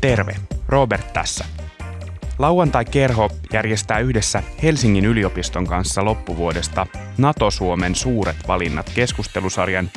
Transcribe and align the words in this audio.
Terve, 0.00 0.36
Robert 0.68 1.12
tässä. 1.12 1.44
Lauantai-kerho 2.38 3.30
järjestää 3.52 3.98
yhdessä 3.98 4.42
Helsingin 4.62 5.04
yliopiston 5.04 5.66
kanssa 5.66 6.04
loppuvuodesta 6.04 6.86
NATO-Suomen 7.18 7.94
suuret 7.94 8.36
valinnat 8.48 8.90
keskustelusarjan, 8.94 9.90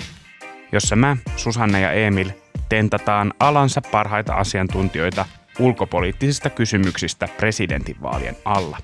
jossa 0.71 0.95
mä, 0.95 1.17
Susanne 1.35 1.81
ja 1.81 1.91
Emil 1.91 2.29
tentataan 2.69 3.33
alansa 3.39 3.81
parhaita 3.91 4.33
asiantuntijoita 4.33 5.25
ulkopoliittisista 5.59 6.49
kysymyksistä 6.49 7.27
presidentinvaalien 7.37 8.35
alla. 8.45 8.77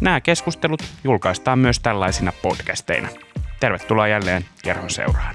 Nämä 0.00 0.20
keskustelut 0.20 0.82
julkaistaan 1.04 1.58
myös 1.58 1.80
tällaisina 1.80 2.32
podcasteina. 2.42 3.08
Tervetuloa 3.62 4.08
jälleen 4.08 4.44
kerhon 4.62 4.90
seuraan. 4.90 5.34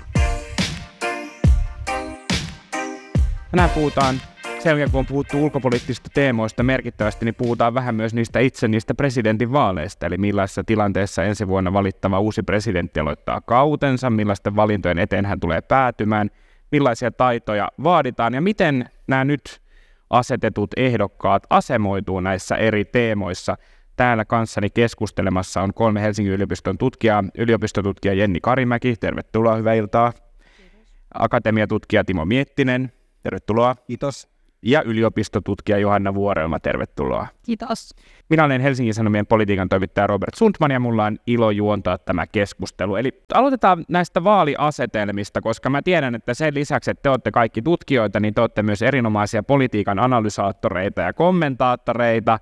Tänään 3.52 3.70
puhutaan 3.70 4.16
sen 4.44 4.70
jälkeen, 4.70 4.91
kun 4.91 5.00
on 5.00 5.05
puhuttu 5.05 5.44
ulkopoliittisista 5.44 6.09
teemoista 6.13 6.63
merkittävästi, 6.63 7.26
niin 7.26 7.36
puhutaan 7.36 7.73
vähän 7.73 7.95
myös 7.95 8.13
niistä 8.13 8.40
itse 8.40 8.67
niistä 8.67 8.94
presidentin 8.94 9.52
vaaleista, 9.52 10.05
eli 10.05 10.17
millaisessa 10.17 10.63
tilanteessa 10.63 11.23
ensi 11.23 11.48
vuonna 11.48 11.73
valittava 11.73 12.20
uusi 12.20 12.44
presidentti 12.44 13.00
aloittaa 13.00 13.41
kautensa, 13.41 14.09
millaisten 14.09 14.55
valintojen 14.55 15.00
eteen 15.00 15.25
hän 15.25 15.39
tulee 15.39 15.62
päätymään, 15.62 16.30
millaisia 16.72 17.12
taitoja 17.12 17.72
vaaditaan 17.84 18.34
ja 18.34 18.41
miten 18.41 18.89
nämä 19.08 19.25
nyt 19.25 19.62
asetetut 20.09 20.72
ehdokkaat 20.78 21.44
asemoituu 21.50 22.20
näissä 22.20 22.55
eri 22.55 22.86
teemoissa. 22.86 23.58
Täällä 23.98 24.26
kanssani 24.26 24.70
keskustelemassa 24.70 25.62
on 25.62 25.74
kolme 25.74 26.02
Helsingin 26.02 26.34
yliopiston 26.34 26.78
tutkijaa, 26.78 27.24
yliopistotutkija 27.38 28.14
Jenni 28.14 28.40
Karimäki, 28.42 28.96
tervetuloa, 29.00 29.56
hyvää 29.56 29.73
iltaa. 29.73 30.12
Kiitos. 30.12 30.94
Akatemiatutkija 31.14 32.04
Timo 32.04 32.26
Miettinen, 32.26 32.92
tervetuloa. 33.23 33.76
Kiitos 33.88 34.30
ja 34.62 34.81
yliopistotutkija 34.81 35.78
Johanna 35.78 36.14
Vuorelma, 36.14 36.59
tervetuloa. 36.59 37.28
Kiitos. 37.45 37.95
Minä 38.30 38.44
olen 38.44 38.62
Helsingin 38.62 38.94
Sanomien 38.94 39.28
politiikan 39.28 39.70
toimittaja 39.70 40.08
Robert 40.08 40.34
Sundman 40.36 40.72
ja 40.72 40.80
mulla 40.80 41.06
on 41.06 41.17
ilo 41.28 41.52
juontaa 41.52 41.98
tämä 41.98 42.28
keskustelu. 42.28 42.95
Eli 42.95 43.23
aloitetaan 43.34 43.86
näistä 43.89 44.23
vaaliasetelmista, 44.23 45.42
koska 45.42 45.70
mä 45.70 45.82
tiedän, 45.82 46.16
että 46.16 46.34
sen 46.34 46.54
lisäksi, 46.54 46.92
että 46.92 47.02
te 47.02 47.09
olette 47.09 47.32
kaikki 47.32 47.61
tutkijoita, 47.61 48.20
niin 48.20 48.34
te 48.34 48.42
olette 48.42 48.64
myös 48.64 48.82
erinomaisia 48.82 49.44
politiikan 49.44 50.00
analysaattoreita 50.00 51.02
ja 51.02 51.14
kommentaattoreita. 51.14 52.39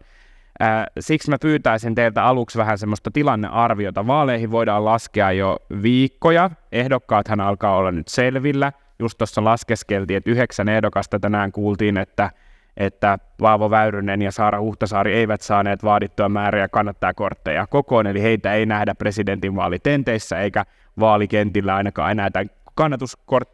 Siksi 1.00 1.30
mä 1.30 1.38
pyytäisin 1.42 1.96
teiltä 1.96 2.24
aluksi 2.24 2.58
vähän 2.58 2.78
semmoista 2.78 3.12
tilannearviota. 3.12 4.08
Vaaleihin 4.08 4.52
voidaan 4.52 4.86
laskea 4.86 5.32
jo 5.32 5.58
viikkoja. 5.82 6.50
Ehdokkaathan 6.72 7.40
alkaa 7.40 7.76
olla 7.76 7.92
nyt 7.92 8.08
selvillä– 8.08 8.72
just 9.00 9.18
tuossa 9.18 9.44
laskeskeltiin, 9.44 10.18
että 10.18 10.32
yhdeksän 10.32 10.70
ehdokasta 10.70 11.20
tänään 11.20 11.52
kuultiin, 11.52 11.98
että, 11.98 12.32
että 12.78 13.20
Paavo 13.42 13.70
Väyrynen 13.70 14.22
ja 14.22 14.32
Saara 14.32 14.62
Huhtasaari 14.62 15.14
eivät 15.14 15.42
saaneet 15.42 15.84
vaadittua 15.84 16.30
määriä 16.30 16.68
kannattajakortteja 16.68 17.68
kokoon, 17.68 18.08
eli 18.08 18.22
heitä 18.22 18.54
ei 18.54 18.66
nähdä 18.66 18.96
presidentinvaalitenteissä 18.96 20.40
eikä 20.40 20.66
vaalikentillä 21.00 21.76
ainakaan 21.76 22.12
enää 22.12 22.30
tämän 22.30 22.50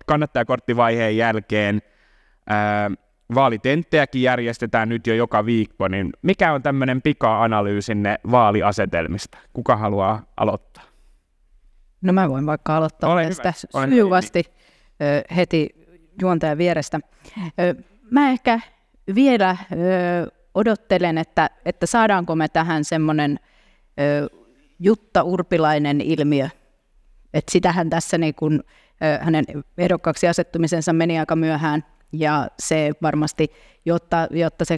kannattajakorttivaiheen 0.05 1.17
jälkeen. 1.17 1.81
Vaalitenttejäkin 3.35 4.21
järjestetään 4.21 4.89
nyt 4.89 5.07
jo 5.07 5.15
joka 5.15 5.45
viikko, 5.45 5.87
niin 5.87 6.09
mikä 6.21 6.53
on 6.53 6.63
tämmöinen 6.63 7.01
pika-analyysinne 7.01 8.19
vaaliasetelmista? 8.31 9.37
Kuka 9.53 9.77
haluaa 9.77 10.23
aloittaa? 10.37 10.83
No 12.01 12.13
mä 12.13 12.29
voin 12.29 12.45
vaikka 12.45 12.77
aloittaa 12.77 13.13
Ole 13.13 13.25
tästä 13.25 13.53
hyvä. 13.77 13.87
sujuvasti 13.87 14.43
heti 15.35 15.69
juontajan 16.21 16.57
vierestä. 16.57 16.99
Mä 18.11 18.29
ehkä 18.29 18.59
vielä 19.15 19.57
odottelen, 20.53 21.17
että, 21.17 21.49
että 21.65 21.85
saadaanko 21.85 22.35
me 22.35 22.47
tähän 22.47 22.83
semmoinen 22.83 23.39
Jutta 24.79 25.23
Urpilainen 25.23 26.01
ilmiö. 26.01 26.49
Että 27.33 27.51
sitähän 27.51 27.89
tässä 27.89 28.17
niin 28.17 28.35
kun, 28.35 28.63
hänen 29.21 29.45
ehdokkaaksi 29.77 30.27
asettumisensa 30.27 30.93
meni 30.93 31.19
aika 31.19 31.35
myöhään 31.35 31.83
ja 32.13 32.47
se 32.59 32.91
varmasti, 33.01 33.51
jotta, 33.85 34.27
jotta 34.31 34.65
se 34.65 34.77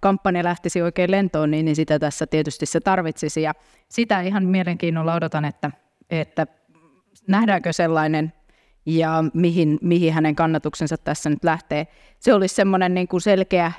kampanja 0.00 0.44
lähtisi 0.44 0.82
oikein 0.82 1.10
lentoon, 1.10 1.50
niin, 1.50 1.64
niin 1.64 1.76
sitä 1.76 1.98
tässä 1.98 2.26
tietysti 2.26 2.66
se 2.66 2.80
tarvitsisi. 2.80 3.42
Ja 3.42 3.54
sitä 3.88 4.20
ihan 4.20 4.44
mielenkiinnolla 4.44 5.14
odotan, 5.14 5.44
että, 5.44 5.70
että 6.10 6.46
nähdäänkö 7.28 7.72
sellainen 7.72 8.32
ja 8.86 9.24
mihin, 9.34 9.78
mihin 9.82 10.12
hänen 10.12 10.36
kannatuksensa 10.36 10.96
tässä 10.98 11.30
nyt 11.30 11.44
lähtee. 11.44 11.86
Se 12.18 12.34
olisi 12.34 12.54
semmoinen 12.54 12.94
niin 12.94 13.08
kuin 13.08 13.20
selkeä 13.20 13.72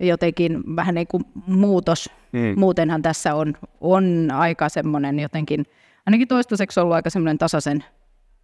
jotenkin 0.00 0.76
vähän 0.76 0.94
niin 0.94 1.06
kuin 1.06 1.24
muutos. 1.46 2.10
Mm. 2.32 2.60
Muutenhan 2.60 3.02
tässä 3.02 3.34
on, 3.34 3.54
on 3.80 4.30
aika 4.32 4.68
semmoinen 4.68 5.20
jotenkin, 5.20 5.66
ainakin 6.06 6.28
toistaiseksi 6.28 6.80
ollut 6.80 6.94
aika 6.94 7.10
semmoinen 7.10 7.38
tasaisen, 7.38 7.84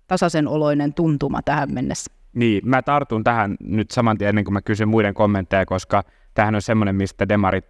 tasaisen 0.07 0.49
oloinen 0.49 0.95
tuntuma 0.95 1.43
tähän 1.43 1.75
mennessä. 1.75 2.13
Niin, 2.39 2.69
mä 2.69 2.83
tartun 2.83 3.25
tähän 3.25 3.57
nyt 3.61 3.91
saman 3.91 4.19
tien 4.19 4.29
ennen 4.29 4.45
kuin 4.45 4.53
mä 4.53 4.63
kysyn 4.63 4.89
muiden 4.89 5.15
kommentteja, 5.15 5.67
koska 5.67 6.05
tähän 6.35 6.55
on 6.55 6.63
semmoinen, 6.63 6.97
mistä 6.97 7.29
demarit 7.29 7.65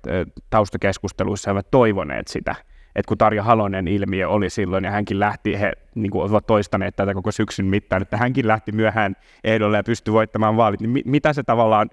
taustakeskusteluissa 0.50 1.52
ovat 1.52 1.70
toivoneet 1.70 2.28
sitä, 2.28 2.54
että 2.94 3.08
kun 3.08 3.18
Tarja 3.18 3.42
Halonen 3.42 3.88
ilmiö 3.88 4.28
oli 4.28 4.50
silloin 4.50 4.84
ja 4.84 4.90
hänkin 4.90 5.20
lähti, 5.20 5.60
he 5.60 5.72
niin 5.94 6.10
kuin 6.10 6.30
ovat 6.30 6.46
toistaneet 6.46 6.96
tätä 6.96 7.14
koko 7.14 7.32
syksyn 7.32 7.66
mittaan, 7.66 8.02
että 8.02 8.16
hänkin 8.16 8.48
lähti 8.48 8.72
myöhään 8.72 9.16
ehdolle 9.44 9.76
ja 9.76 9.84
pystyi 9.84 10.14
voittamaan 10.14 10.56
vaalit, 10.56 10.80
niin 10.80 10.90
mi- 10.90 11.02
mitä 11.04 11.32
se 11.32 11.42
tavallaan, 11.42 11.90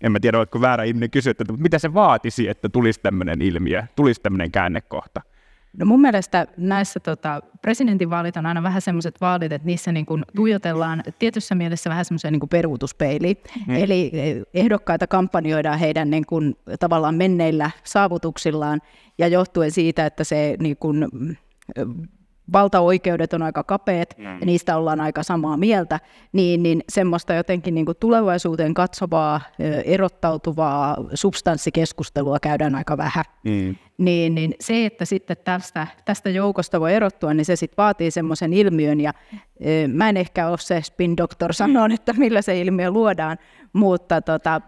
en 0.00 0.12
mä 0.12 0.20
tiedä, 0.20 0.38
oletko 0.38 0.60
väärä 0.60 0.84
ihminen 0.84 1.10
kysyä, 1.10 1.30
että 1.30 1.44
mitä 1.58 1.78
se 1.78 1.94
vaatisi, 1.94 2.48
että 2.48 2.68
tulisi 2.68 3.00
tämmöinen 3.00 3.42
ilmiö, 3.42 3.82
tulisi 3.96 4.20
tämmöinen 4.20 4.50
käännekohta? 4.50 5.20
No 5.78 5.86
mun 5.86 6.00
mielestä 6.00 6.46
näissä 6.56 7.00
tota, 7.00 7.42
presidentinvaalit 7.62 8.36
on 8.36 8.46
aina 8.46 8.62
vähän 8.62 8.82
semmoiset 8.82 9.20
vaalit, 9.20 9.52
että 9.52 9.66
niissä 9.66 9.92
niin 9.92 10.06
kuin 10.06 10.24
tuijotellaan 10.36 11.02
tietyssä 11.18 11.54
mielessä 11.54 11.90
vähän 11.90 12.04
semmoiseen 12.04 12.32
niin 12.32 12.48
peruutuspeiliin. 12.48 13.36
Mm. 13.68 13.74
Eli 13.74 14.12
ehdokkaita 14.54 15.06
kampanjoidaan 15.06 15.78
heidän 15.78 16.10
niin 16.10 16.26
kuin, 16.26 16.56
tavallaan 16.80 17.14
menneillä 17.14 17.70
saavutuksillaan 17.84 18.80
ja 19.18 19.28
johtuen 19.28 19.70
siitä, 19.70 20.06
että 20.06 20.24
se 20.24 20.56
niin 20.60 20.76
kuin, 20.76 21.08
valtaoikeudet 22.52 23.32
on 23.32 23.42
aika 23.42 23.64
kapeat 23.64 24.14
mm. 24.18 24.24
ja 24.24 24.46
niistä 24.46 24.76
ollaan 24.76 25.00
aika 25.00 25.22
samaa 25.22 25.56
mieltä, 25.56 26.00
niin, 26.32 26.62
niin 26.62 26.82
semmoista 26.88 27.34
jotenkin 27.34 27.74
niin 27.74 27.86
kuin 27.86 27.96
tulevaisuuteen 28.00 28.74
katsovaa, 28.74 29.40
erottautuvaa 29.84 30.96
substanssikeskustelua 31.14 32.40
käydään 32.40 32.74
aika 32.74 32.96
vähän. 32.96 33.24
Mm. 33.44 33.76
Niin, 33.98 34.34
niin 34.34 34.54
se, 34.60 34.86
että 34.86 35.04
sitten 35.04 35.36
tästä, 35.44 35.86
tästä 36.04 36.30
joukosta 36.30 36.80
voi 36.80 36.94
erottua, 36.94 37.34
niin 37.34 37.44
se 37.44 37.56
sitten 37.56 37.76
vaatii 37.76 38.10
semmoisen 38.10 38.52
ilmiön 38.52 39.00
ja 39.00 39.12
mä 39.88 40.08
en 40.08 40.16
ehkä 40.16 40.48
ole 40.48 40.58
se 40.58 40.82
spin 40.82 41.16
doctor 41.16 41.52
sanoa, 41.52 41.88
että 41.94 42.12
millä 42.12 42.42
se 42.42 42.60
ilmiö 42.60 42.90
luodaan, 42.90 43.38
mutta 43.72 44.20
tota, 44.20 44.60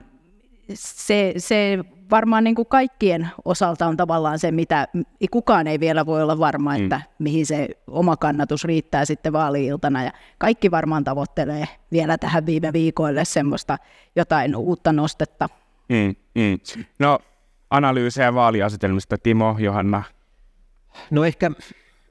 se, 0.74 1.34
se 1.36 1.78
varmaan 2.10 2.44
niin 2.44 2.54
kuin 2.54 2.68
kaikkien 2.68 3.28
osalta 3.44 3.86
on 3.86 3.96
tavallaan 3.96 4.38
se, 4.38 4.52
mitä 4.52 4.88
kukaan 5.30 5.66
ei 5.66 5.80
vielä 5.80 6.06
voi 6.06 6.22
olla 6.22 6.38
varma, 6.38 6.76
mm. 6.76 6.82
että 6.84 6.96
mm. 6.96 7.24
mihin 7.24 7.46
se 7.46 7.68
oma 7.86 8.16
kannatus 8.16 8.64
riittää 8.64 9.04
sitten 9.04 9.32
vaali-iltana. 9.32 10.04
Ja 10.04 10.12
kaikki 10.38 10.70
varmaan 10.70 11.04
tavoittelee 11.04 11.68
vielä 11.92 12.18
tähän 12.18 12.46
viime 12.46 12.72
viikoille 12.72 13.24
semmoista 13.24 13.78
jotain 14.16 14.56
uutta 14.56 14.92
nostetta. 14.92 15.48
Mm, 15.88 16.14
mm. 16.34 16.58
No 16.98 17.18
analyysejä 17.70 18.34
vaaliasetelmista, 18.34 19.18
Timo, 19.18 19.56
Johanna? 19.58 20.02
No 21.10 21.24
ehkä, 21.24 21.50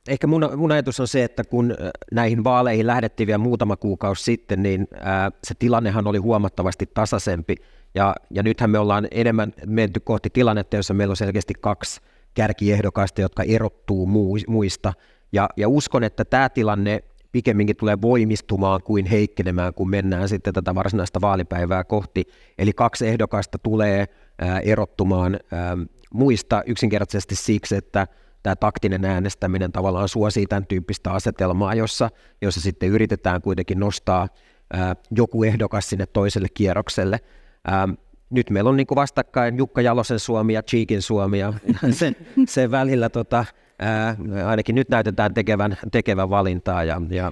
ehkä 0.07 0.27
mun, 0.27 0.49
mun 0.57 0.71
ajatus 0.71 0.99
on 0.99 1.07
se, 1.07 1.23
että 1.23 1.43
kun 1.43 1.75
näihin 2.11 2.43
vaaleihin 2.43 2.87
lähdettiin 2.87 3.27
vielä 3.27 3.37
muutama 3.37 3.75
kuukausi 3.75 4.23
sitten, 4.23 4.63
niin 4.63 4.87
ää, 4.99 5.31
se 5.43 5.53
tilannehan 5.59 6.07
oli 6.07 6.17
huomattavasti 6.17 6.89
tasaisempi 6.93 7.55
ja, 7.95 8.15
ja 8.29 8.43
nythän 8.43 8.69
me 8.69 8.79
ollaan 8.79 9.07
enemmän 9.11 9.53
menty 9.65 9.99
kohti 9.99 10.29
tilannetta, 10.29 10.75
jossa 10.75 10.93
meillä 10.93 11.11
on 11.11 11.17
selkeästi 11.17 11.53
kaksi 11.61 12.01
kärkiehdokasta, 12.33 13.21
jotka 13.21 13.43
erottuu 13.43 14.09
muista. 14.47 14.93
Ja, 15.31 15.49
ja 15.57 15.69
uskon, 15.69 16.03
että 16.03 16.25
tämä 16.25 16.49
tilanne 16.49 17.03
pikemminkin 17.31 17.75
tulee 17.75 18.01
voimistumaan 18.01 18.83
kuin 18.83 19.05
heikkenemään, 19.05 19.73
kun 19.73 19.89
mennään 19.89 20.29
sitten 20.29 20.53
tätä 20.53 20.75
varsinaista 20.75 21.21
vaalipäivää 21.21 21.83
kohti. 21.83 22.23
Eli 22.57 22.73
kaksi 22.73 23.07
ehdokasta 23.07 23.57
tulee 23.57 24.05
ää, 24.39 24.59
erottumaan 24.59 25.39
ää, 25.51 25.77
muista 26.13 26.63
yksinkertaisesti 26.65 27.35
siksi, 27.35 27.75
että 27.75 28.07
tämä 28.43 28.55
taktinen 28.55 29.05
äänestäminen 29.05 29.71
tavallaan 29.71 30.09
suosii 30.09 30.45
tämän 30.45 30.67
tyyppistä 30.67 31.11
asetelmaa, 31.11 31.75
jossa, 31.75 32.09
jossa 32.41 32.61
sitten 32.61 32.89
yritetään 32.89 33.41
kuitenkin 33.41 33.79
nostaa 33.79 34.27
ää, 34.73 34.95
joku 35.11 35.43
ehdokas 35.43 35.89
sinne 35.89 36.05
toiselle 36.05 36.47
kierrokselle. 36.53 37.19
Ähm, 37.73 37.91
nyt 38.29 38.49
meillä 38.49 38.69
on 38.69 38.77
niin 38.77 38.87
kuin 38.87 38.95
vastakkain 38.95 39.57
Jukka 39.57 39.81
Jalosen 39.81 40.19
Suomi 40.19 40.53
ja 40.53 40.63
Cheekin 40.63 41.01
Suomi 41.01 41.39
ja 41.39 41.53
sen, 41.91 42.15
sen 42.47 42.71
välillä 42.71 43.09
tota, 43.09 43.45
Ää, 43.79 44.15
ainakin 44.45 44.75
nyt 44.75 44.89
näytetään 44.89 45.33
tekevän, 45.33 45.77
tekevän 45.91 46.29
valintaa 46.29 46.83
ja, 46.83 47.01
ja 47.09 47.31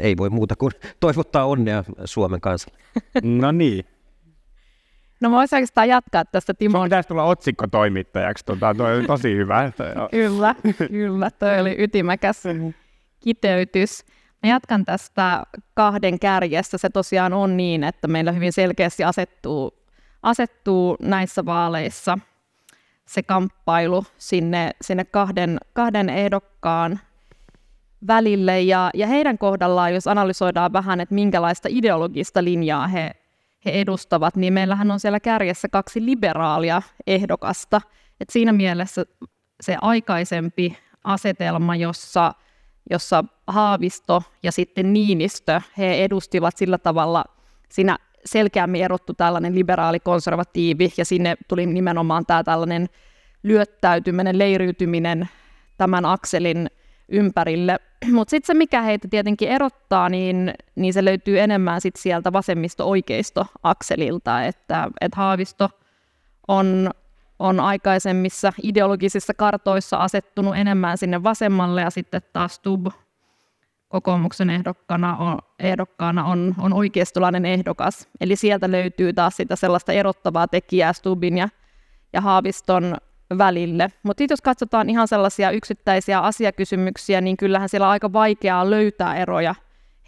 ei 0.00 0.16
voi 0.16 0.30
muuta 0.30 0.56
kuin 0.56 0.72
toivottaa 1.00 1.46
onnea 1.46 1.84
Suomen 2.04 2.40
kanssa. 2.40 2.70
No 3.22 3.52
niin. 3.52 3.84
No 5.20 5.30
mä 5.30 5.36
voisin 5.36 5.56
oikeastaan 5.56 5.88
jatkaa 5.88 6.24
tästä 6.24 6.54
Timo. 6.54 6.78
Sun 6.78 6.84
pitäisi 6.84 7.08
tulla 7.08 7.24
otsikkotoimittajaksi, 7.24 8.44
tota, 8.44 8.74
toi 8.74 8.96
oli 8.96 9.06
tosi 9.06 9.36
hyvä. 9.36 9.72
kyllä, 10.10 10.54
kyllä, 10.88 11.30
toi 11.30 11.60
oli 11.60 11.76
ytimäkäs 11.78 12.42
kiteytys. 13.20 14.04
Mä 14.42 14.50
jatkan 14.50 14.84
tästä 14.84 15.42
kahden 15.74 16.18
kärjessä. 16.18 16.78
Se 16.78 16.90
tosiaan 16.90 17.32
on 17.32 17.56
niin, 17.56 17.84
että 17.84 18.08
meillä 18.08 18.32
hyvin 18.32 18.52
selkeästi 18.52 19.04
asettuu, 19.04 19.78
asettuu 20.22 20.96
näissä 21.00 21.44
vaaleissa 21.44 22.18
se 23.06 23.22
kamppailu 23.22 24.04
sinne, 24.18 24.70
sinne 24.80 25.04
kahden, 25.04 25.58
kahden 25.72 26.08
ehdokkaan 26.08 27.00
välille. 28.06 28.60
Ja, 28.60 28.90
ja 28.94 29.06
heidän 29.06 29.38
kohdallaan, 29.38 29.94
jos 29.94 30.06
analysoidaan 30.06 30.72
vähän, 30.72 31.00
että 31.00 31.14
minkälaista 31.14 31.68
ideologista 31.70 32.44
linjaa 32.44 32.88
he, 32.88 33.10
he 33.64 33.70
edustavat, 33.70 34.36
niin 34.36 34.52
meillähän 34.52 34.90
on 34.90 35.00
siellä 35.00 35.20
kärjessä 35.20 35.68
kaksi 35.68 36.04
liberaalia 36.04 36.82
ehdokasta. 37.06 37.80
Et 38.20 38.30
siinä 38.30 38.52
mielessä 38.52 39.04
se 39.60 39.76
aikaisempi 39.82 40.78
asetelma, 41.04 41.76
jossa, 41.76 42.34
jossa 42.90 43.24
Haavisto 43.46 44.22
ja 44.42 44.52
sitten 44.52 44.92
Niinistö, 44.92 45.60
he 45.78 46.04
edustivat 46.04 46.56
sillä 46.56 46.78
tavalla 46.78 47.24
siinä 47.68 47.98
selkeämmin 48.24 48.84
erottu 48.84 49.14
tällainen 49.14 49.54
liberaali-konservatiivi, 49.54 50.92
ja 50.96 51.04
sinne 51.04 51.36
tuli 51.48 51.66
nimenomaan 51.66 52.26
tämä 52.26 52.44
tällainen 52.44 52.88
lyöttäytyminen, 53.42 54.38
leiriytyminen 54.38 55.28
tämän 55.78 56.04
akselin 56.04 56.70
ympärille. 57.08 57.78
Mutta 58.12 58.30
sitten 58.30 58.46
se, 58.46 58.54
mikä 58.54 58.82
heitä 58.82 59.08
tietenkin 59.08 59.48
erottaa, 59.48 60.08
niin, 60.08 60.54
niin 60.74 60.92
se 60.92 61.04
löytyy 61.04 61.40
enemmän 61.40 61.80
sit 61.80 61.96
sieltä 61.96 62.32
vasemmisto-oikeisto-akselilta, 62.32 64.42
että 64.42 64.90
et 65.00 65.14
Haavisto 65.14 65.70
on, 66.48 66.90
on 67.38 67.60
aikaisemmissa 67.60 68.52
ideologisissa 68.62 69.34
kartoissa 69.34 69.96
asettunut 69.96 70.56
enemmän 70.56 70.98
sinne 70.98 71.22
vasemmalle, 71.22 71.80
ja 71.80 71.90
sitten 71.90 72.22
taas 72.32 72.54
Stub 72.54 72.86
kokoomuksen 73.92 74.50
ehdokkaana 74.50 75.16
on, 75.16 75.38
ehdokkaana 75.58 76.24
on, 76.24 76.54
on 76.58 76.72
oikeistolainen 76.72 77.44
ehdokas. 77.44 78.08
Eli 78.20 78.36
sieltä 78.36 78.70
löytyy 78.70 79.12
taas 79.12 79.36
sitä 79.36 79.56
sellaista 79.56 79.92
erottavaa 79.92 80.48
tekijää 80.48 80.92
Stubin 80.92 81.38
ja, 81.38 81.48
ja 82.12 82.20
Haaviston 82.20 82.96
välille. 83.38 83.88
Mutta 84.02 84.22
jos 84.30 84.40
katsotaan 84.40 84.90
ihan 84.90 85.08
sellaisia 85.08 85.50
yksittäisiä 85.50 86.20
asiakysymyksiä, 86.20 87.20
niin 87.20 87.36
kyllähän 87.36 87.68
siellä 87.68 87.86
on 87.86 87.92
aika 87.92 88.12
vaikeaa 88.12 88.70
löytää 88.70 89.16
eroja 89.16 89.54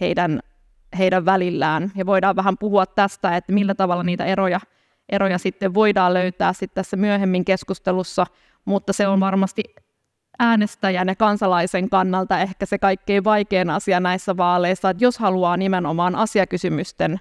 heidän, 0.00 0.40
heidän 0.98 1.24
välillään. 1.24 1.92
Ja 1.94 2.06
voidaan 2.06 2.36
vähän 2.36 2.58
puhua 2.58 2.86
tästä, 2.86 3.36
että 3.36 3.52
millä 3.52 3.74
tavalla 3.74 4.02
niitä 4.02 4.24
eroja, 4.24 4.60
eroja 5.08 5.38
sitten 5.38 5.74
voidaan 5.74 6.14
löytää 6.14 6.52
sitten 6.52 6.74
tässä 6.74 6.96
myöhemmin 6.96 7.44
keskustelussa, 7.44 8.26
mutta 8.64 8.92
se 8.92 9.06
on 9.06 9.20
varmasti 9.20 9.62
äänestäjän 10.38 11.08
ja 11.08 11.16
kansalaisen 11.16 11.90
kannalta 11.90 12.40
ehkä 12.40 12.66
se 12.66 12.78
kaikkein 12.78 13.24
vaikein 13.24 13.70
asia 13.70 14.00
näissä 14.00 14.36
vaaleissa, 14.36 14.90
että 14.90 15.04
jos 15.04 15.18
haluaa 15.18 15.56
nimenomaan 15.56 16.16
asiakysymysten 16.16 17.20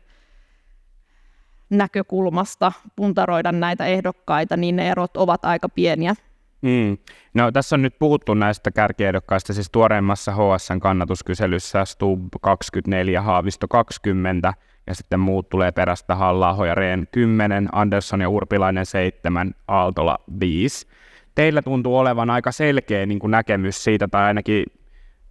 näkökulmasta 1.70 2.72
puntaroida 2.96 3.52
näitä 3.52 3.86
ehdokkaita, 3.86 4.58
niin 4.58 4.76
ne 4.76 4.90
erot 4.90 5.18
ovat 5.18 5.46
aika 5.46 5.70
pieniä. 5.70 6.16
Mm. 6.62 6.98
No, 7.34 7.52
tässä 7.52 7.76
on 7.76 7.82
nyt 7.82 8.00
puhuttu 8.00 8.34
näistä 8.34 8.72
kärkiehdokkaista, 8.72 9.54
siis 9.54 9.70
tuoreimmassa 9.72 10.32
HSN 10.32 10.80
kannatuskyselyssä 10.80 11.86
Stub 11.86 12.28
24, 12.42 13.22
Haavisto 13.22 13.68
20, 13.68 14.54
ja 14.88 14.96
sitten 14.96 15.20
muut 15.20 15.50
tulee 15.50 15.72
perästä 15.72 16.16
halla 16.16 16.68
ja 16.68 16.76
Rehn 16.76 17.08
10, 17.12 17.70
Andersson 17.72 18.22
ja 18.22 18.30
Urpilainen 18.30 18.86
7, 18.86 19.56
Aaltola 19.68 20.18
5. 20.40 20.88
Teillä 21.36 21.62
tuntuu 21.62 21.98
olevan 21.98 22.30
aika 22.30 22.52
selkeä 22.52 23.06
niin 23.06 23.20
kuin 23.20 23.32
näkemys 23.32 23.84
siitä, 23.84 24.08
tai 24.08 24.24
ainakin 24.24 24.66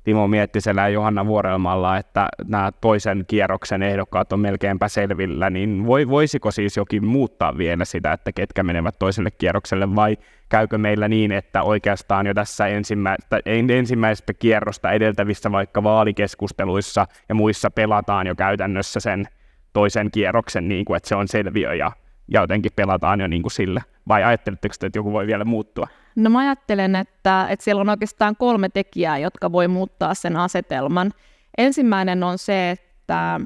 Timo 0.04 0.28
Miettisellä 0.28 0.80
ja 0.80 0.88
Johanna 0.88 1.26
Vuorelmalla, 1.26 1.96
että 1.96 2.28
nämä 2.48 2.72
toisen 2.80 3.24
kierroksen 3.26 3.82
ehdokkaat 3.82 4.32
on 4.32 4.40
melkeinpä 4.40 4.88
selvillä, 4.88 5.50
niin 5.50 5.86
voi, 5.86 6.08
voisiko 6.08 6.50
siis 6.50 6.76
jokin 6.76 7.06
muuttaa 7.06 7.58
vielä 7.58 7.84
sitä, 7.84 8.12
että 8.12 8.32
ketkä 8.32 8.62
menevät 8.62 8.98
toiselle 8.98 9.30
kierrokselle, 9.30 9.94
vai 9.94 10.16
käykö 10.48 10.78
meillä 10.78 11.08
niin, 11.08 11.32
että 11.32 11.62
oikeastaan 11.62 12.26
jo 12.26 12.34
tässä 12.34 12.66
ensimmäistä, 12.66 13.40
ensimmäisestä 13.46 14.34
kierrosta 14.34 14.92
edeltävissä 14.92 15.52
vaikka 15.52 15.82
vaalikeskusteluissa 15.82 17.06
ja 17.28 17.34
muissa 17.34 17.70
pelataan 17.70 18.26
jo 18.26 18.34
käytännössä 18.34 19.00
sen 19.00 19.26
toisen 19.72 20.10
kierroksen, 20.10 20.68
niin 20.68 20.84
kuin, 20.84 20.96
että 20.96 21.08
se 21.08 21.14
on 21.14 21.28
selviö 21.28 21.74
ja, 21.74 21.92
ja 22.28 22.40
jotenkin 22.40 22.72
pelataan 22.76 23.20
jo 23.20 23.26
niin 23.26 23.42
kuin 23.42 23.52
sille? 23.52 23.80
Vai 24.08 24.24
ajatteletteko 24.24 24.74
että 24.82 24.98
joku 24.98 25.12
voi 25.12 25.26
vielä 25.26 25.44
muuttua? 25.44 25.86
No 26.16 26.30
mä 26.30 26.38
ajattelen, 26.38 26.96
että, 26.96 27.46
että 27.50 27.64
siellä 27.64 27.80
on 27.80 27.88
oikeastaan 27.88 28.36
kolme 28.36 28.68
tekijää, 28.68 29.18
jotka 29.18 29.52
voi 29.52 29.68
muuttaa 29.68 30.14
sen 30.14 30.36
asetelman. 30.36 31.12
Ensimmäinen 31.58 32.22
on 32.22 32.38
se, 32.38 32.70
että 32.70 33.40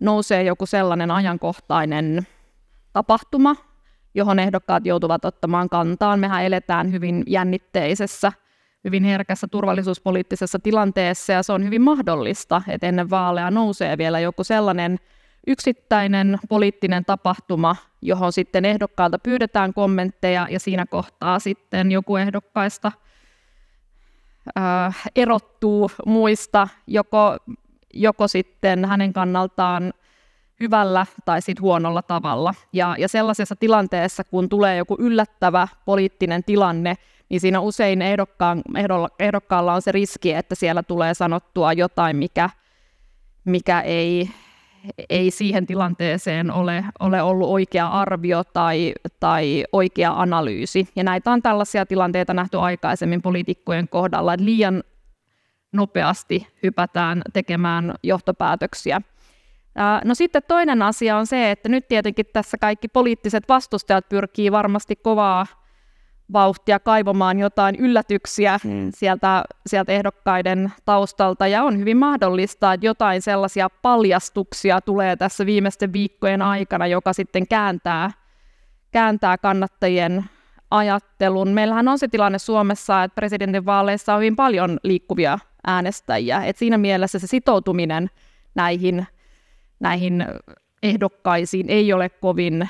nousee 0.00 0.42
joku 0.42 0.66
sellainen 0.66 1.10
ajankohtainen 1.10 2.26
tapahtuma, 2.92 3.56
johon 4.14 4.38
ehdokkaat 4.38 4.86
joutuvat 4.86 5.24
ottamaan 5.24 5.68
kantaan. 5.68 6.20
Mehän 6.20 6.44
eletään 6.44 6.92
hyvin 6.92 7.22
jännitteisessä, 7.26 8.32
hyvin 8.84 9.04
herkässä 9.04 9.46
turvallisuuspoliittisessa 9.50 10.58
tilanteessa, 10.58 11.32
ja 11.32 11.42
se 11.42 11.52
on 11.52 11.64
hyvin 11.64 11.82
mahdollista, 11.82 12.62
että 12.68 12.86
ennen 12.86 13.10
vaaleja 13.10 13.50
nousee 13.50 13.98
vielä 13.98 14.20
joku 14.20 14.44
sellainen 14.44 14.98
yksittäinen 15.46 16.38
poliittinen 16.48 17.04
tapahtuma, 17.04 17.76
johon 18.02 18.32
sitten 18.32 18.64
ehdokkaalta 18.64 19.18
pyydetään 19.18 19.74
kommentteja 19.74 20.46
ja 20.50 20.60
siinä 20.60 20.86
kohtaa 20.86 21.38
sitten 21.38 21.92
joku 21.92 22.16
ehdokkaista 22.16 22.92
erottuu 25.16 25.90
muista 26.06 26.68
joko, 26.86 27.36
joko 27.94 28.28
sitten 28.28 28.84
hänen 28.84 29.12
kannaltaan 29.12 29.92
hyvällä 30.60 31.06
tai 31.24 31.42
sitten 31.42 31.62
huonolla 31.62 32.02
tavalla. 32.02 32.54
Ja, 32.72 32.94
ja 32.98 33.08
sellaisessa 33.08 33.56
tilanteessa, 33.56 34.24
kun 34.24 34.48
tulee 34.48 34.76
joku 34.76 34.96
yllättävä 34.98 35.68
poliittinen 35.84 36.44
tilanne, 36.44 36.94
niin 37.28 37.40
siinä 37.40 37.60
usein 37.60 38.02
ehdokkaan, 38.02 38.62
ehdokkaalla 39.18 39.74
on 39.74 39.82
se 39.82 39.92
riski, 39.92 40.32
että 40.32 40.54
siellä 40.54 40.82
tulee 40.82 41.14
sanottua 41.14 41.72
jotain, 41.72 42.16
mikä, 42.16 42.50
mikä 43.44 43.80
ei, 43.80 44.30
ei 45.10 45.30
siihen 45.30 45.66
tilanteeseen 45.66 46.50
ole, 46.50 46.84
ole 47.00 47.22
ollut 47.22 47.48
oikea 47.48 47.88
arvio 47.88 48.44
tai, 48.44 48.92
tai 49.20 49.64
oikea 49.72 50.12
analyysi. 50.16 50.88
Ja 50.96 51.04
näitä 51.04 51.30
on 51.30 51.42
tällaisia 51.42 51.86
tilanteita 51.86 52.34
nähty 52.34 52.58
aikaisemmin 52.58 53.22
poliitikkojen 53.22 53.88
kohdalla, 53.88 54.34
että 54.34 54.46
liian 54.46 54.82
nopeasti 55.72 56.46
hypätään 56.62 57.22
tekemään 57.32 57.94
johtopäätöksiä. 58.02 59.00
No 60.04 60.14
sitten 60.14 60.42
toinen 60.48 60.82
asia 60.82 61.16
on 61.16 61.26
se, 61.26 61.50
että 61.50 61.68
nyt 61.68 61.88
tietenkin 61.88 62.26
tässä 62.32 62.58
kaikki 62.58 62.88
poliittiset 62.88 63.44
vastustajat 63.48 64.08
pyrkii 64.08 64.52
varmasti 64.52 64.96
kovaa 64.96 65.46
vauhtia 66.32 66.80
kaivamaan 66.80 67.38
jotain 67.38 67.76
yllätyksiä 67.76 68.58
mm. 68.64 68.90
sieltä, 68.94 69.44
sieltä 69.66 69.92
ehdokkaiden 69.92 70.72
taustalta, 70.84 71.46
ja 71.46 71.62
on 71.62 71.78
hyvin 71.78 71.96
mahdollista, 71.96 72.72
että 72.72 72.86
jotain 72.86 73.22
sellaisia 73.22 73.70
paljastuksia 73.82 74.80
tulee 74.80 75.16
tässä 75.16 75.46
viimeisten 75.46 75.92
viikkojen 75.92 76.42
aikana, 76.42 76.86
joka 76.86 77.12
sitten 77.12 77.48
kääntää, 77.48 78.10
kääntää 78.90 79.38
kannattajien 79.38 80.24
ajattelun. 80.70 81.48
Meillähän 81.48 81.88
on 81.88 81.98
se 81.98 82.08
tilanne 82.08 82.38
Suomessa, 82.38 83.02
että 83.02 83.14
presidentinvaaleissa 83.14 84.14
on 84.14 84.20
hyvin 84.20 84.36
paljon 84.36 84.78
liikkuvia 84.82 85.38
äänestäjiä, 85.66 86.44
että 86.44 86.58
siinä 86.58 86.78
mielessä 86.78 87.18
se 87.18 87.26
sitoutuminen 87.26 88.10
näihin, 88.54 89.06
näihin 89.80 90.26
ehdokkaisiin 90.82 91.70
ei 91.70 91.92
ole 91.92 92.08
kovin, 92.08 92.68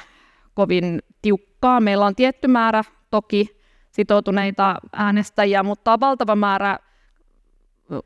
kovin 0.55 1.03
tiukkaa. 1.23 1.81
Meillä 1.81 2.07
on 2.07 2.15
tietty 2.15 2.49
määrä 2.49 2.85
toki 3.11 3.61
sitoutuneita 3.91 4.77
äänestäjiä, 4.93 5.63
mutta 5.63 6.01
valtava 6.01 6.37
määrä 6.37 6.79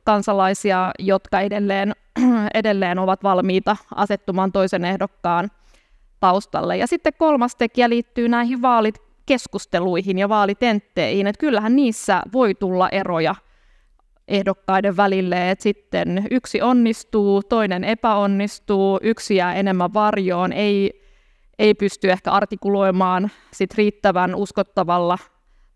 kansalaisia, 0.04 0.90
jotka 0.98 1.40
edelleen, 1.40 1.92
edelleen 2.54 2.98
ovat 2.98 3.22
valmiita 3.22 3.76
asettumaan 3.94 4.52
toisen 4.52 4.84
ehdokkaan 4.84 5.50
taustalle. 6.20 6.76
Ja 6.76 6.86
sitten 6.86 7.12
kolmas 7.18 7.56
tekijä 7.56 7.88
liittyy 7.88 8.28
näihin 8.28 8.62
vaalikeskusteluihin 8.62 10.18
ja 10.18 10.28
vaalitentteihin, 10.28 11.26
että 11.26 11.40
kyllähän 11.40 11.76
niissä 11.76 12.22
voi 12.32 12.54
tulla 12.54 12.88
eroja 12.88 13.34
ehdokkaiden 14.28 14.96
välille, 14.96 15.50
että 15.50 15.62
sitten 15.62 16.26
yksi 16.30 16.62
onnistuu, 16.62 17.42
toinen 17.42 17.84
epäonnistuu, 17.84 18.98
yksi 19.02 19.36
jää 19.36 19.54
enemmän 19.54 19.94
varjoon, 19.94 20.52
ei 20.52 21.03
ei 21.58 21.74
pysty 21.74 22.10
ehkä 22.10 22.30
artikuloimaan 22.30 23.30
sit 23.52 23.74
riittävän 23.74 24.34
uskottavalla 24.34 25.18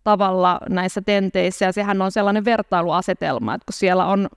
tavalla 0.05 0.61
näissä 0.69 1.01
tenteissä, 1.01 1.65
ja 1.65 1.73
sehän 1.73 2.03
on 2.03 2.13
sellainen 2.13 2.45
vertailuasetelma, 2.45 3.55
että 3.55 3.65
kun 3.67 3.73
siellä, 3.73 4.07
on, 4.07 4.29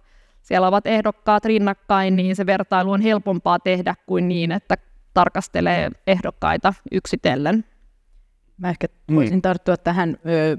siellä 0.41 0.67
ovat 0.67 0.87
ehdokkaat 0.87 1.45
rinnakkain, 1.45 2.15
niin 2.15 2.35
se 2.35 2.45
vertailu 2.45 2.91
on 2.91 3.01
helpompaa 3.01 3.59
tehdä 3.59 3.95
kuin 4.05 4.27
niin, 4.27 4.51
että 4.51 4.77
tarkastelee 5.13 5.89
ehdokkaita 6.07 6.73
yksitellen. 6.91 7.65
Mä 8.57 8.69
ehkä 8.69 8.87
voisin 9.15 9.37
mm. 9.37 9.41
tarttua 9.41 9.77
tähän 9.77 10.17
ö, 10.25 10.57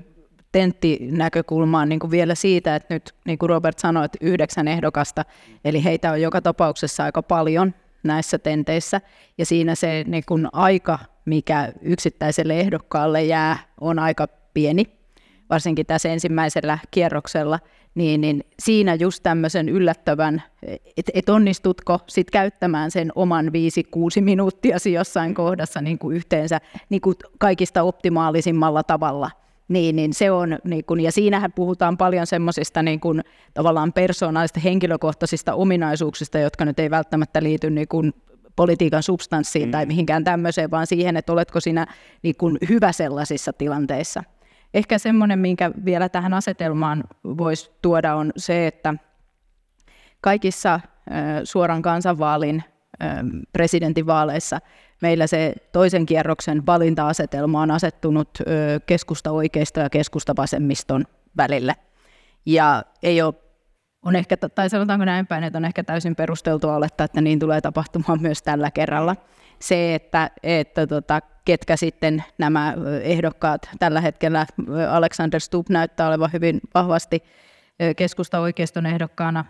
tenttinäkökulmaan 0.52 1.88
niin 1.88 2.00
kuin 2.00 2.10
vielä 2.10 2.34
siitä, 2.34 2.76
että 2.76 2.94
nyt 2.94 3.14
niin 3.24 3.38
kuin 3.38 3.50
Robert 3.50 3.78
sanoi, 3.78 4.04
että 4.04 4.18
yhdeksän 4.20 4.68
ehdokasta, 4.68 5.24
eli 5.64 5.84
heitä 5.84 6.12
on 6.12 6.22
joka 6.22 6.40
tapauksessa 6.40 7.04
aika 7.04 7.22
paljon 7.22 7.74
näissä 8.02 8.38
tenteissä, 8.38 9.00
ja 9.38 9.47
siinä 9.47 9.75
se 9.75 10.04
niin 10.06 10.23
kuin 10.28 10.49
aika, 10.52 10.99
mikä 11.25 11.73
yksittäiselle 11.82 12.61
ehdokkaalle 12.61 13.25
jää, 13.25 13.59
on 13.80 13.99
aika 13.99 14.28
pieni, 14.54 14.85
varsinkin 15.50 15.87
tässä 15.87 16.09
ensimmäisellä 16.09 16.78
kierroksella, 16.90 17.59
niin, 17.94 18.21
niin 18.21 18.44
siinä 18.59 18.94
just 18.94 19.23
tämmöisen 19.23 19.68
yllättävän, 19.68 20.42
että 20.97 21.12
et 21.14 21.28
onnistutko 21.28 21.99
sit 22.06 22.30
käyttämään 22.30 22.90
sen 22.90 23.12
oman 23.14 23.47
5-6 23.47 23.50
minuuttia 24.21 24.76
jossain 24.92 25.35
kohdassa 25.35 25.80
niin 25.80 25.99
kuin 25.99 26.16
yhteensä 26.16 26.61
niin 26.88 27.00
kuin 27.00 27.16
kaikista 27.38 27.82
optimaalisimmalla 27.82 28.82
tavalla– 28.82 29.30
niin, 29.72 29.96
niin 29.96 30.14
se 30.14 30.30
on, 30.30 30.58
niin 30.64 30.84
kun, 30.84 31.00
ja 31.00 31.12
siinähän 31.12 31.52
puhutaan 31.52 31.96
paljon 31.96 32.26
semmoisista 32.26 32.82
niin 32.82 33.00
kun, 33.00 33.22
tavallaan 33.54 33.92
persoonallisista 33.92 34.60
henkilökohtaisista 34.60 35.54
ominaisuuksista, 35.54 36.38
jotka 36.38 36.64
nyt 36.64 36.78
ei 36.78 36.90
välttämättä 36.90 37.42
liity 37.42 37.70
niin 37.70 37.88
kun, 37.88 38.12
politiikan 38.56 39.02
substanssiin 39.02 39.68
mm. 39.68 39.72
tai 39.72 39.86
mihinkään 39.86 40.24
tämmöiseen, 40.24 40.70
vaan 40.70 40.86
siihen, 40.86 41.16
että 41.16 41.32
oletko 41.32 41.60
sinä 41.60 41.86
niin 42.22 42.36
kun, 42.36 42.58
hyvä 42.68 42.92
sellaisissa 42.92 43.52
tilanteissa. 43.52 44.24
Ehkä 44.74 44.98
semmoinen, 44.98 45.38
minkä 45.38 45.70
vielä 45.84 46.08
tähän 46.08 46.34
asetelmaan 46.34 47.04
voisi 47.24 47.70
tuoda, 47.82 48.14
on 48.14 48.32
se, 48.36 48.66
että 48.66 48.94
kaikissa 50.20 50.80
suoran 51.44 51.82
kansanvaalin 51.82 52.64
presidentinvaaleissa 53.52 54.58
meillä 55.02 55.26
se 55.26 55.54
toisen 55.73 56.06
kierroksen 56.06 56.66
valinta-asetelma 56.66 57.62
on 57.62 57.71
asettunut 57.71 58.28
keskusta 58.87 59.30
oikeista 59.30 59.80
ja 59.80 59.90
keskusta 59.90 60.37
vasemmiston 60.37 61.04
välille. 61.37 61.75
Ja 62.47 62.85
ei 63.02 63.23
ole, 63.23 63.35
on 64.02 64.16
ehkä, 64.16 64.37
tai 64.37 64.71
sanotaanko 64.71 65.04
näin 65.04 65.26
päin, 65.26 65.44
että 65.44 65.59
on 65.59 65.64
ehkä 65.64 65.85
täysin 65.85 66.16
perusteltua 66.16 66.76
olettaa, 66.76 67.04
että 67.04 67.21
niin 67.21 67.38
tulee 67.38 67.61
tapahtumaan 67.61 68.23
myös 68.23 68.42
tällä 68.42 68.71
kerralla. 68.71 69.16
Se, 69.59 69.94
että, 69.94 70.30
että 70.42 70.87
tota, 70.87 71.21
ketkä 71.44 71.76
sitten 71.76 72.25
nämä 72.38 72.75
ehdokkaat 73.02 73.71
tällä 73.78 74.00
hetkellä, 74.00 74.47
Alexander 74.90 75.40
Stubb 75.40 75.68
näyttää 75.68 76.09
olevan 76.09 76.32
hyvin 76.32 76.61
vahvasti 76.75 77.23
keskusta 77.97 78.40
oikeiston 78.40 78.87
ehdokkaana, 78.87 79.44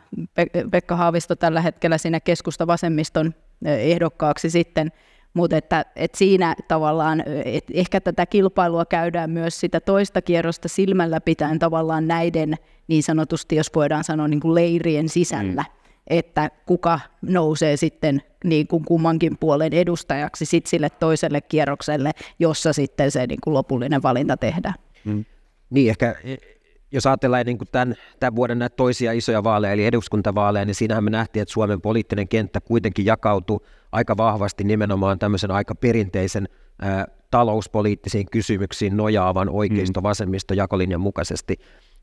Pekka 0.71 0.97
Haavisto 0.97 1.37
tällä 1.37 1.61
hetkellä 1.61 1.99
siinä 1.99 2.21
keskusta 2.21 2.67
vasemmiston 2.67 3.35
ehdokkaaksi 3.65 4.51
sitten, 4.51 4.93
mutta 5.35 5.57
että, 5.57 5.85
että 5.97 6.19
siinä 6.19 6.57
tavallaan, 6.69 7.25
että 7.45 7.73
ehkä 7.77 8.01
tätä 8.01 8.27
kilpailua 8.27 8.85
käydään 8.85 9.31
myös 9.31 9.61
sitä 9.61 9.81
toista 9.81 10.23
kierrosta 10.23 10.69
silmällä 10.69 11.21
pitäen 11.21 11.59
tavallaan 11.59 12.09
näiden 12.09 12.55
niin 12.89 13.03
sanotusti, 13.03 13.57
jos 13.57 13.71
voidaan 13.75 14.05
sanoa 14.05 14.29
niin 14.29 14.41
kuin 14.41 14.55
leirien 14.55 15.09
sisällä, 15.09 15.63
mm. 15.63 15.93
että 16.07 16.51
kuka 16.67 17.01
nousee 17.23 17.77
sitten 17.77 18.23
niin 18.45 18.67
kuin 18.67 18.85
kummankin 18.85 19.39
puolen 19.41 19.73
edustajaksi 19.73 20.45
sit 20.45 20.67
sille 20.67 20.91
toiselle 20.91 21.41
kierrokselle, 21.41 22.11
jossa 22.39 22.73
sitten 22.73 23.11
se 23.11 23.27
niin 23.27 23.41
kuin 23.45 23.55
lopullinen 23.55 24.03
valinta 24.03 24.37
tehdään. 24.37 24.75
Mm. 25.05 25.25
Niin, 25.71 25.91
ehkä 25.91 26.15
jos 26.93 27.07
ajatellaan 27.07 27.47
niin 27.47 27.59
kuin 27.59 27.69
tämän, 27.73 27.95
tämän 28.21 28.37
vuoden 28.37 28.59
näitä 28.59 28.77
toisia 28.77 29.13
isoja 29.13 29.45
vaaleja, 29.45 29.73
eli 29.73 29.87
eduskuntavaaleja, 29.87 30.65
niin 30.65 30.75
siinähän 30.75 31.05
me 31.05 31.11
nähtiin, 31.11 31.43
että 31.43 31.53
Suomen 31.53 31.81
poliittinen 31.81 32.29
kenttä 32.29 32.61
kuitenkin 32.61 33.07
jakautui 33.07 33.61
aika 33.93 34.17
vahvasti 34.17 34.65
nimenomaan 34.65 35.19
tämmöisen 35.19 35.51
aika 35.51 35.75
perinteisen 35.75 36.49
ää, 36.83 37.07
talouspoliittisiin 37.31 38.27
kysymyksiin 38.31 38.97
nojaavan 38.97 39.49
oikeisto-vasemmisto 39.49 40.55
jakolinjan 40.55 41.01
mukaisesti. 41.01 41.57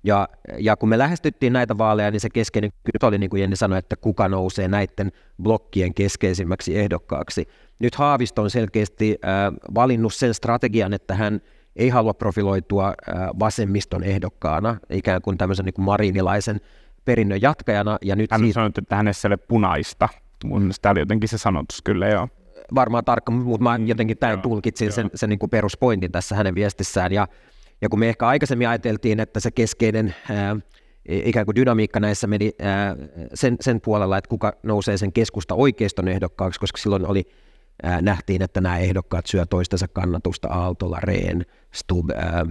Ja, 0.03 0.27
ja 0.57 0.75
kun 0.75 0.89
me 0.89 0.97
lähestyttiin 0.97 1.53
näitä 1.53 1.77
vaaleja, 1.77 2.11
niin 2.11 2.19
se 2.19 2.29
keskeinen 2.29 2.71
kysymys 2.71 3.03
oli, 3.03 3.17
niin 3.17 3.29
kuin 3.29 3.41
Jenni 3.41 3.55
sanoi, 3.55 3.79
että 3.79 3.95
kuka 3.95 4.29
nousee 4.29 4.67
näiden 4.67 5.11
blokkien 5.43 5.93
keskeisimmäksi 5.93 6.79
ehdokkaaksi. 6.79 7.47
Nyt 7.79 7.95
Haavisto 7.95 8.41
on 8.41 8.49
selkeästi 8.49 9.17
äh, 9.25 9.53
valinnut 9.75 10.13
sen 10.13 10.33
strategian, 10.33 10.93
että 10.93 11.15
hän 11.15 11.41
ei 11.75 11.89
halua 11.89 12.13
profiloitua 12.13 12.87
äh, 12.87 13.15
vasemmiston 13.39 14.03
ehdokkaana, 14.03 14.77
ikään 14.89 15.21
kuin 15.21 15.37
tämmöisen 15.37 15.65
niin 15.65 15.73
kuin 15.73 15.85
marinilaisen 15.85 16.61
perinnön 17.05 17.41
jatkajana. 17.41 17.97
Ja 18.01 18.15
nyt 18.15 18.31
Hän 18.31 18.39
siitä... 18.39 18.53
sanoi, 18.53 18.71
että 18.77 18.95
hänessä 18.95 19.27
ei 19.27 19.29
ole 19.29 19.37
punaista. 19.37 20.09
Mun 20.45 20.61
mielestä 20.61 20.91
oli 20.91 20.99
jotenkin 20.99 21.29
se 21.29 21.37
sanotus 21.37 21.81
kyllä, 21.81 22.07
joo. 22.07 22.27
Varmaan 22.75 23.05
tarkka, 23.05 23.31
mutta 23.31 23.63
mä 23.63 23.79
jotenkin 23.85 24.17
tämän 24.17 24.41
tulkitsin 24.41 24.85
joo. 24.85 24.91
sen, 24.91 25.09
sen 25.15 25.29
niin 25.29 25.39
kuin 25.39 25.49
peruspointin 25.49 26.11
tässä 26.11 26.35
hänen 26.35 26.55
viestissään. 26.55 27.11
Ja, 27.11 27.27
ja 27.81 27.89
kun 27.89 27.99
me 27.99 28.09
ehkä 28.09 28.27
aikaisemmin 28.27 28.69
ajateltiin, 28.69 29.19
että 29.19 29.39
se 29.39 29.51
keskeinen 29.51 30.15
ää, 30.29 30.55
ikään 31.09 31.45
kuin 31.45 31.55
dynamiikka 31.55 31.99
näissä 31.99 32.27
meni 32.27 32.51
ää, 32.61 32.95
sen, 33.33 33.57
sen 33.61 33.81
puolella, 33.81 34.17
että 34.17 34.29
kuka 34.29 34.53
nousee 34.63 34.97
sen 34.97 35.13
keskusta 35.13 35.55
oikeiston 35.55 36.07
ehdokkaaksi, 36.07 36.59
koska 36.59 36.77
silloin 36.77 37.05
oli 37.05 37.23
ää, 37.83 38.01
nähtiin, 38.01 38.41
että 38.41 38.61
nämä 38.61 38.77
ehdokkaat 38.77 39.25
syö 39.25 39.45
toistensa 39.45 39.87
kannatusta, 39.87 40.47
Aaltola, 40.47 40.99
Rehn, 41.03 41.41
Stub, 41.71 42.09
ää, 42.09 42.45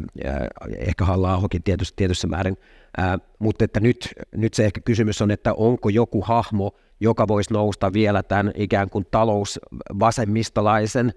ehkä 0.76 1.04
halla 1.04 1.40
tietyssä, 1.64 1.94
tietyssä 1.96 2.26
määrin, 2.26 2.56
ää, 2.96 3.18
mutta 3.38 3.64
että 3.64 3.80
nyt, 3.80 4.08
nyt 4.36 4.54
se 4.54 4.64
ehkä 4.64 4.80
kysymys 4.80 5.22
on, 5.22 5.30
että 5.30 5.54
onko 5.54 5.88
joku 5.88 6.22
hahmo, 6.22 6.72
joka 7.00 7.28
voisi 7.28 7.52
nousta 7.52 7.92
vielä 7.92 8.22
tämän 8.22 8.52
ikään 8.54 8.90
kuin 8.90 9.06
talousvasemmistolaisen 9.10 11.12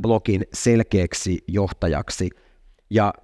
blokin 0.00 0.44
selkeäksi 0.52 1.44
johtajaksi, 1.48 2.30
ja 2.90 3.14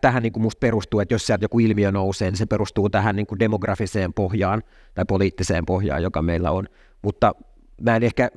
tähän 0.00 0.22
niin 0.22 0.32
kuin 0.32 0.42
musta 0.42 0.60
perustuu, 0.60 1.00
että 1.00 1.14
jos 1.14 1.26
sieltä 1.26 1.44
joku 1.44 1.58
ilmiö 1.58 1.92
nousee, 1.92 2.30
niin 2.30 2.38
se 2.38 2.46
perustuu 2.46 2.90
tähän 2.90 3.16
niin 3.16 3.26
kuin 3.26 3.38
demografiseen 3.38 4.14
pohjaan 4.14 4.62
tai 4.94 5.04
poliittiseen 5.04 5.66
pohjaan, 5.66 6.02
joka 6.02 6.22
meillä 6.22 6.50
on. 6.50 6.68
Mutta 7.02 7.34
mä 7.80 7.96
en 7.96 8.02
ehkä 8.02 8.30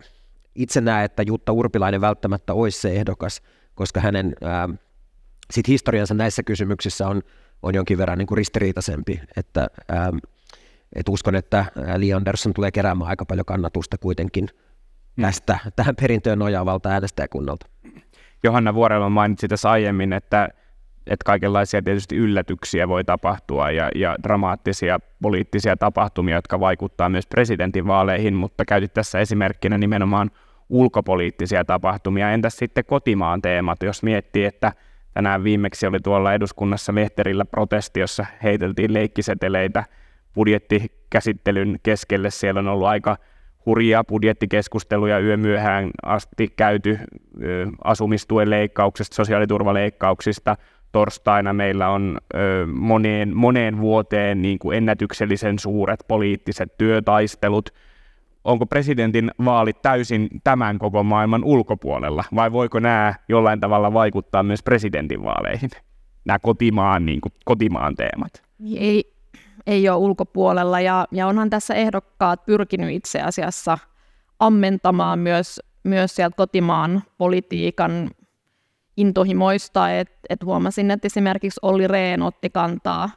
itse 0.56 0.82
näe, 0.82 1.06
että 1.06 1.24
Jutta 1.24 1.52
Urpilainen 1.52 2.02
välttämättä 2.02 2.54
olisi 2.54 2.82
se 2.82 2.92
ehdokas, 2.92 3.42
koska 3.76 4.00
hänen 4.00 4.34
ää, 4.44 4.70
sit 5.52 5.68
historiansa 5.68 6.14
näissä 6.14 6.44
kysymyksissä 6.44 7.08
on, 7.08 7.22
on 7.64 7.76
jonkin 7.76 7.98
verran 7.98 8.18
niin 8.18 8.28
kuin 8.28 8.38
ristiriitaisempi, 8.38 9.22
että 9.38 9.68
ää, 9.88 10.12
et 10.96 11.10
uskon, 11.10 11.36
että 11.36 11.66
Li 11.98 12.14
Andersson 12.14 12.54
tulee 12.54 12.72
keräämään 12.72 13.10
aika 13.10 13.26
paljon 13.26 13.46
kannatusta 13.46 13.98
kuitenkin 13.98 14.48
hmm. 15.16 15.22
tästä, 15.22 15.60
tähän 15.76 15.96
perintöön 15.96 16.40
nojaavalta 16.40 16.90
äänestäjäkunnalta. 16.90 17.66
Johanna 18.44 18.74
Vuorella 18.74 19.10
mainitsi 19.10 19.48
tässä 19.48 19.72
aiemmin, 19.72 20.14
että 20.14 20.50
että 21.10 21.24
kaikenlaisia 21.26 21.82
tietysti 21.82 22.16
yllätyksiä 22.16 22.88
voi 22.88 23.04
tapahtua 23.04 23.72
ja, 23.72 23.90
ja 23.96 24.16
dramaattisia 24.24 25.00
poliittisia 25.22 25.78
tapahtumia, 25.78 26.36
jotka 26.36 26.60
vaikuttaa 26.60 27.10
myös 27.10 27.28
presidentinvaaleihin, 27.28 28.34
mutta 28.34 28.66
käytit 28.66 28.94
tässä 28.94 29.20
esimerkkinä 29.20 29.78
nimenomaan 29.78 30.32
ulkopoliittisia 30.70 31.66
tapahtumia. 31.66 32.32
Entäs 32.32 32.58
sitten 32.58 32.86
kotimaan 32.86 33.42
teemat, 33.42 33.84
jos 33.84 34.04
miettii, 34.04 34.46
että 34.46 34.74
tänään 35.14 35.44
viimeksi 35.44 35.88
oli 35.88 36.00
tuolla 36.00 36.34
eduskunnassa 36.34 36.96
Lehterillä 36.96 37.46
protesti, 37.46 38.00
jossa 38.00 38.26
heiteltiin 38.44 38.94
leikkiseteleitä 38.94 39.84
budjettikäsittelyn 40.40 41.80
keskelle. 41.84 42.30
Siellä 42.30 42.60
on 42.60 42.68
ollut 42.68 42.88
aika 42.88 43.18
hurjia 43.66 44.04
budjettikeskusteluja 44.04 45.20
yömyöhään 45.20 45.92
asti 46.06 46.48
käyty 46.48 47.00
asumistuen 47.84 48.50
leikkauksista, 48.50 49.16
sosiaaliturvaleikkauksista, 49.16 50.56
torstaina 50.92 51.54
meillä 51.54 51.90
on 51.90 52.18
ö, 52.36 52.68
moneen, 52.74 53.38
moneen 53.38 53.78
vuoteen 53.80 54.42
niin 54.42 54.60
kuin 54.60 54.78
ennätyksellisen 54.78 55.60
suuret 55.60 56.00
poliittiset 56.08 56.78
työtaistelut. 56.78 57.70
Onko 58.44 58.66
presidentin 58.66 59.32
vaalit 59.46 59.82
täysin 59.82 60.28
tämän 60.44 60.80
koko 60.80 61.04
maailman 61.04 61.44
ulkopuolella, 61.44 62.24
vai 62.36 62.52
voiko 62.52 62.80
nämä 62.80 63.14
jollain 63.30 63.60
tavalla 63.60 63.94
vaikuttaa 63.94 64.44
myös 64.44 64.64
presidentin 64.64 65.24
vaaleihin, 65.24 65.70
nämä 66.26 66.40
kotimaan, 66.40 67.06
niin 67.06 67.22
kuin, 67.22 67.34
kotimaan 67.46 67.96
teemat? 67.96 68.32
Ei, 68.76 69.19
ei 69.70 69.90
ole 69.90 69.98
ulkopuolella, 69.98 70.80
ja, 70.80 71.08
ja 71.12 71.28
onhan 71.28 71.50
tässä 71.50 71.74
ehdokkaat 71.74 72.46
pyrkinyt 72.46 72.92
itse 72.92 73.22
asiassa 73.22 73.78
ammentamaan 74.40 75.20
myös, 75.20 75.60
myös 75.84 76.16
sieltä 76.16 76.36
kotimaan 76.36 77.04
politiikan 77.18 78.10
intohimoista, 78.98 79.92
että 79.92 80.20
et 80.30 80.44
huomasin, 80.44 80.92
että 80.92 81.06
esimerkiksi 81.06 81.60
Olli 81.62 81.88
Rehn 81.88 82.22
otti 82.22 82.50
kantaa 82.50 83.10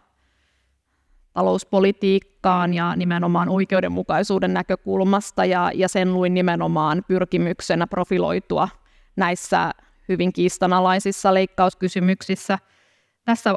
talouspolitiikkaan 1.32 2.74
ja 2.74 2.96
nimenomaan 2.96 3.48
oikeudenmukaisuuden 3.48 4.54
näkökulmasta, 4.54 5.44
ja, 5.44 5.70
ja 5.74 5.88
sen 5.88 6.14
luin 6.14 6.34
nimenomaan 6.34 7.04
pyrkimyksenä 7.08 7.86
profiloitua 7.86 8.68
näissä 9.16 9.70
hyvin 10.08 10.32
kiistanalaisissa 10.32 11.34
leikkauskysymyksissä. 11.34 12.58
tässä 13.24 13.54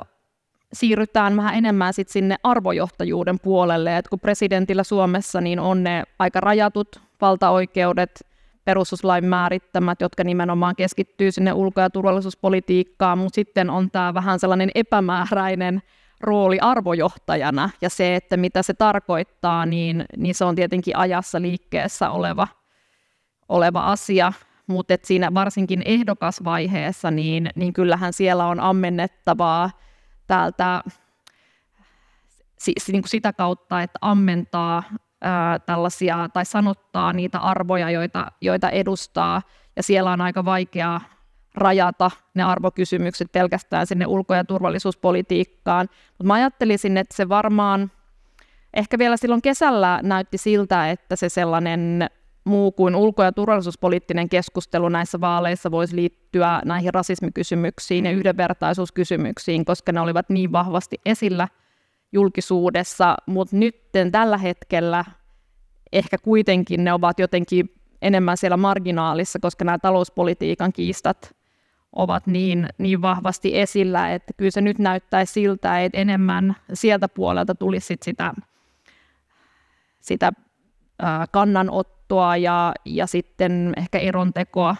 siirrytään 0.73 1.37
vähän 1.37 1.55
enemmän 1.55 1.93
sit 1.93 2.09
sinne 2.09 2.35
arvojohtajuuden 2.43 3.39
puolelle, 3.39 3.97
että 3.97 4.09
kun 4.09 4.19
presidentillä 4.19 4.83
Suomessa 4.83 5.41
niin 5.41 5.59
on 5.59 5.83
ne 5.83 6.03
aika 6.19 6.39
rajatut 6.39 7.01
valtaoikeudet, 7.21 8.25
perustuslain 8.65 9.25
määrittämät, 9.25 10.01
jotka 10.01 10.23
nimenomaan 10.23 10.75
keskittyy 10.75 11.31
sinne 11.31 11.53
ulko- 11.53 11.81
ja 11.81 11.89
turvallisuuspolitiikkaan, 11.89 13.17
mutta 13.17 13.35
sitten 13.35 13.69
on 13.69 13.91
tämä 13.91 14.13
vähän 14.13 14.39
sellainen 14.39 14.69
epämääräinen 14.75 15.81
rooli 16.21 16.59
arvojohtajana, 16.59 17.69
ja 17.81 17.89
se, 17.89 18.15
että 18.15 18.37
mitä 18.37 18.63
se 18.63 18.73
tarkoittaa, 18.73 19.65
niin, 19.65 20.05
niin 20.17 20.35
se 20.35 20.45
on 20.45 20.55
tietenkin 20.55 20.97
ajassa 20.97 21.41
liikkeessä 21.41 22.09
oleva, 22.09 22.47
oleva 23.49 23.79
asia, 23.79 24.33
mutta 24.67 24.95
siinä 25.03 25.33
varsinkin 25.33 25.81
ehdokasvaiheessa, 25.85 27.11
niin, 27.11 27.49
niin 27.55 27.73
kyllähän 27.73 28.13
siellä 28.13 28.45
on 28.45 28.59
ammennettavaa 28.59 29.69
täältä 30.27 30.83
siis 32.57 32.87
niin 32.87 33.01
kuin 33.01 33.09
sitä 33.09 33.33
kautta, 33.33 33.81
että 33.81 33.99
ammentaa 34.01 34.83
ää, 35.21 35.59
tällaisia 35.59 36.29
tai 36.33 36.45
sanottaa 36.45 37.13
niitä 37.13 37.39
arvoja, 37.39 37.89
joita, 37.89 38.31
joita 38.41 38.69
edustaa, 38.69 39.41
ja 39.75 39.83
siellä 39.83 40.11
on 40.11 40.21
aika 40.21 40.45
vaikea 40.45 41.01
rajata 41.55 42.11
ne 42.33 42.43
arvokysymykset 42.43 43.31
pelkästään 43.31 43.87
sinne 43.87 44.05
ulko- 44.05 44.35
ja 44.35 44.45
turvallisuuspolitiikkaan. 44.45 45.87
Mutta 46.09 46.23
mä 46.23 46.33
ajattelisin, 46.33 46.97
että 46.97 47.15
se 47.15 47.29
varmaan 47.29 47.91
ehkä 48.73 48.97
vielä 48.97 49.17
silloin 49.17 49.41
kesällä 49.41 49.99
näytti 50.03 50.37
siltä, 50.37 50.91
että 50.91 51.15
se 51.15 51.29
sellainen 51.29 52.09
muu 52.45 52.71
kuin 52.71 52.95
ulko- 52.95 53.23
ja 53.23 53.31
turvallisuuspoliittinen 53.31 54.29
keskustelu 54.29 54.89
näissä 54.89 55.21
vaaleissa 55.21 55.71
voisi 55.71 55.95
liittyä 55.95 56.61
näihin 56.65 56.93
rasismikysymyksiin 56.93 58.05
ja 58.05 58.11
yhdenvertaisuuskysymyksiin, 58.11 59.65
koska 59.65 59.91
ne 59.91 59.99
olivat 59.99 60.29
niin 60.29 60.51
vahvasti 60.51 60.97
esillä 61.05 61.47
julkisuudessa, 62.11 63.15
mutta 63.25 63.55
nyt 63.55 63.75
tällä 64.11 64.37
hetkellä 64.37 65.05
ehkä 65.93 66.17
kuitenkin 66.17 66.83
ne 66.83 66.93
ovat 66.93 67.19
jotenkin 67.19 67.69
enemmän 68.01 68.37
siellä 68.37 68.57
marginaalissa, 68.57 69.39
koska 69.39 69.65
nämä 69.65 69.79
talouspolitiikan 69.79 70.73
kiistat 70.73 71.35
ovat 71.93 72.27
niin, 72.27 72.69
niin 72.77 73.01
vahvasti 73.01 73.59
esillä, 73.59 74.13
että 74.13 74.33
kyllä 74.37 74.51
se 74.51 74.61
nyt 74.61 74.79
näyttäisi 74.79 75.33
siltä, 75.33 75.83
että 75.83 75.97
enemmän 75.97 76.55
sieltä 76.73 77.09
puolelta 77.09 77.55
tulisi 77.55 77.87
sit 77.87 78.03
sitä, 78.03 78.33
sitä 79.99 80.31
kannanottoa 81.31 82.37
ja, 82.37 82.73
ja 82.85 83.07
sitten 83.07 83.73
ehkä 83.77 83.97
erontekoa 83.99 84.75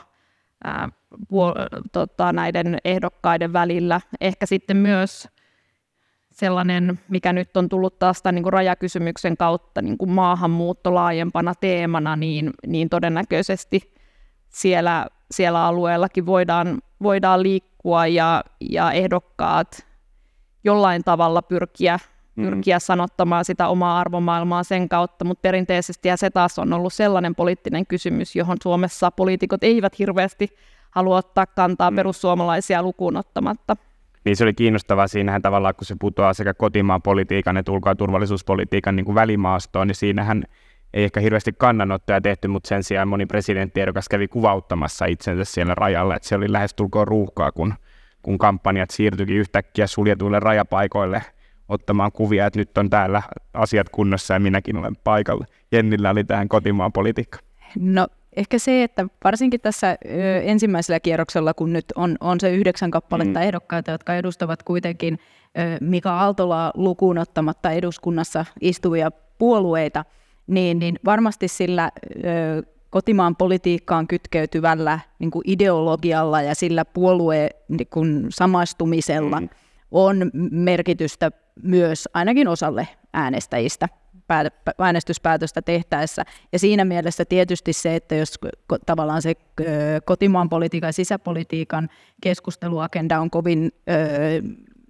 ää, 0.64 0.90
puol- 1.28 1.86
tota, 1.92 2.34
näiden 2.34 2.78
ehdokkaiden 2.86 3.54
välillä. 3.54 4.02
Ehkä 4.22 4.46
sitten 4.46 4.78
myös 4.78 5.28
sellainen, 6.32 7.00
mikä 7.10 7.34
nyt 7.34 7.58
on 7.58 7.70
tullut 7.70 8.00
taas 8.00 8.22
tämän 8.22 8.36
niin 8.36 8.44
kuin 8.44 8.54
rajakysymyksen 8.54 9.38
kautta 9.38 9.82
niin 9.82 9.98
kuin 9.98 10.12
maahanmuutto 10.12 10.96
laajempana 10.96 11.54
teemana, 11.56 12.16
niin, 12.16 12.52
niin 12.68 12.90
todennäköisesti 12.90 13.94
siellä, 14.50 15.08
siellä 15.32 15.66
alueellakin 15.66 16.26
voidaan, 16.26 16.82
voidaan 17.04 17.44
liikkua 17.44 18.08
ja, 18.08 18.44
ja 18.70 18.92
ehdokkaat 18.92 19.88
jollain 20.64 21.04
tavalla 21.04 21.42
pyrkiä. 21.42 22.00
Pyrkiä 22.36 22.80
sanottamaan 22.80 23.46
sitä 23.46 23.68
omaa 23.68 24.00
arvomaailmaa 24.00 24.64
sen 24.64 24.90
kautta, 24.90 25.26
mutta 25.26 25.42
perinteisesti 25.42 26.08
ja 26.08 26.18
se 26.18 26.30
taas 26.30 26.60
on 26.60 26.74
ollut 26.74 26.94
sellainen 26.94 27.36
poliittinen 27.36 27.88
kysymys, 27.88 28.36
johon 28.36 28.58
Suomessa 28.64 29.12
poliitikot 29.12 29.64
eivät 29.64 30.00
hirveästi 30.00 30.50
halua 30.92 31.18
ottaa 31.18 31.46
kantaa 31.46 31.92
mm. 31.92 31.96
perussuomalaisia 31.96 32.84
lukuun 32.84 33.18
ottamatta. 33.18 33.78
Niin 34.26 34.36
se 34.36 34.44
oli 34.44 34.54
kiinnostavaa 34.54 35.08
siinähän 35.08 35.42
tavallaan, 35.42 35.76
kun 35.76 35.86
se 35.86 35.96
putoaa 36.00 36.34
sekä 36.34 36.54
kotimaan 36.54 37.02
politiikan 37.02 37.58
että 37.58 37.72
ulko- 37.72 37.90
ja 37.90 37.96
turvallisuuspolitiikan 37.96 38.96
niin 38.96 39.06
kuin 39.06 39.16
välimaastoon, 39.16 39.88
niin 39.88 39.96
siinähän 39.96 40.44
ei 40.94 41.04
ehkä 41.04 41.20
hirveästi 41.20 41.54
kannanottoja 41.54 42.22
tehty, 42.22 42.48
mutta 42.48 42.68
sen 42.68 42.84
sijaan 42.84 43.08
moni 43.08 43.26
presidenttiehdokas 43.26 44.10
kävi 44.10 44.28
kuvauttamassa 44.28 45.06
itsensä 45.06 45.46
siellä 45.46 45.76
rajalla, 45.76 46.16
että 46.16 46.28
se 46.28 46.36
oli 46.36 46.52
lähestulkoon 46.52 47.08
ruuhkaa, 47.08 47.52
kun, 47.52 47.74
kun 48.22 48.38
kampanjat 48.38 48.90
siirtyikin 48.90 49.36
yhtäkkiä 49.36 49.88
suljetuille 49.88 50.40
rajapaikoille 50.40 51.22
ottamaan 51.70 52.12
kuvia, 52.12 52.46
että 52.46 52.60
nyt 52.60 52.78
on 52.78 52.90
täällä 52.90 53.22
asiat 53.54 53.90
kunnossa 53.90 54.34
ja 54.34 54.40
minäkin 54.40 54.78
olen 54.78 54.96
paikalla. 55.04 55.46
Jennillä 55.72 56.10
oli 56.10 56.24
tähän 56.24 56.50
kotimaan 56.50 56.92
politiikka. 56.92 57.40
No 57.80 58.08
ehkä 58.36 58.60
se, 58.60 58.84
että 58.84 59.06
varsinkin 59.24 59.62
tässä 59.62 59.98
ö, 60.06 60.42
ensimmäisellä 60.42 61.00
kierroksella, 61.00 61.54
kun 61.54 61.74
nyt 61.74 61.86
on, 61.96 62.18
on 62.20 62.40
se 62.40 62.56
yhdeksän 62.56 62.92
kappaletta 62.92 63.40
mm. 63.40 63.46
ehdokkaita, 63.46 63.92
jotka 63.92 64.16
edustavat 64.16 64.64
kuitenkin 64.64 65.20
ö, 65.58 65.78
Mika 65.82 66.14
Aaltolaa 66.20 66.72
lukuun 66.76 67.18
ottamatta 67.18 67.72
eduskunnassa 67.72 68.46
istuvia 68.62 69.12
puolueita, 69.38 70.06
niin, 70.48 70.80
niin 70.80 71.00
varmasti 71.06 71.48
sillä 71.48 71.92
ö, 72.26 72.64
kotimaan 72.90 73.36
politiikkaan 73.36 74.08
kytkeytyvällä 74.08 75.00
niin 75.20 75.32
kuin 75.32 75.44
ideologialla 75.46 76.42
ja 76.42 76.56
sillä 76.56 76.86
puolueen 76.86 77.50
niin 77.70 77.88
kuin 77.90 78.26
samastumisella 78.30 79.42
mm. 79.42 79.50
on 79.92 80.32
merkitystä 80.52 81.32
myös 81.64 82.10
ainakin 82.14 82.48
osalle 82.48 82.88
äänestäjistä 83.14 83.90
äänestyspäätöstä 84.80 85.62
tehtäessä. 85.62 86.24
Ja 86.52 86.60
siinä 86.60 86.86
mielessä 86.86 87.26
tietysti 87.26 87.74
se, 87.74 87.96
että 87.96 88.16
jos 88.16 88.40
tavallaan 88.86 89.22
se 89.22 89.34
kotimaan 90.06 90.50
politiikan 90.50 90.88
ja 90.88 90.94
sisäpolitiikan 90.94 91.90
keskusteluagenda 92.22 93.20
on 93.20 93.30
kovin 93.30 93.72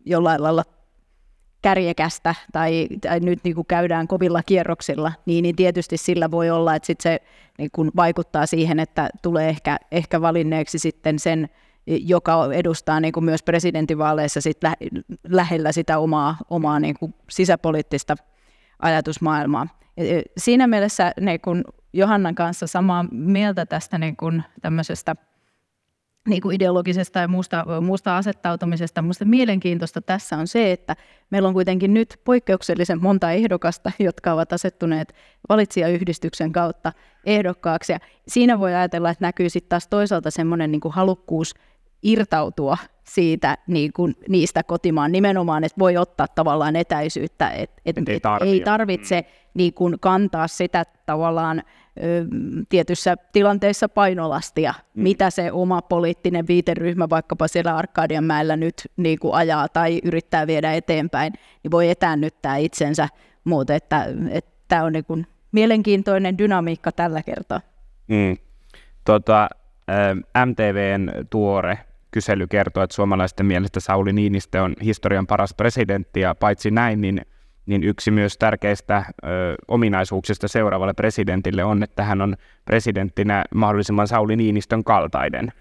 jollain 0.05 0.43
lailla 0.43 0.63
kärjekästä 1.61 2.35
tai, 2.51 2.87
tai 3.01 3.19
nyt 3.19 3.39
niin 3.43 3.55
kuin 3.55 3.67
käydään 3.67 4.07
kovilla 4.07 4.43
kierroksilla, 4.43 5.11
niin, 5.25 5.43
niin 5.43 5.55
tietysti 5.55 5.97
sillä 5.97 6.31
voi 6.31 6.49
olla, 6.49 6.75
että 6.75 6.85
sit 6.87 7.01
se 7.01 7.21
niin 7.57 7.69
kuin 7.71 7.91
vaikuttaa 7.95 8.45
siihen, 8.45 8.79
että 8.79 9.09
tulee 9.21 9.49
ehkä, 9.49 9.77
ehkä 9.91 10.21
valinneeksi 10.21 10.79
sitten 10.79 11.19
sen 11.19 11.49
joka 11.87 12.53
edustaa 12.53 12.99
niin 12.99 13.13
kuin 13.13 13.23
myös 13.23 13.43
presidentinvaaleissa 13.43 14.41
sit 14.41 14.63
lä- 14.63 14.75
lähellä 15.29 15.71
sitä 15.71 15.99
omaa, 15.99 16.37
omaa 16.49 16.79
niin 16.79 16.95
kuin 16.99 17.13
sisäpoliittista 17.29 18.15
ajatusmaailmaa. 18.79 19.67
Siinä 20.37 20.67
mielessä 20.67 21.11
niin 21.19 21.41
kuin 21.41 21.63
Johannan 21.93 22.35
kanssa 22.35 22.67
samaa 22.67 23.05
mieltä 23.11 23.65
tästä 23.65 23.97
niin 23.97 24.17
kuin 24.17 24.43
tämmöisestä 24.61 25.15
niin 26.29 26.41
kuin 26.41 26.55
ideologisesta 26.55 27.19
ja 27.19 27.27
muusta, 27.27 27.65
muusta 27.81 28.17
asettautumisesta. 28.17 29.01
Minusta 29.01 29.25
mielenkiintoista 29.25 30.01
tässä 30.01 30.37
on 30.37 30.47
se, 30.47 30.71
että 30.71 30.95
meillä 31.29 31.47
on 31.47 31.53
kuitenkin 31.53 31.93
nyt 31.93 32.21
poikkeuksellisen 32.23 33.01
monta 33.01 33.31
ehdokasta, 33.31 33.91
jotka 33.99 34.33
ovat 34.33 34.53
asettuneet 34.53 35.13
valitsijayhdistyksen 35.49 36.51
kautta 36.51 36.93
ehdokkaaksi. 37.25 37.93
Ja 37.93 37.99
siinä 38.27 38.59
voi 38.59 38.73
ajatella, 38.75 39.09
että 39.09 39.25
näkyy 39.25 39.49
sitten 39.49 39.69
taas 39.69 39.87
toisaalta 39.87 40.31
semmoinen 40.31 40.71
niin 40.71 40.81
halukkuus 40.89 41.53
irtautua 42.05 42.77
siitä 43.03 43.57
niin 43.67 43.93
kuin, 43.93 44.15
niistä 44.29 44.63
kotimaan 44.63 45.11
nimenomaan, 45.11 45.63
että 45.63 45.79
voi 45.79 45.97
ottaa 45.97 46.27
tavallaan 46.27 46.75
etäisyyttä, 46.75 47.49
että 47.49 47.81
et, 47.85 47.97
et, 47.97 48.09
ei, 48.09 48.19
tarvi. 48.19 48.49
ei 48.49 48.59
tarvitse 48.59 49.21
mm. 49.21 49.27
niin 49.53 49.73
kuin, 49.73 49.99
kantaa 49.99 50.47
sitä 50.47 50.83
tavallaan 51.05 51.59
ö, 52.03 52.25
tietyssä 52.69 53.15
tilanteessa 53.31 53.89
painolastia, 53.89 54.73
mm. 54.93 55.03
mitä 55.03 55.29
se 55.29 55.51
oma 55.51 55.81
poliittinen 55.81 56.47
viiteryhmä 56.47 57.09
vaikkapa 57.09 57.47
siellä 57.47 57.75
Arkadianmäellä 57.75 58.55
nyt 58.55 58.81
niin 58.97 59.19
kuin, 59.19 59.33
ajaa 59.33 59.69
tai 59.69 59.99
yrittää 60.03 60.47
viedä 60.47 60.73
eteenpäin, 60.73 61.33
niin 61.63 61.71
voi 61.71 61.89
etäännyttää 61.89 62.57
itsensä, 62.57 63.09
mutta 63.43 63.73
että, 63.73 64.05
että 64.29 64.51
tämä 64.67 64.83
on 64.83 64.93
niin 64.93 65.05
kuin, 65.05 65.27
mielenkiintoinen 65.51 66.37
dynamiikka 66.37 66.91
tällä 66.91 67.23
kertaa. 67.23 67.61
Mm. 68.07 68.37
Tota, 69.05 69.49
MTVn 70.45 71.11
tuore 71.29 71.79
kysely 72.15 72.47
kertoo, 72.47 72.83
että 72.83 72.95
suomalaisten 72.95 73.45
mielestä 73.45 73.79
Sauli 73.79 74.13
Niinistö 74.13 74.63
on 74.63 74.73
historian 74.83 75.27
paras 75.27 75.53
presidentti, 75.53 76.19
ja 76.19 76.35
paitsi 76.35 76.71
näin, 76.71 77.01
niin, 77.01 77.21
niin 77.65 77.83
yksi 77.83 78.11
myös 78.11 78.37
tärkeistä 78.37 79.05
ö, 79.07 79.27
ominaisuuksista 79.67 80.47
seuraavalle 80.47 80.93
presidentille 80.93 81.63
on, 81.63 81.83
että 81.83 82.03
hän 82.03 82.21
on 82.21 82.35
presidenttinä 82.65 83.43
mahdollisimman 83.55 84.07
Sauli 84.07 84.35
Niinistön 84.35 84.83
kaltainen. 84.83 85.51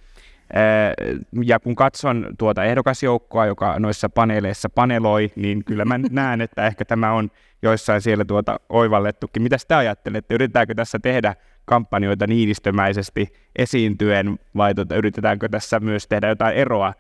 Ja 1.45 1.61
kun 1.61 1.75
katson 1.75 2.27
tuota 2.39 2.65
ehdokasjoukkoa, 2.65 3.47
joka 3.47 3.79
noissa 3.79 4.09
paneeleissa 4.09 4.69
paneloi, 4.69 5.33
niin 5.37 5.65
kyllä 5.65 5.85
mä 5.85 6.01
näen, 6.11 6.41
että 6.41 6.67
ehkä 6.67 6.85
tämä 6.85 7.13
on 7.13 7.31
joissain 7.63 8.01
siellä 8.01 8.25
tuota 8.25 8.61
oivallettukin. 8.69 9.43
Mitä 9.43 9.57
te 9.69 9.75
ajattelette? 9.75 10.35
Yritetäänkö 10.35 10.75
tässä 10.75 10.99
tehdä 10.99 11.35
kampanjoita 11.65 12.27
niinistömäisesti 12.27 13.33
esiintyen, 13.57 14.39
vai 14.57 14.75
tuota, 14.75 14.97
yritetäänkö 14.97 15.49
tässä 15.49 15.81
myös 15.81 16.07
tehdä 16.07 16.29
jotain 16.29 16.57
eroa 16.57 16.95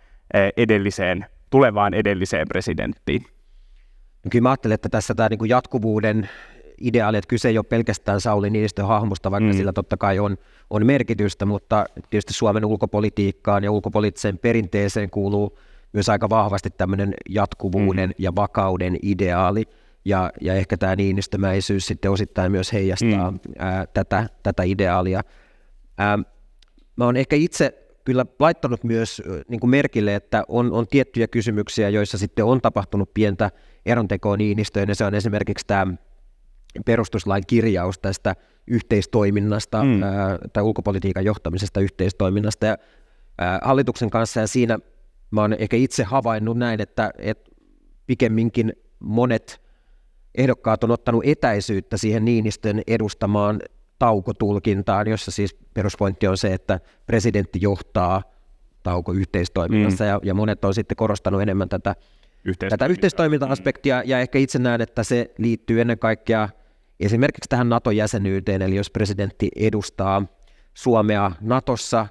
edelliseen, 0.57 1.27
tulevaan 1.50 1.94
edelliseen 1.94 2.48
presidenttiin? 2.48 3.22
No 4.24 4.29
kyllä 4.31 4.42
mä 4.42 4.50
ajattelen, 4.50 4.74
että 4.74 4.88
tässä 4.88 5.14
tämä 5.14 5.29
niin 5.29 5.48
jatkuvuuden 5.48 6.29
ideaali, 6.81 7.16
että 7.16 7.29
kyse 7.29 7.48
ei 7.48 7.59
ole 7.59 7.66
pelkästään 7.68 8.20
Sauli 8.20 8.50
Niinistön 8.50 8.87
hahmosta, 8.87 9.31
vaikka 9.31 9.53
mm. 9.53 9.57
sillä 9.57 9.72
totta 9.72 9.96
kai 9.96 10.18
on, 10.18 10.37
on 10.70 10.87
merkitystä, 10.87 11.46
mutta 11.46 11.85
tietysti 12.11 12.33
Suomen 12.33 12.64
ulkopolitiikkaan 12.64 13.64
ja 13.64 13.70
ulkopoliittiseen 13.70 14.38
perinteeseen 14.38 15.11
kuuluu 15.11 15.59
myös 15.92 16.09
aika 16.09 16.31
vahvasti 16.31 16.70
tämmöinen 16.70 17.14
jatkuvuuden 17.29 18.11
mm. 18.11 18.14
ja 18.18 18.33
vakauden 18.37 18.96
ideaali, 19.03 19.64
ja, 20.05 20.33
ja 20.40 20.55
ehkä 20.55 20.77
tämä 20.77 20.97
Niinistömäisyys 20.97 21.87
sitten 21.87 22.11
osittain 22.11 22.53
myös 22.53 22.73
heijastaa 22.73 23.31
mm. 23.31 23.38
ää, 23.59 23.87
tätä, 23.87 24.29
tätä 24.43 24.62
ideaalia. 24.62 25.21
Ää, 25.99 26.19
mä 26.97 27.05
oon 27.05 27.17
ehkä 27.17 27.37
itse 27.37 27.85
kyllä 28.05 28.27
laittanut 28.38 28.85
myös 28.85 29.23
niin 29.49 29.61
kuin 29.61 29.71
merkille, 29.71 30.14
että 30.14 30.45
on, 30.49 30.73
on 30.73 30.87
tiettyjä 30.87 31.29
kysymyksiä, 31.29 31.88
joissa 31.88 32.19
sitten 32.19 32.45
on 32.45 32.61
tapahtunut 32.61 33.14
pientä 33.14 33.51
erontekoa 33.87 34.37
Niinistöön, 34.37 34.88
ja 34.88 34.95
se 34.95 35.05
on 35.05 35.14
esimerkiksi 35.14 35.67
tämä 35.67 35.95
perustuslain 36.87 37.43
kirjaus 37.47 37.99
tästä 37.99 38.35
yhteistoiminnasta 38.67 39.85
mm. 39.85 40.03
ää, 40.03 40.38
tai 40.53 40.62
ulkopolitiikan 40.62 41.25
johtamisesta 41.25 41.81
yhteistoiminnasta 41.81 42.67
ja 42.67 42.79
ää, 43.38 43.59
hallituksen 43.62 44.11
kanssa, 44.11 44.40
ja 44.40 44.47
siinä 44.47 44.79
mä 45.31 45.40
oon 45.40 45.53
ehkä 45.53 45.77
itse 45.77 46.05
havainnut 46.05 46.59
näin, 46.59 46.81
että, 46.81 47.11
että 47.19 47.51
pikemminkin 48.07 48.73
monet 48.99 49.63
ehdokkaat 50.35 50.85
on 50.85 50.90
ottanut 50.90 51.23
etäisyyttä 51.27 51.97
siihen 51.97 52.25
Niinistön 52.25 52.83
edustamaan 52.87 53.61
taukotulkintaan, 53.99 55.09
jossa 55.09 55.31
siis 55.31 55.57
peruspointti 55.75 56.27
on 56.27 56.37
se, 56.37 56.55
että 56.55 56.81
presidentti 57.07 57.59
johtaa 57.62 58.23
tauko 58.83 59.12
yhteistoiminnassa, 59.12 60.05
mm. 60.05 60.09
ja, 60.09 60.20
ja 60.23 60.35
monet 60.35 60.64
on 60.64 60.75
sitten 60.75 60.97
korostanut 60.97 61.42
enemmän 61.42 61.68
tätä, 61.68 61.94
tätä 62.68 62.87
yhteistoiminta-aspektia, 62.87 64.03
ja 64.07 64.20
ehkä 64.20 64.38
itse 64.38 64.59
näen, 64.59 64.81
että 64.81 65.03
se 65.03 65.31
liittyy 65.38 65.81
ennen 65.81 65.99
kaikkea 65.99 66.49
esimerkiksi 67.01 67.49
tähän 67.49 67.68
NATO-jäsenyyteen, 67.68 68.62
eli 68.62 68.77
jos 68.77 68.90
presidentti 68.90 69.49
edustaa 69.57 70.27
Suomea 70.75 71.33
Natossa, 71.40 72.07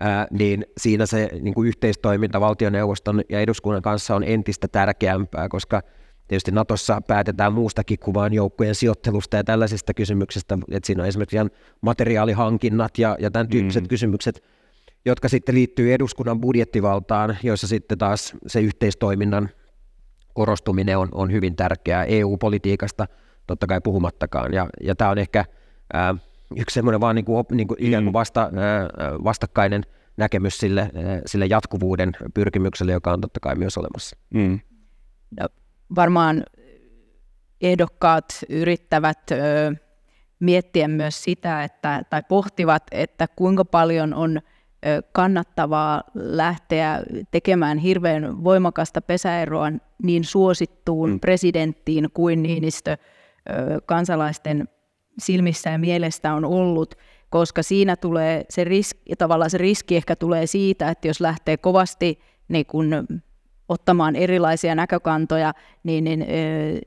ää, 0.00 0.26
niin 0.30 0.66
siinä 0.78 1.06
se 1.06 1.30
niin 1.40 1.54
kuin 1.54 1.68
yhteistoiminta 1.68 2.40
valtioneuvoston 2.40 3.22
ja 3.28 3.40
eduskunnan 3.40 3.82
kanssa 3.82 4.16
on 4.16 4.24
entistä 4.24 4.68
tärkeämpää, 4.68 5.48
koska 5.48 5.82
Tietysti 6.28 6.50
Natossa 6.50 7.00
päätetään 7.06 7.52
muustakin 7.52 7.98
kuin 7.98 8.14
vain 8.14 8.32
joukkojen 8.32 8.74
sijoittelusta 8.74 9.36
ja 9.36 9.44
tällaisista 9.44 9.94
kysymyksistä, 9.94 10.58
että 10.70 10.86
siinä 10.86 11.02
on 11.02 11.08
esimerkiksi 11.08 11.36
ihan 11.36 11.50
materiaalihankinnat 11.80 12.98
ja, 12.98 13.16
ja 13.20 13.30
tämän 13.30 13.48
tyyppiset 13.48 13.84
mm. 13.84 13.88
kysymykset, 13.88 14.42
jotka 15.04 15.28
sitten 15.28 15.54
liittyy 15.54 15.94
eduskunnan 15.94 16.40
budjettivaltaan, 16.40 17.36
joissa 17.42 17.66
sitten 17.66 17.98
taas 17.98 18.34
se 18.46 18.60
yhteistoiminnan 18.60 19.48
korostuminen 20.34 20.98
on, 20.98 21.08
on 21.12 21.32
hyvin 21.32 21.56
tärkeää 21.56 22.04
EU-politiikasta, 22.04 23.06
totta 23.46 23.66
kai 23.66 23.80
puhumattakaan. 23.80 24.52
Ja, 24.52 24.68
ja 24.80 24.94
tämä 24.94 25.10
on 25.10 25.18
ehkä 25.18 25.44
ää, 25.92 26.14
yksi 26.56 26.74
semmoinen 26.74 27.00
vaan 27.00 27.16
niin 27.16 27.24
kuin, 27.24 27.44
niin 27.52 27.68
kuin 27.68 27.78
mm. 27.80 27.86
ikään 27.86 28.04
kuin 28.04 28.12
vasta, 28.12 28.40
ää, 28.40 28.88
vastakkainen 29.24 29.82
näkemys 30.16 30.58
sille, 30.58 30.80
ää, 30.80 31.20
sille 31.26 31.46
jatkuvuuden 31.46 32.12
pyrkimykselle, 32.34 32.92
joka 32.92 33.12
on 33.12 33.20
totta 33.20 33.40
kai 33.40 33.54
myös 33.54 33.78
olemassa. 33.78 34.16
Mm. 34.34 34.60
No, 35.40 35.48
varmaan 35.94 36.42
ehdokkaat 37.60 38.24
yrittävät 38.48 39.18
ö, 39.30 39.36
miettiä 40.40 40.88
myös 40.88 41.24
sitä, 41.24 41.64
että, 41.64 42.02
tai 42.10 42.22
pohtivat, 42.28 42.82
että 42.92 43.28
kuinka 43.36 43.64
paljon 43.64 44.14
on 44.14 44.38
ö, 44.86 45.02
kannattavaa 45.12 46.02
lähteä 46.14 47.02
tekemään 47.30 47.78
hirveän 47.78 48.44
voimakasta 48.44 49.00
pesäeroa 49.00 49.72
niin 50.02 50.24
suosittuun 50.24 51.10
mm. 51.10 51.20
presidenttiin 51.20 52.08
kuin 52.14 52.42
Niinistö 52.42 52.90
ö, 52.92 52.96
kansalaisten 53.86 54.68
silmissä 55.18 55.70
ja 55.70 55.78
mielestä 55.78 56.34
on 56.34 56.44
ollut, 56.44 56.94
koska 57.30 57.62
siinä 57.62 57.96
tulee 57.96 58.44
se 58.50 58.64
riski, 58.64 59.16
tavallaan 59.18 59.50
se 59.50 59.58
riski 59.58 59.96
ehkä 59.96 60.16
tulee 60.16 60.46
siitä, 60.46 60.90
että 60.90 61.08
jos 61.08 61.20
lähtee 61.20 61.56
kovasti 61.56 62.20
niin 62.48 62.66
kun 62.66 63.06
ottamaan 63.68 64.16
erilaisia 64.16 64.74
näkökantoja, 64.74 65.54
niin, 65.84 66.04
niin 66.04 66.22
ö, 66.22 66.80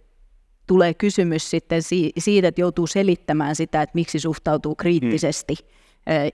tulee 0.67 0.93
kysymys 0.93 1.49
sitten 1.49 1.81
siitä, 2.17 2.47
että 2.47 2.61
joutuu 2.61 2.87
selittämään 2.87 3.55
sitä, 3.55 3.81
että 3.81 3.95
miksi 3.95 4.19
suhtautuu 4.19 4.75
kriittisesti, 4.75 5.53
mm. 5.61 5.67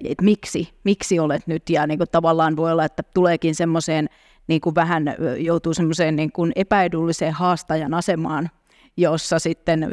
että 0.03 0.23
miksi, 0.23 0.69
miksi 0.83 1.19
olet 1.19 1.47
nyt, 1.47 1.69
ja 1.69 1.87
niin 1.87 1.97
kuin 1.97 2.09
tavallaan 2.11 2.55
voi 2.55 2.71
olla, 2.71 2.85
että 2.85 3.03
tuleekin 3.13 3.55
semmoiseen, 3.55 4.09
niin 4.47 4.61
kuin 4.61 4.75
vähän 4.75 5.15
joutuu 5.37 5.73
semmoiseen 5.73 6.15
niin 6.15 6.31
kuin 6.31 6.51
epäedulliseen 6.55 7.33
haastajan 7.33 7.93
asemaan, 7.93 8.49
jossa 8.97 9.39
sitten 9.39 9.89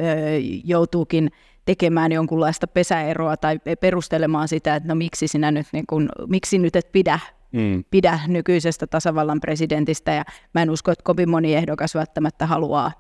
joutuukin 0.65 1.31
tekemään 1.65 2.13
jonkunlaista 2.13 2.67
pesäeroa 2.67 3.37
tai 3.37 3.61
perustelemaan 3.81 4.49
sitä, 4.49 4.77
että 4.77 4.89
no 4.89 4.95
miksi 4.95 5.29
sinä 5.29 5.51
nyt, 5.51 5.67
niin 5.73 5.87
kuin, 5.87 6.09
miksi 6.29 6.59
nyt 6.59 6.77
et 6.77 6.93
pidä 6.93 7.19
mm. 7.53 7.85
pidä 7.91 8.21
nykyisestä 8.27 8.87
tasavallan 8.87 9.41
presidentistä, 9.41 10.13
ja 10.13 10.25
mä 10.55 10.63
en 10.63 10.71
usko, 10.71 10.91
että 10.91 11.05
kovin 11.05 11.31
moni 11.31 11.55
ehdokas 11.55 11.95
välttämättä 11.95 12.47
haluaa 12.47 12.93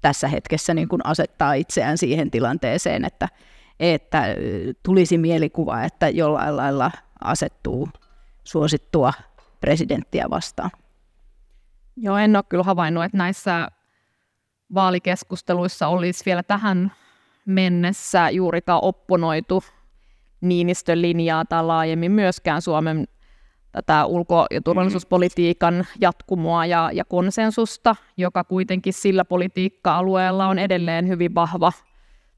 tässä 0.00 0.28
hetkessä 0.28 0.74
niin 0.74 0.88
kuin 0.88 1.06
asettaa 1.06 1.52
itseään 1.52 1.98
siihen 1.98 2.30
tilanteeseen, 2.30 3.04
että, 3.04 3.28
että 3.80 4.24
tulisi 4.82 5.18
mielikuva, 5.18 5.82
että 5.82 6.08
jollain 6.08 6.56
lailla 6.56 6.90
asettuu 7.24 7.88
suosittua 8.44 9.12
presidenttiä 9.60 10.26
vastaan. 10.30 10.70
Joo, 11.96 12.16
en 12.16 12.36
ole 12.36 12.44
kyllä 12.48 12.64
havainnut, 12.64 13.04
että 13.04 13.18
näissä 13.18 13.68
vaalikeskusteluissa 14.74 15.88
olisi 15.88 16.24
vielä 16.26 16.42
tähän 16.42 16.92
mennessä 17.46 18.30
juurikaan 18.30 18.80
opponoitu 18.82 19.64
Niinistön 20.40 21.02
linjaa 21.02 21.44
tai 21.44 21.64
laajemmin 21.64 22.12
myöskään 22.12 22.62
Suomen 22.62 23.08
tätä 23.82 24.04
ulko- 24.04 24.46
ja 24.50 24.60
turvallisuuspolitiikan 24.60 25.86
jatkumoa 26.00 26.66
ja, 26.66 26.90
ja 26.92 27.04
konsensusta, 27.04 27.96
joka 28.16 28.44
kuitenkin 28.44 28.92
sillä 28.92 29.24
politiikka-alueella 29.24 30.46
on 30.46 30.58
edelleen 30.58 31.08
hyvin 31.08 31.34
vahva 31.34 31.72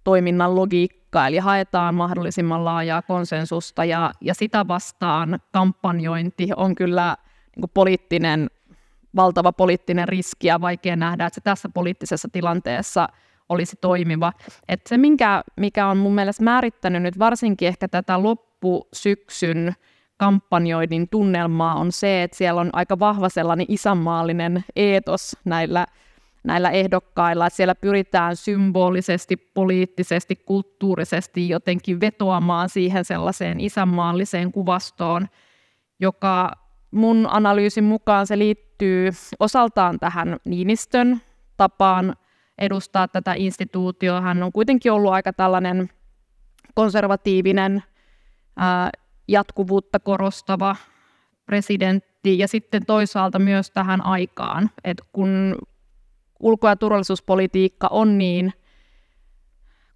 toiminnan 0.05 0.57
logiikka, 0.57 1.27
eli 1.27 1.39
haetaan 1.39 1.95
mahdollisimman 1.95 2.65
laajaa 2.65 3.03
konsensusta 3.03 3.85
ja, 3.85 4.13
ja 4.21 4.35
sitä 4.35 4.69
vastaan 4.69 5.39
kampanjointi 5.53 6.49
on 6.57 6.75
kyllä 6.75 7.17
niin 7.57 7.61
kuin 7.61 7.71
poliittinen, 7.75 8.51
valtava 9.17 9.53
poliittinen 9.53 10.09
riski 10.09 10.47
ja 10.47 10.61
vaikea 10.61 10.97
nähdä, 10.97 11.27
että 11.27 11.35
se 11.35 11.41
tässä 11.41 11.69
poliittisessa 11.69 12.29
tilanteessa 12.33 13.09
olisi 13.49 13.77
toimiva. 13.81 14.33
Et 14.69 14.81
se, 14.87 14.99
minkä, 14.99 15.43
mikä 15.57 15.87
on 15.87 15.97
mun 15.97 16.15
mielestä 16.15 16.45
määrittänyt 16.45 17.03
nyt 17.03 17.19
varsinkin 17.19 17.69
ehkä 17.69 17.89
tätä 17.89 18.23
loppusyksyn 18.23 19.75
kampanjoinnin 20.21 21.09
tunnelmaa 21.09 21.75
on 21.75 21.93
se, 21.93 22.23
että 22.23 22.37
siellä 22.37 22.61
on 22.61 22.71
aika 22.73 22.99
vahva 22.99 23.29
sellainen 23.29 23.67
isänmaallinen 23.69 24.65
eetos 24.77 25.37
näillä, 25.45 25.87
näillä 26.45 26.71
ehdokkailla, 26.71 27.47
että 27.47 27.57
siellä 27.57 27.75
pyritään 27.75 28.37
symbolisesti, 28.37 29.37
poliittisesti, 29.37 30.37
kulttuurisesti 30.37 31.49
jotenkin 31.49 32.01
vetoamaan 32.01 32.69
siihen 32.69 33.05
sellaiseen 33.05 33.61
isänmaalliseen 33.61 34.53
kuvastoon, 34.53 35.29
joka 36.01 36.51
mun 36.91 37.29
analyysin 37.31 37.85
mukaan 37.85 38.27
se 38.27 38.39
liittyy 38.39 39.11
osaltaan 39.39 40.01
tähän 40.01 40.37
Niinistön 40.45 41.21
tapaan 41.57 42.17
edustaa 42.59 43.09
tätä 43.09 43.35
instituutioa. 43.37 44.21
Hän 44.21 44.43
on 44.43 44.53
kuitenkin 44.53 44.93
ollut 44.93 45.13
aika 45.13 45.33
tällainen 45.33 45.91
konservatiivinen 46.75 47.83
jatkuvuutta 49.31 50.01
korostava 50.01 50.77
presidentti 51.47 52.39
ja 52.39 52.49
sitten 52.49 52.87
toisaalta 52.87 53.39
myös 53.39 53.71
tähän 53.71 54.07
aikaan, 54.07 54.71
että 54.85 55.05
kun 55.13 55.59
ulko- 56.41 56.69
ja 56.69 56.77
turvallisuuspolitiikka 56.77 57.89
on 57.91 58.19
niin 58.19 58.53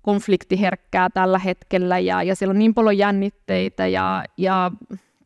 konfliktiherkkää 0.03 1.11
tällä 1.11 1.39
hetkellä 1.39 1.99
ja, 1.99 2.23
ja 2.23 2.37
siellä 2.37 2.53
on 2.53 2.59
niin 2.59 2.75
paljon 2.75 2.99
jännitteitä 2.99 3.87
ja, 3.87 4.25
ja 4.37 4.71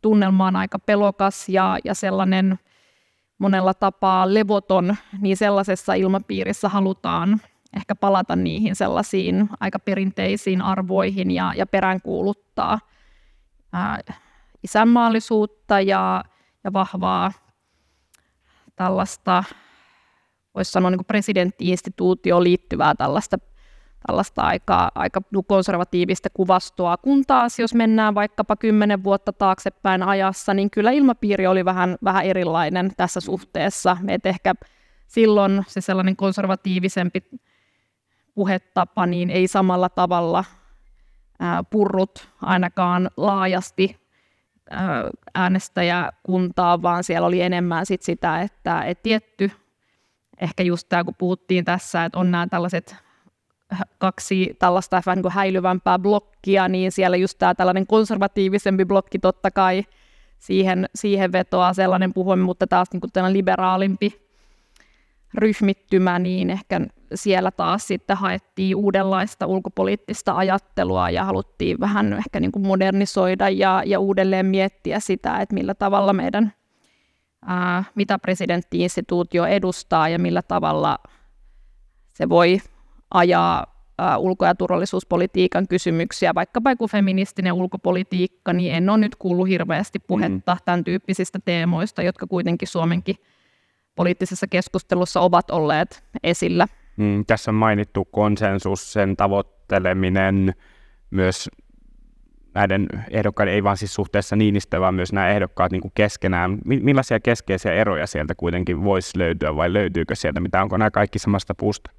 tunnelma 0.02 0.46
on 0.46 0.56
aika 0.56 0.78
pelokas 0.78 1.48
ja, 1.48 1.78
ja 1.84 1.94
sellainen 1.94 2.58
monella 3.38 3.74
tapaa 3.74 4.34
levoton, 4.34 4.96
niin 5.20 5.36
sellaisessa 5.36 5.94
ilmapiirissä 5.94 6.68
halutaan 6.68 7.40
ehkä 7.76 7.94
palata 7.94 8.36
niihin 8.36 8.76
sellaisiin 8.76 9.48
aika 9.60 9.78
perinteisiin 9.78 10.62
arvoihin 10.62 11.30
ja, 11.30 11.52
ja 11.56 11.66
peräänkuuluttaa– 11.66 12.78
ää, 13.72 13.98
isänmaallisuutta 14.62 15.80
ja, 15.80 16.24
ja 16.64 16.72
vahvaa 16.72 17.32
tällaista, 18.76 19.44
voisi 20.54 20.72
sanoa 20.72 20.90
niin 20.90 21.04
presidenttiinstituutioon 21.04 22.44
liittyvää 22.44 22.94
tällaista, 22.94 23.38
tällaista 24.06 24.42
aika, 24.42 24.88
aika 24.94 25.20
konservatiivista 25.46 26.30
kuvastoa, 26.30 26.96
kun 26.96 27.24
taas 27.26 27.58
jos 27.58 27.74
mennään 27.74 28.14
vaikkapa 28.14 28.56
kymmenen 28.56 29.04
vuotta 29.04 29.32
taaksepäin 29.32 30.02
ajassa, 30.02 30.54
niin 30.54 30.70
kyllä 30.70 30.90
ilmapiiri 30.90 31.46
oli 31.46 31.64
vähän, 31.64 31.96
vähän 32.04 32.24
erilainen 32.24 32.90
tässä 32.96 33.20
suhteessa. 33.20 33.96
Et 34.08 34.26
ehkä 34.26 34.54
silloin 35.06 35.64
se 35.68 35.80
sellainen 35.80 36.16
konservatiivisempi 36.16 37.22
puhetapa 38.34 39.06
niin 39.06 39.30
ei 39.30 39.48
samalla 39.48 39.88
tavalla 39.88 40.44
purrut 41.70 42.28
ainakaan 42.42 43.10
laajasti 43.16 43.96
äänestäjäkuntaa, 45.34 46.82
vaan 46.82 47.04
siellä 47.04 47.26
oli 47.26 47.42
enemmän 47.42 47.86
sit 47.86 48.02
sitä, 48.02 48.40
että 48.40 48.82
et 48.82 49.02
tietty, 49.02 49.50
ehkä 50.40 50.62
just 50.62 50.88
tämä, 50.88 51.04
kun 51.04 51.14
puhuttiin 51.18 51.64
tässä, 51.64 52.04
että 52.04 52.18
on 52.18 52.30
nämä 52.30 52.46
tällaiset 52.46 52.96
kaksi 53.98 54.56
tällaista 54.58 55.02
vähän 55.06 55.18
niin 55.18 55.32
häilyvämpää 55.32 55.98
blokkia, 55.98 56.68
niin 56.68 56.92
siellä 56.92 57.16
just 57.16 57.38
tämä 57.38 57.54
tällainen 57.54 57.86
konservatiivisempi 57.86 58.84
blokki 58.84 59.18
totta 59.18 59.50
kai 59.50 59.84
siihen, 60.38 60.86
siihen 60.94 61.32
vetoaa 61.32 61.74
sellainen 61.74 62.14
puhuin, 62.14 62.38
mutta 62.38 62.66
taas 62.66 62.88
niin 62.92 63.00
kuin 63.00 63.32
liberaalimpi 63.32 64.28
ryhmittymä, 65.34 66.18
niin 66.18 66.50
ehkä 66.50 66.80
siellä 67.14 67.50
taas 67.50 67.86
sitten 67.86 68.16
haettiin 68.16 68.76
uudenlaista 68.76 69.46
ulkopoliittista 69.46 70.36
ajattelua 70.36 71.10
ja 71.10 71.24
haluttiin 71.24 71.80
vähän 71.80 72.12
ehkä 72.12 72.40
niin 72.40 72.52
kuin 72.52 72.66
modernisoida 72.66 73.48
ja, 73.48 73.82
ja 73.86 74.00
uudelleen 74.00 74.46
miettiä 74.46 75.00
sitä, 75.00 75.38
että 75.38 75.54
millä 75.54 75.74
tavalla 75.74 76.12
meidän, 76.12 76.52
ää, 77.46 77.84
mitä 77.94 78.18
presidenttiinstituutio 78.18 79.46
edustaa 79.46 80.08
ja 80.08 80.18
millä 80.18 80.42
tavalla 80.42 80.98
se 82.14 82.28
voi 82.28 82.58
ajaa 83.10 83.66
ää, 83.98 84.18
ulko- 84.18 84.46
ja 84.46 84.54
turvallisuuspolitiikan 84.54 85.68
kysymyksiä, 85.68 86.34
vaikkapa 86.34 86.70
joku 86.70 86.88
feministinen 86.88 87.52
ulkopolitiikka, 87.52 88.52
niin 88.52 88.74
en 88.74 88.90
ole 88.90 88.98
nyt 88.98 89.16
kuullut 89.16 89.48
hirveästi 89.48 89.98
puhetta 89.98 90.54
mm. 90.54 90.60
tämän 90.64 90.84
tyyppisistä 90.84 91.38
teemoista, 91.44 92.02
jotka 92.02 92.26
kuitenkin 92.26 92.68
Suomenkin 92.68 93.16
poliittisessa 93.98 94.46
keskustelussa 94.46 95.20
ovat 95.20 95.50
olleet 95.50 96.04
esillä. 96.22 96.68
Mm, 96.98 97.24
tässä 97.26 97.50
on 97.50 97.54
mainittu 97.54 98.04
konsensus, 98.04 98.92
sen 98.92 99.16
tavoitteleminen, 99.16 100.54
myös 101.10 101.50
näiden 102.54 102.86
ehdokkaiden, 103.10 103.54
ei 103.54 103.64
vaan 103.64 103.76
siis 103.76 103.94
suhteessa 103.94 104.36
Niinistö, 104.36 104.80
vaan 104.80 104.94
myös 104.94 105.12
nämä 105.12 105.28
ehdokkaat 105.28 105.72
niin 105.72 105.80
kuin 105.80 105.92
keskenään. 105.94 106.58
Millaisia 106.64 107.20
keskeisiä 107.20 107.72
eroja 107.72 108.06
sieltä 108.06 108.34
kuitenkin 108.34 108.84
voisi 108.84 109.18
löytyä 109.18 109.56
vai 109.56 109.72
löytyykö 109.72 110.14
sieltä 110.14 110.40
mitä? 110.40 110.62
Onko 110.62 110.76
nämä 110.76 110.90
kaikki 110.90 111.18
samasta 111.18 111.54
puusta 111.54 111.90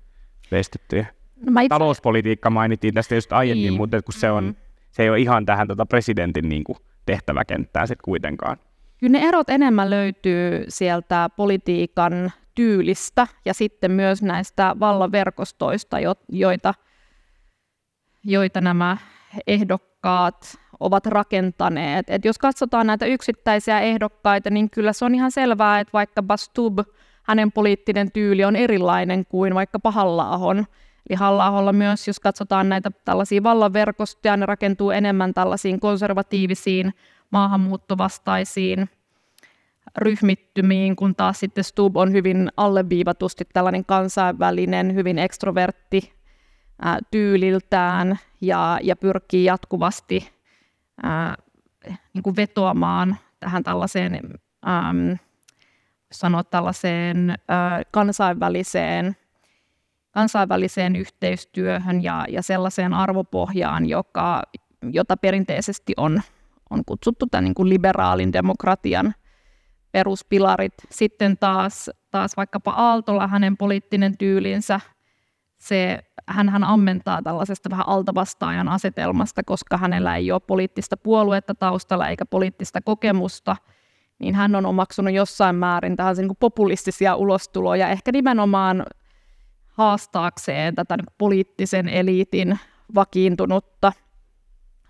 veistettyjä? 0.51 1.05
No 1.45 1.61
itse... 1.61 1.69
Talouspolitiikka 1.69 2.49
mainittiin 2.49 2.93
tästä 2.93 3.15
just 3.15 3.33
aiemmin, 3.33 3.63
niin. 3.63 3.73
mutta 3.73 4.01
kun 4.01 4.13
se, 4.13 4.31
on, 4.31 4.43
mm. 4.43 4.55
se 4.91 5.03
ei 5.03 5.09
ole 5.09 5.19
ihan 5.19 5.45
tähän 5.45 5.67
tota 5.67 5.85
presidentin 5.85 6.49
niin 6.49 6.63
kuin 6.63 6.77
tehtäväkenttään 7.05 7.87
sitten 7.87 8.05
kuitenkaan. 8.05 8.57
Kyllä 8.99 9.19
ne 9.19 9.27
erot 9.27 9.49
enemmän 9.49 9.89
löytyy 9.89 10.65
sieltä 10.67 11.29
politiikan 11.35 12.31
tyylistä 12.59 13.27
ja 13.45 13.53
sitten 13.53 13.91
myös 13.91 14.21
näistä 14.21 14.75
vallanverkostoista, 14.79 15.97
joita, 16.29 16.73
joita 18.23 18.61
nämä 18.61 18.97
ehdokkaat 19.47 20.57
ovat 20.79 21.05
rakentaneet. 21.05 22.09
Et 22.09 22.25
jos 22.25 22.37
katsotaan 22.37 22.87
näitä 22.87 23.05
yksittäisiä 23.05 23.79
ehdokkaita, 23.79 24.49
niin 24.49 24.69
kyllä 24.69 24.93
se 24.93 25.05
on 25.05 25.15
ihan 25.15 25.31
selvää, 25.31 25.79
että 25.79 25.93
vaikka 25.93 26.23
Stub, 26.35 26.79
hänen 27.23 27.51
poliittinen 27.51 28.11
tyyli 28.11 28.45
on 28.45 28.55
erilainen 28.55 29.25
kuin 29.25 29.55
vaikka 29.55 29.79
Halla-ahon. 29.91 30.65
Eli 31.09 31.17
halla 31.17 31.73
myös, 31.73 32.07
jos 32.07 32.19
katsotaan 32.19 32.69
näitä 32.69 32.91
tällaisia 33.05 33.43
vallanverkostoja, 33.43 34.37
ne 34.37 34.45
rakentuu 34.45 34.91
enemmän 34.91 35.33
tällaisiin 35.33 35.79
konservatiivisiin 35.79 36.93
maahanmuuttovastaisiin 37.31 38.89
ryhmittymiin, 39.97 40.95
kun 40.95 41.15
taas 41.15 41.39
sitten 41.39 41.63
Stub 41.63 41.97
on 41.97 42.11
hyvin 42.11 42.49
alleviivatusti 42.57 43.45
tällainen 43.53 43.85
kansainvälinen, 43.85 44.95
hyvin 44.95 45.19
ekstrovertti 45.19 46.13
ää, 46.81 46.99
tyyliltään 47.11 48.19
ja, 48.41 48.79
ja 48.83 48.95
pyrkii 48.95 49.45
jatkuvasti 49.45 50.29
ää, 51.03 51.35
niin 52.13 52.23
kuin 52.23 52.35
vetoamaan 52.35 53.17
tähän 53.39 53.63
tällaiseen, 53.63 54.13
äm, 54.67 55.17
sanoa 56.11 56.43
tällaiseen 56.43 57.35
ää, 57.47 57.81
kansainväliseen, 57.91 59.15
kansainväliseen 60.11 60.95
yhteistyöhön 60.95 62.03
ja, 62.03 62.25
ja 62.29 62.41
sellaiseen 62.41 62.93
arvopohjaan, 62.93 63.85
joka, 63.85 64.41
jota 64.91 65.17
perinteisesti 65.17 65.93
on 65.97 66.21
on 66.69 66.85
kutsuttu 66.85 67.25
tämän 67.31 67.43
niin 67.43 67.53
kuin 67.53 67.69
liberaalin 67.69 68.33
demokratian 68.33 69.13
peruspilarit. 69.91 70.73
Sitten 70.89 71.37
taas, 71.37 71.89
taas 72.11 72.37
vaikkapa 72.37 72.71
Aaltola, 72.71 73.27
hänen 73.27 73.57
poliittinen 73.57 74.17
tyylinsä, 74.17 74.79
se, 75.57 75.99
hän, 76.27 76.63
ammentaa 76.63 77.21
tällaisesta 77.21 77.69
vähän 77.69 77.89
altavastaajan 77.89 78.67
asetelmasta, 78.67 79.43
koska 79.45 79.77
hänellä 79.77 80.15
ei 80.15 80.31
ole 80.31 80.39
poliittista 80.47 80.97
puoluetta 80.97 81.55
taustalla 81.55 82.07
eikä 82.07 82.25
poliittista 82.25 82.81
kokemusta, 82.81 83.55
niin 84.19 84.35
hän 84.35 84.55
on 84.55 84.65
omaksunut 84.65 85.13
jossain 85.13 85.55
määrin 85.55 85.95
tähän 85.95 86.15
niin 86.15 86.31
populistisia 86.39 87.15
ulostuloja, 87.15 87.89
ehkä 87.89 88.11
nimenomaan 88.11 88.85
haastaakseen 89.67 90.75
tätä 90.75 90.97
niin 90.97 91.05
poliittisen 91.17 91.89
eliitin 91.89 92.59
vakiintunutta 92.95 93.91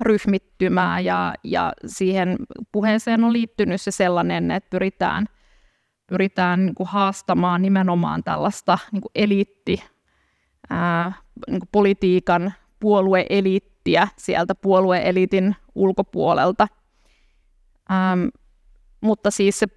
ryhmittymää 0.02 1.00
ja, 1.00 1.34
ja 1.44 1.74
siihen 1.86 2.36
puheeseen 2.72 3.24
on 3.24 3.34
liittynyt 3.34 3.82
se 3.82 3.92
sellainen, 3.92 4.52
että 4.52 4.70
pyritään, 4.70 5.26
pyritään 6.08 6.66
niin 6.66 6.76
kuin 6.76 6.88
haastamaan 6.88 7.62
nimenomaan 7.62 8.24
tällaista 8.24 8.78
niin 8.92 9.02
kuin 9.02 9.12
eliitti, 9.16 9.84
ää, 10.70 11.12
niin 11.48 11.60
kuin 11.60 11.70
politiikan 11.72 12.54
puolueeliittiä 12.80 14.08
sieltä 14.18 14.56
puolueeliitin 14.56 15.56
ulkopuolelta. 15.76 16.68
Ähm, 17.92 18.28
mutta 19.02 19.32
siis 19.32 19.60
se, 19.60 19.68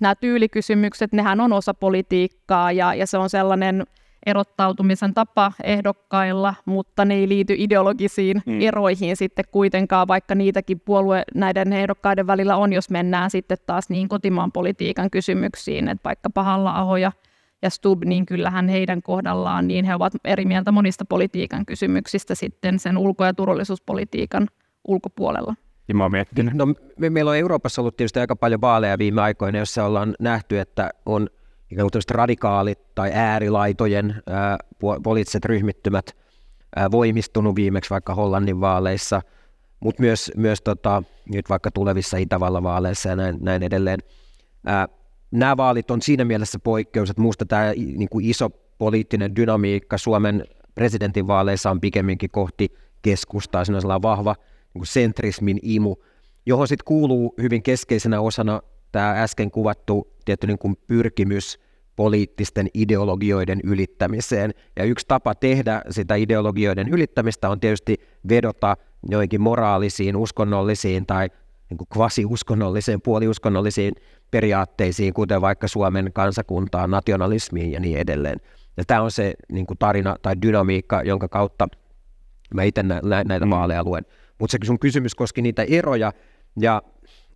nämä 0.00 0.14
tyylikysymykset, 0.14 1.12
nehän 1.12 1.40
on 1.40 1.52
osa 1.52 1.74
politiikkaa 1.74 2.72
ja, 2.72 2.94
ja 2.94 3.06
se 3.06 3.18
on 3.18 3.30
sellainen 3.30 3.84
erottautumisen 4.26 5.14
tapa 5.14 5.52
ehdokkailla, 5.64 6.54
mutta 6.64 7.04
ne 7.04 7.14
ei 7.14 7.28
liity 7.28 7.54
ideologisiin 7.58 8.42
mm. 8.46 8.60
eroihin 8.60 9.16
sitten 9.16 9.44
kuitenkaan, 9.50 10.08
vaikka 10.08 10.34
niitäkin 10.34 10.80
puolue 10.80 11.22
näiden 11.34 11.72
ehdokkaiden 11.72 12.26
välillä 12.26 12.56
on, 12.56 12.72
jos 12.72 12.90
mennään 12.90 13.30
sitten 13.30 13.58
taas 13.66 13.90
niin 13.90 14.08
kotimaan 14.08 14.52
politiikan 14.52 15.10
kysymyksiin, 15.10 15.88
että 15.88 16.04
vaikka 16.04 16.30
pahalla 16.30 16.70
ahoja 16.70 17.12
ja 17.62 17.70
Stub, 17.70 18.04
niin 18.04 18.26
kyllähän 18.26 18.68
heidän 18.68 19.02
kohdallaan, 19.02 19.68
niin 19.68 19.84
he 19.84 19.94
ovat 19.94 20.12
eri 20.24 20.44
mieltä 20.44 20.72
monista 20.72 21.04
politiikan 21.04 21.66
kysymyksistä 21.66 22.34
sitten 22.34 22.78
sen 22.78 22.98
ulko- 22.98 23.24
ja 23.24 23.34
turvallisuuspolitiikan 23.34 24.48
ulkopuolella. 24.88 25.54
Timo 25.86 26.08
miettinyt. 26.08 26.54
No, 26.54 26.66
me, 26.98 27.10
meillä 27.10 27.30
on 27.30 27.36
Euroopassa 27.36 27.82
ollut 27.82 27.96
tietysti 27.96 28.20
aika 28.20 28.36
paljon 28.36 28.60
vaaleja 28.60 28.98
viime 28.98 29.22
aikoina, 29.22 29.58
jossa 29.58 29.84
ollaan 29.84 30.14
nähty, 30.20 30.58
että 30.58 30.90
on– 31.06 31.28
ikään 31.74 31.88
kuin 31.92 32.02
radikaalit 32.10 32.94
tai 32.94 33.10
äärilaitojen 33.14 34.22
ää, 34.26 34.58
poliittiset 35.02 35.44
ryhmittymät 35.44 36.16
voimistunut 36.90 37.56
viimeksi 37.56 37.90
vaikka 37.90 38.14
Hollannin 38.14 38.60
vaaleissa, 38.60 39.22
mutta 39.80 40.02
myös, 40.02 40.32
myös 40.36 40.62
tota, 40.62 41.02
nyt 41.32 41.48
vaikka 41.48 41.70
tulevissa 41.70 42.16
Itävallan 42.16 42.62
vaaleissa 42.62 43.08
ja 43.08 43.16
näin, 43.16 43.36
näin 43.40 43.62
edelleen. 43.62 43.98
Ää, 44.66 44.88
nämä 45.30 45.56
vaalit 45.56 45.90
on 45.90 46.02
siinä 46.02 46.24
mielessä 46.24 46.58
poikkeus, 46.58 47.10
että 47.10 47.20
minusta 47.20 47.46
tämä 47.46 47.72
niin 47.76 48.08
kuin 48.08 48.24
iso 48.24 48.50
poliittinen 48.78 49.36
dynamiikka 49.36 49.98
Suomen 49.98 50.44
presidentinvaaleissa 50.74 51.70
on 51.70 51.80
pikemminkin 51.80 52.30
kohti 52.30 52.74
keskustaa, 53.02 53.64
siinä 53.64 53.80
on 53.94 54.02
vahva 54.02 54.34
niin 54.38 54.80
kuin 54.80 54.86
sentrismin 54.86 55.58
imu, 55.62 55.96
johon 56.46 56.68
sitten 56.68 56.84
kuuluu 56.84 57.34
hyvin 57.42 57.62
keskeisenä 57.62 58.20
osana 58.20 58.60
tämä 58.92 59.22
äsken 59.22 59.50
kuvattu 59.50 60.14
tietty 60.24 60.46
niin 60.46 60.58
kuin 60.58 60.76
pyrkimys 60.86 61.63
poliittisten 61.96 62.68
ideologioiden 62.74 63.60
ylittämiseen. 63.64 64.54
Ja 64.76 64.84
yksi 64.84 65.06
tapa 65.08 65.34
tehdä 65.34 65.82
sitä 65.90 66.14
ideologioiden 66.14 66.88
ylittämistä 66.88 67.48
on 67.48 67.60
tietysti 67.60 68.00
vedota 68.28 68.76
joihinkin 69.10 69.40
moraalisiin, 69.40 70.16
uskonnollisiin 70.16 71.06
tai 71.06 71.28
niin 71.70 71.78
kuin 71.78 71.88
kvasi-uskonnollisiin, 71.92 73.00
puoliuskonnollisiin 73.00 73.94
periaatteisiin, 74.30 75.14
kuten 75.14 75.40
vaikka 75.40 75.68
Suomen 75.68 76.12
kansakuntaan, 76.12 76.90
nationalismiin 76.90 77.72
ja 77.72 77.80
niin 77.80 77.98
edelleen. 77.98 78.40
Ja 78.76 78.84
tämä 78.86 79.02
on 79.02 79.10
se 79.10 79.34
niin 79.52 79.66
kuin 79.66 79.78
tarina 79.78 80.16
tai 80.22 80.34
dynamiikka, 80.42 81.02
jonka 81.02 81.28
kautta 81.28 81.68
mä 82.54 82.62
itse 82.62 82.82
nä- 82.82 83.00
näitä 83.24 83.46
mm. 83.46 83.50
vaaleja 83.50 83.84
luen. 83.84 84.06
Mutta 84.38 84.52
se 84.52 84.66
sun 84.66 84.78
kysymys 84.78 85.14
koski 85.14 85.42
niitä 85.42 85.62
eroja, 85.68 86.12
ja 86.60 86.82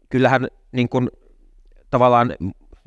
kyllähän 0.08 0.48
niin 0.72 0.88
kuin, 0.88 1.08
tavallaan 1.90 2.34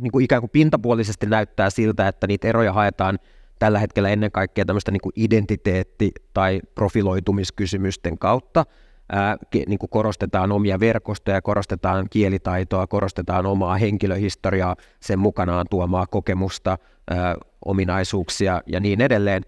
niin 0.02 0.12
kuin 0.12 0.26
ikään 0.26 0.42
kuin 0.42 0.50
pintapuolisesti 0.50 1.26
näyttää 1.26 1.70
siltä, 1.70 2.08
että 2.08 2.28
niitä 2.28 2.48
eroja 2.48 2.74
haetaan 2.74 3.20
tällä 3.60 3.80
hetkellä 3.80 4.10
ennen 4.10 4.32
kaikkea 4.32 4.66
tämmöistä 4.66 4.92
niin 4.92 5.02
kuin 5.02 5.14
identiteetti- 5.16 6.12
tai 6.34 6.62
profiloitumiskysymysten 6.76 8.18
kautta. 8.18 8.66
Ää, 9.12 9.38
niin 9.68 9.80
kuin 9.80 9.90
korostetaan 9.90 10.52
omia 10.52 10.80
verkostoja, 10.80 11.42
korostetaan 11.42 12.08
kielitaitoa, 12.10 12.88
korostetaan 12.88 13.46
omaa 13.46 13.78
henkilöhistoriaa, 13.78 14.76
sen 15.00 15.20
mukanaan 15.20 15.66
tuomaa 15.70 16.08
kokemusta, 16.08 16.78
ää, 17.10 17.36
ominaisuuksia 17.66 18.62
ja 18.66 18.80
niin 18.80 19.02
edelleen. 19.02 19.44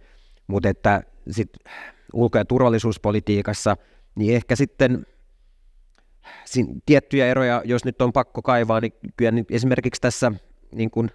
Mutta 0.47 0.69
että 0.69 1.03
sit 1.31 1.49
ulko- 2.13 2.37
ja 2.37 2.45
turvallisuuspolitiikassa, 2.45 3.77
niin 4.15 4.35
ehkä 4.35 4.55
sitten 4.55 5.05
tiettyjä 6.85 7.27
eroja, 7.27 7.61
jos 7.65 7.85
nyt 7.85 8.01
on 8.01 8.13
pakko 8.13 8.41
kaivaa, 8.41 8.79
niin 8.81 8.93
kyllä 9.17 9.31
niin 9.31 9.45
esimerkiksi 9.49 10.01
tässä 10.01 10.31
niin 10.75 10.91
kuin 10.91 11.11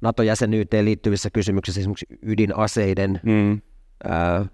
NATO-jäsenyyteen 0.00 0.84
liittyvissä 0.84 1.30
kysymyksissä, 1.30 1.80
esimerkiksi 1.80 2.06
ydinaseiden 2.22 3.20
mm. 3.22 3.60
ää, 4.04 4.46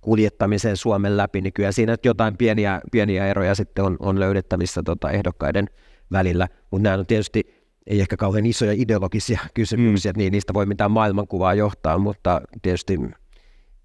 kuljettamiseen 0.00 0.76
Suomen 0.76 1.16
läpi, 1.16 1.40
niin 1.40 1.52
kyllä 1.52 1.72
siinä 1.72 1.96
jotain 2.04 2.36
pieniä, 2.36 2.80
pieniä 2.92 3.26
eroja 3.26 3.54
sitten 3.54 3.84
on, 3.84 3.96
on 4.00 4.20
löydettävissä 4.20 4.82
tota, 4.82 5.10
ehdokkaiden 5.10 5.66
välillä, 6.12 6.48
mutta 6.70 6.82
nämä 6.82 6.98
on 6.98 7.06
tietysti 7.06 7.62
ei 7.86 8.00
ehkä 8.00 8.16
kauhean 8.16 8.46
isoja 8.46 8.72
ideologisia 8.72 9.40
kysymyksiä, 9.54 10.12
mm. 10.12 10.18
niin 10.18 10.32
niistä 10.32 10.54
voi 10.54 10.66
mitään 10.66 10.90
maailmankuvaa 10.90 11.54
johtaa, 11.54 11.98
mutta 11.98 12.40
tietysti 12.62 12.98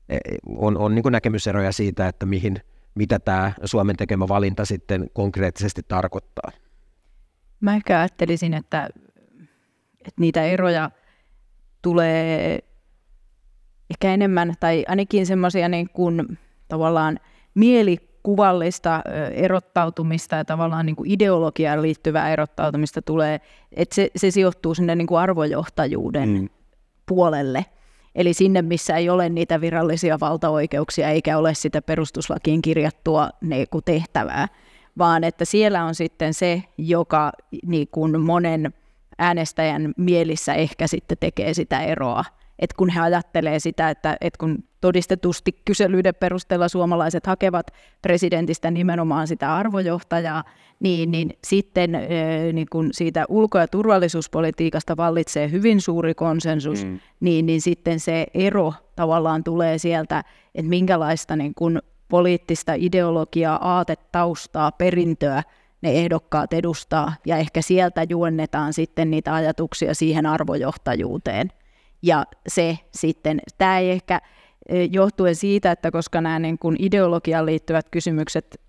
e, 0.10 0.16
e, 0.16 0.20
on, 0.48 0.78
on 0.78 0.96
niin 0.96 1.04
näkemyseroja 1.12 1.72
siitä, 1.72 2.08
että 2.08 2.26
mihin, 2.26 2.58
mitä 2.98 3.20
tämä 3.20 3.52
Suomen 3.66 3.96
tekemä 3.96 4.28
valinta 4.28 4.66
sitten 4.66 5.10
konkreettisesti 5.14 5.82
tarkoittaa. 5.88 6.52
Mä 7.60 7.76
ehkä 7.76 8.00
ajattelisin, 8.00 8.54
että, 8.54 8.90
että 10.00 10.20
niitä 10.22 10.44
eroja 10.44 10.92
tulee 11.82 12.60
ehkä 13.90 14.14
enemmän, 14.14 14.54
tai 14.60 14.86
ainakin 14.88 15.26
semmoisia 15.26 15.70
niin 15.70 15.90
kuin 15.90 16.38
tavallaan 16.68 17.20
mielikuvallista 17.56 19.02
erottautumista 19.34 20.36
ja 20.36 20.46
tavallaan 20.46 20.86
niin 20.86 20.96
kuin 20.96 21.12
ideologiaan 21.12 21.82
liittyvää 21.82 22.30
erottautumista 22.30 23.02
tulee, 23.02 23.42
että 23.72 23.96
se, 23.96 24.12
se 24.16 24.32
sijoittuu 24.32 24.76
sinne 24.76 24.96
niin 24.96 25.08
kuin 25.08 25.20
arvojohtajuuden 25.20 26.30
mm. 26.30 26.50
puolelle. 27.06 27.66
Eli 28.18 28.34
sinne, 28.34 28.62
missä 28.62 28.96
ei 28.96 29.10
ole 29.10 29.30
niitä 29.30 29.62
virallisia 29.62 30.20
valtaoikeuksia 30.20 31.10
eikä 31.10 31.38
ole 31.38 31.54
sitä 31.54 31.82
perustuslakiin 31.82 32.62
kirjattua 32.62 33.30
niin 33.42 33.68
kuin 33.72 33.84
tehtävää, 33.86 34.48
vaan 34.98 35.24
että 35.24 35.46
siellä 35.46 35.84
on 35.84 35.96
sitten 35.96 36.34
se, 36.34 36.64
joka 36.78 37.32
niin 37.66 37.88
kuin 37.92 38.22
monen 38.22 38.74
äänestäjän 39.18 39.94
mielissä 39.98 40.54
ehkä 40.54 40.88
sitten 40.88 41.18
tekee 41.20 41.54
sitä 41.54 41.82
eroa 41.82 42.24
että 42.60 42.76
kun 42.78 42.90
he 42.90 43.00
ajattelee 43.00 43.60
sitä, 43.60 43.90
että, 43.90 44.18
että 44.22 44.38
kun 44.38 44.64
todistetusti 44.82 45.62
kyselyiden 45.66 46.16
perusteella 46.16 46.68
suomalaiset 46.68 47.28
hakevat 47.28 47.72
presidentistä 48.02 48.72
nimenomaan 48.72 49.28
sitä 49.28 49.56
arvojohtajaa, 49.56 50.44
niin, 50.80 51.12
niin 51.12 51.30
sitten 51.44 51.92
niin 52.54 52.68
kun 52.72 52.90
siitä 52.92 53.26
ulko- 53.30 53.58
ja 53.58 53.68
turvallisuuspolitiikasta 53.68 54.98
vallitsee 54.98 55.52
hyvin 55.52 55.82
suuri 55.82 56.14
konsensus, 56.14 56.86
mm. 56.86 57.00
niin, 57.20 57.46
niin 57.46 57.62
sitten 57.62 58.00
se 58.00 58.26
ero 58.34 58.74
tavallaan 58.96 59.44
tulee 59.44 59.78
sieltä, 59.78 60.24
että 60.56 60.70
minkälaista 60.70 61.36
niin 61.36 61.54
kun 61.56 61.82
poliittista 62.10 62.74
ideologiaa, 62.76 63.76
aatetaustaa, 63.76 64.72
perintöä 64.72 65.44
ne 65.82 65.92
ehdokkaat 65.92 66.54
edustaa, 66.54 67.14
ja 67.26 67.38
ehkä 67.38 67.62
sieltä 67.62 68.06
juonnetaan 68.10 68.74
sitten 68.74 69.12
niitä 69.12 69.34
ajatuksia 69.34 69.94
siihen 69.94 70.26
arvojohtajuuteen. 70.26 71.52
Ja 72.08 72.26
se 72.48 72.80
sitten, 72.94 73.40
tämä 73.58 73.80
ei 73.80 73.92
ehkä 73.92 74.22
johtuen 74.92 75.36
siitä, 75.36 75.72
että 75.72 75.92
koska 75.92 76.22
nämä 76.22 76.40
niin 76.40 76.58
kuin 76.58 76.76
ideologiaan 76.80 77.46
liittyvät 77.46 77.90
kysymykset 77.90 78.62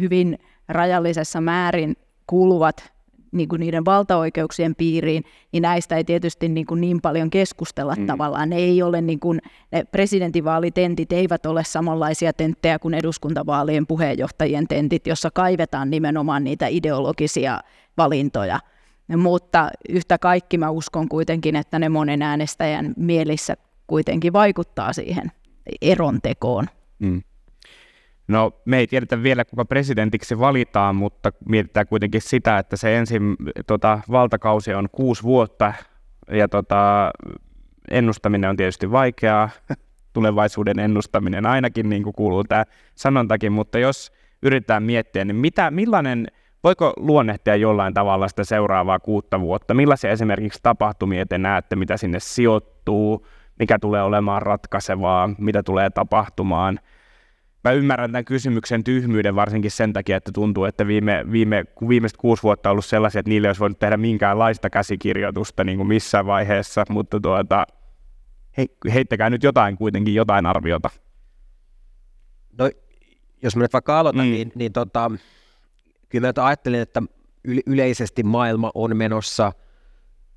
hyvin 0.00 0.38
rajallisessa 0.68 1.40
määrin 1.40 1.96
kuuluvat 2.26 2.92
niin 3.32 3.48
kuin 3.48 3.60
niiden 3.60 3.84
valtaoikeuksien 3.84 4.74
piiriin, 4.74 5.24
niin 5.52 5.62
näistä 5.62 5.96
ei 5.96 6.04
tietysti 6.04 6.48
niin, 6.48 6.66
kuin 6.66 6.80
niin 6.80 7.00
paljon 7.00 7.30
keskustella 7.30 7.94
mm. 7.94 8.06
tavallaan. 8.06 8.50
Ne 8.50 8.56
ei 8.56 8.82
ole 8.82 9.00
niin 9.00 9.20
kuin, 9.20 9.40
ne 9.72 9.84
presidentinvaalitentit 9.84 11.12
eivät 11.12 11.46
ole 11.46 11.64
samanlaisia 11.64 12.32
tenttejä 12.32 12.78
kuin 12.78 12.94
eduskuntavaalien 12.94 13.86
puheenjohtajien 13.86 14.68
tentit, 14.68 15.06
jossa 15.06 15.30
kaivetaan 15.30 15.90
nimenomaan 15.90 16.44
niitä 16.44 16.66
ideologisia 16.66 17.60
valintoja. 17.98 18.60
Mutta 19.16 19.68
yhtä 19.88 20.18
kaikki 20.18 20.58
mä 20.58 20.70
uskon 20.70 21.08
kuitenkin, 21.08 21.56
että 21.56 21.78
ne 21.78 21.88
monen 21.88 22.22
äänestäjän 22.22 22.94
mielissä 22.96 23.56
kuitenkin 23.86 24.32
vaikuttaa 24.32 24.92
siihen 24.92 25.32
erontekoon. 25.82 26.66
Mm. 26.98 27.22
No 28.28 28.52
me 28.64 28.78
ei 28.78 28.86
tiedetä 28.86 29.22
vielä, 29.22 29.44
kuka 29.44 29.64
presidentiksi 29.64 30.38
valitaan, 30.38 30.96
mutta 30.96 31.32
mietitään 31.48 31.86
kuitenkin 31.86 32.20
sitä, 32.20 32.58
että 32.58 32.76
se 32.76 32.96
ensin 32.96 33.36
tota, 33.66 34.00
valtakausi 34.10 34.74
on 34.74 34.88
kuusi 34.92 35.22
vuotta 35.22 35.72
ja 36.30 36.48
tota, 36.48 37.10
ennustaminen 37.90 38.50
on 38.50 38.56
tietysti 38.56 38.90
vaikeaa, 38.90 39.50
tulevaisuuden 40.12 40.78
ennustaminen 40.78 41.46
ainakin, 41.46 41.88
niin 41.88 42.02
kuin 42.02 42.14
kuuluu 42.14 42.44
tämä 42.44 42.64
sanontakin, 42.94 43.52
mutta 43.52 43.78
jos 43.78 44.12
yritetään 44.42 44.82
miettiä, 44.82 45.24
niin 45.24 45.36
mitä, 45.36 45.70
millainen– 45.70 46.26
Voiko 46.64 46.92
luonnehtia 46.96 47.56
jollain 47.56 47.94
tavalla 47.94 48.28
sitä 48.28 48.44
seuraavaa 48.44 48.98
kuutta 48.98 49.40
vuotta? 49.40 49.74
Millaisia 49.74 50.10
esimerkiksi 50.10 50.60
tapahtumia 50.62 51.26
te 51.26 51.38
näette, 51.38 51.76
mitä 51.76 51.96
sinne 51.96 52.20
sijoittuu, 52.20 53.26
mikä 53.58 53.78
tulee 53.78 54.02
olemaan 54.02 54.42
ratkaisevaa, 54.42 55.30
mitä 55.38 55.62
tulee 55.62 55.90
tapahtumaan? 55.90 56.80
Mä 57.64 57.72
ymmärrän 57.72 58.12
tämän 58.12 58.24
kysymyksen 58.24 58.84
tyhmyyden 58.84 59.34
varsinkin 59.34 59.70
sen 59.70 59.92
takia, 59.92 60.16
että 60.16 60.30
tuntuu, 60.34 60.64
että 60.64 60.86
viime, 60.86 61.24
viime, 61.32 61.64
viimeiset 61.88 62.16
kuusi 62.16 62.42
vuotta 62.42 62.68
on 62.68 62.72
ollut 62.72 62.84
sellaisia, 62.84 63.18
että 63.18 63.28
niille 63.28 63.48
olisi 63.48 63.60
voinut 63.60 63.78
tehdä 63.78 63.96
minkäänlaista 63.96 64.70
käsikirjoitusta 64.70 65.64
niin 65.64 65.76
kuin 65.76 65.88
missään 65.88 66.26
vaiheessa, 66.26 66.84
mutta 66.88 67.20
tuota, 67.20 67.66
he, 68.56 68.66
heittäkää 68.94 69.30
nyt 69.30 69.42
jotain 69.42 69.76
kuitenkin, 69.76 70.14
jotain 70.14 70.46
arviota. 70.46 70.90
No, 72.58 72.70
jos 73.42 73.56
mä 73.56 73.62
nyt 73.62 73.72
vaikka 73.72 74.00
aloitan, 74.00 74.26
mm. 74.26 74.30
niin, 74.30 74.52
niin 74.54 74.72
tota, 74.72 75.10
kyllä 76.10 76.32
mä 76.36 76.46
ajattelin, 76.46 76.80
että 76.80 77.02
yleisesti 77.66 78.22
maailma 78.22 78.70
on 78.74 78.96
menossa 78.96 79.52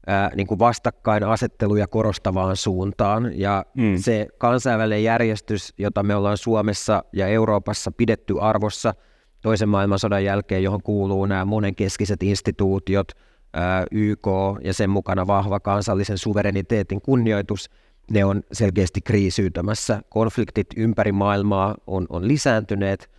ää, 0.08 0.32
niin 0.36 0.48
kuin 0.48 0.60
vastakkainasetteluja 0.60 1.88
korostavaan 1.88 2.58
suuntaan, 2.58 3.40
ja 3.40 3.66
mm. 3.74 3.98
se 3.98 4.28
kansainvälinen 4.38 5.04
järjestys, 5.04 5.74
jota 5.78 6.04
me 6.04 6.16
ollaan 6.16 6.38
Suomessa 6.38 7.04
ja 7.14 7.28
Euroopassa 7.28 7.92
pidetty 7.92 8.36
arvossa 8.42 8.94
toisen 9.42 9.70
maailmansodan 9.70 10.24
jälkeen, 10.24 10.64
johon 10.64 10.84
kuuluu 10.84 11.26
nämä 11.26 11.46
monenkeskiset 11.46 12.24
instituutiot, 12.24 13.12
ää, 13.54 13.86
YK 13.92 14.28
ja 14.64 14.74
sen 14.74 14.90
mukana 14.90 15.28
vahva 15.28 15.60
kansallisen 15.60 16.18
suvereniteetin 16.18 17.02
kunnioitus, 17.02 17.70
ne 18.12 18.26
on 18.26 18.44
selkeästi 18.52 19.02
kriisiytymässä. 19.02 20.02
Konfliktit 20.10 20.68
ympäri 20.78 21.12
maailmaa 21.12 21.76
on, 21.88 22.06
on 22.10 22.28
lisääntyneet, 22.28 23.10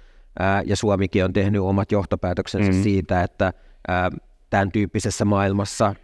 ja 0.65 0.77
Suomikin 0.77 1.25
on 1.25 1.33
tehnyt 1.33 1.61
omat 1.61 1.93
johtopäätöksensä 1.93 2.73
mm. 2.73 2.83
siitä, 2.83 3.23
että 3.23 3.53
tämän 4.51 4.73
tyyppisessä 4.73 5.25
maailmassa 5.25 5.95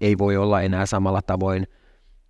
ei 0.00 0.18
voi 0.18 0.36
olla 0.36 0.62
enää 0.62 0.86
samalla 0.86 1.22
tavoin 1.22 1.66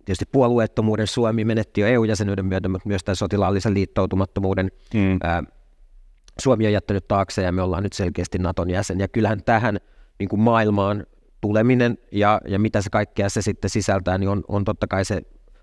tietysti 0.05 0.25
puolueettomuuden 0.31 1.07
Suomi 1.07 1.45
menetti 1.45 1.81
jo 1.81 1.87
EU-jäsenyyden 1.87 2.45
myötä, 2.45 2.69
mutta 2.69 2.87
myös 2.87 3.03
tämän 3.03 3.15
sotilaallisen 3.15 3.73
liittoutumattomuuden 3.73 4.71
mm. 4.93 5.19
Suomi 6.39 6.65
on 6.65 6.73
jättänyt 6.73 7.07
taakse 7.07 7.41
ja 7.41 7.51
me 7.51 7.61
ollaan 7.61 7.83
nyt 7.83 7.93
selkeästi 7.93 8.37
Naton 8.37 8.69
jäsen. 8.69 8.99
Ja 8.99 9.07
kyllähän 9.07 9.43
tähän 9.43 9.79
niin 10.19 10.29
kuin 10.29 10.39
maailmaan 10.39 11.05
tuleminen 11.41 11.97
ja, 12.11 12.41
ja 12.47 12.59
mitä 12.59 12.81
se 12.81 12.89
kaikkea 12.89 13.29
se 13.29 13.41
sitten 13.41 13.69
sisältää, 13.69 14.17
niin 14.17 14.29
on, 14.29 14.43
on 14.47 14.63
totta 14.63 14.87
kai 14.87 15.05
se 15.05 15.21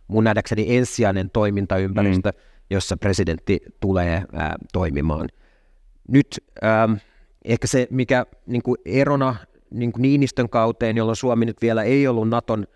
mun 0.08 0.24
nähdäkseni 0.24 0.76
ensisijainen 0.76 1.30
toimintaympäristö, 1.30 2.30
mm. 2.30 2.38
jossa 2.70 2.96
presidentti 2.96 3.60
tulee 3.80 4.24
ää, 4.32 4.56
toimimaan– 4.72 5.28
nyt 6.08 6.44
ähm, 6.64 6.92
ehkä 7.44 7.66
se, 7.66 7.86
mikä 7.90 8.26
niin 8.46 8.62
kuin 8.62 8.76
erona 8.84 9.36
niin 9.70 9.92
kuin 9.92 10.02
Niinistön 10.02 10.48
kauteen, 10.48 10.96
jolloin 10.96 11.16
Suomi 11.16 11.44
nyt 11.44 11.62
vielä 11.62 11.82
ei 11.82 12.08
ollut 12.08 12.28
Naton 12.28 12.66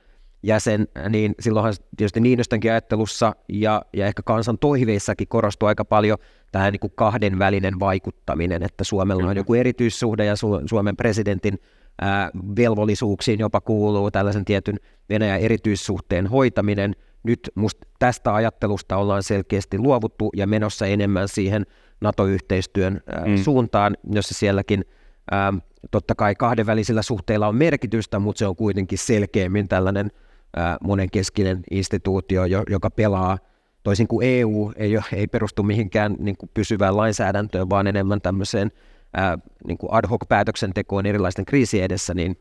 jäsen, 0.42 0.88
niin 1.08 1.34
silloinhan 1.40 1.74
tietysti 1.96 2.20
Niinistönkin 2.20 2.70
ajattelussa 2.70 3.32
ja, 3.48 3.82
ja 3.92 4.06
ehkä 4.06 4.22
kansan 4.22 4.58
toiveissakin 4.58 5.28
korostui 5.28 5.68
aika 5.68 5.84
paljon 5.84 6.18
tämä 6.52 6.70
niin 6.70 6.80
kuin 6.80 6.92
kahdenvälinen 6.94 7.80
vaikuttaminen, 7.80 8.62
että 8.62 8.84
Suomella 8.84 9.30
on 9.30 9.36
joku 9.36 9.54
erityissuhde 9.54 10.24
ja 10.24 10.34
Su- 10.34 10.68
Suomen 10.68 10.96
presidentin 10.96 11.58
ää, 12.00 12.30
velvollisuuksiin 12.56 13.40
jopa 13.40 13.60
kuuluu 13.60 14.10
tällaisen 14.10 14.44
tietyn 14.44 14.76
Venäjän 15.08 15.40
erityissuhteen 15.40 16.26
hoitaminen. 16.26 16.96
Nyt 17.22 17.51
musta 17.55 17.86
tästä 17.98 18.34
ajattelusta 18.34 18.96
ollaan 18.96 19.22
selkeästi 19.22 19.78
luovuttu 19.78 20.30
ja 20.36 20.46
menossa 20.46 20.86
enemmän 20.86 21.28
siihen 21.28 21.66
NATO-yhteistyön 22.01 23.01
mm. 23.26 23.36
suuntaan, 23.36 23.97
jossa 24.11 24.34
sielläkin 24.34 24.84
ää, 25.30 25.53
totta 25.90 26.14
kai 26.14 26.34
kahdenvälisillä 26.34 27.03
suhteilla 27.03 27.49
on 27.49 27.57
merkitystä, 27.57 28.18
mutta 28.18 28.38
se 28.38 28.47
on 28.47 28.57
kuitenkin 28.57 28.99
selkeämmin 28.99 29.68
tällainen 29.68 30.11
ää, 30.57 30.76
monenkeskinen 30.82 31.62
instituutio, 31.70 32.42
joka 32.68 32.90
pelaa 32.90 33.38
toisin 33.82 34.09
kuin 34.09 34.26
EU, 34.28 34.72
ei, 34.76 34.99
ei 35.12 35.26
perustu 35.26 35.62
mihinkään 35.62 36.16
niin 36.18 36.36
kuin 36.36 36.51
pysyvään 36.55 36.97
lainsäädäntöön, 36.97 37.70
vaan 37.70 37.86
enemmän 37.86 38.20
tämmöiseen 38.20 38.72
ää, 39.14 39.38
niin 39.66 39.78
kuin 39.78 39.92
ad 39.92 40.05
hoc 40.11 40.28
päätöksentekoon 40.28 41.07
erilaisten 41.07 41.44
kriisien 41.44 41.84
edessä, 41.84 42.14
niin 42.14 42.36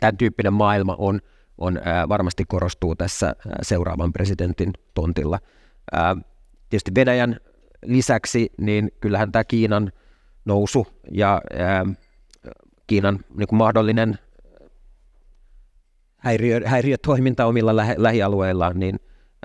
tämän 0.00 0.16
tyyppinen 0.16 0.52
maailma 0.52 0.96
on, 0.98 1.20
on 1.58 1.80
ää, 1.84 2.08
varmasti 2.08 2.44
korostuu 2.48 2.94
tässä 2.96 3.26
ää, 3.26 3.34
seuraavan 3.62 4.12
presidentin 4.12 4.72
tontilla. 4.94 5.38
Ää, 5.92 6.16
tietysti 6.68 6.94
Venäjän 6.94 7.36
lisäksi, 7.86 8.52
niin 8.58 8.92
kyllähän 9.00 9.32
tämä 9.32 9.44
Kiinan 9.44 9.92
nousu 10.44 10.86
ja 11.10 11.42
ää, 11.58 11.86
Kiinan 12.86 13.18
niin 13.36 13.48
kuin 13.48 13.56
mahdollinen 13.56 14.18
häiriö, 16.16 16.60
häiriötoiminta 16.64 17.46
omilla 17.46 17.76
lähe, 17.76 17.94
lähialueillaan, 17.98 18.80
niin 18.80 19.00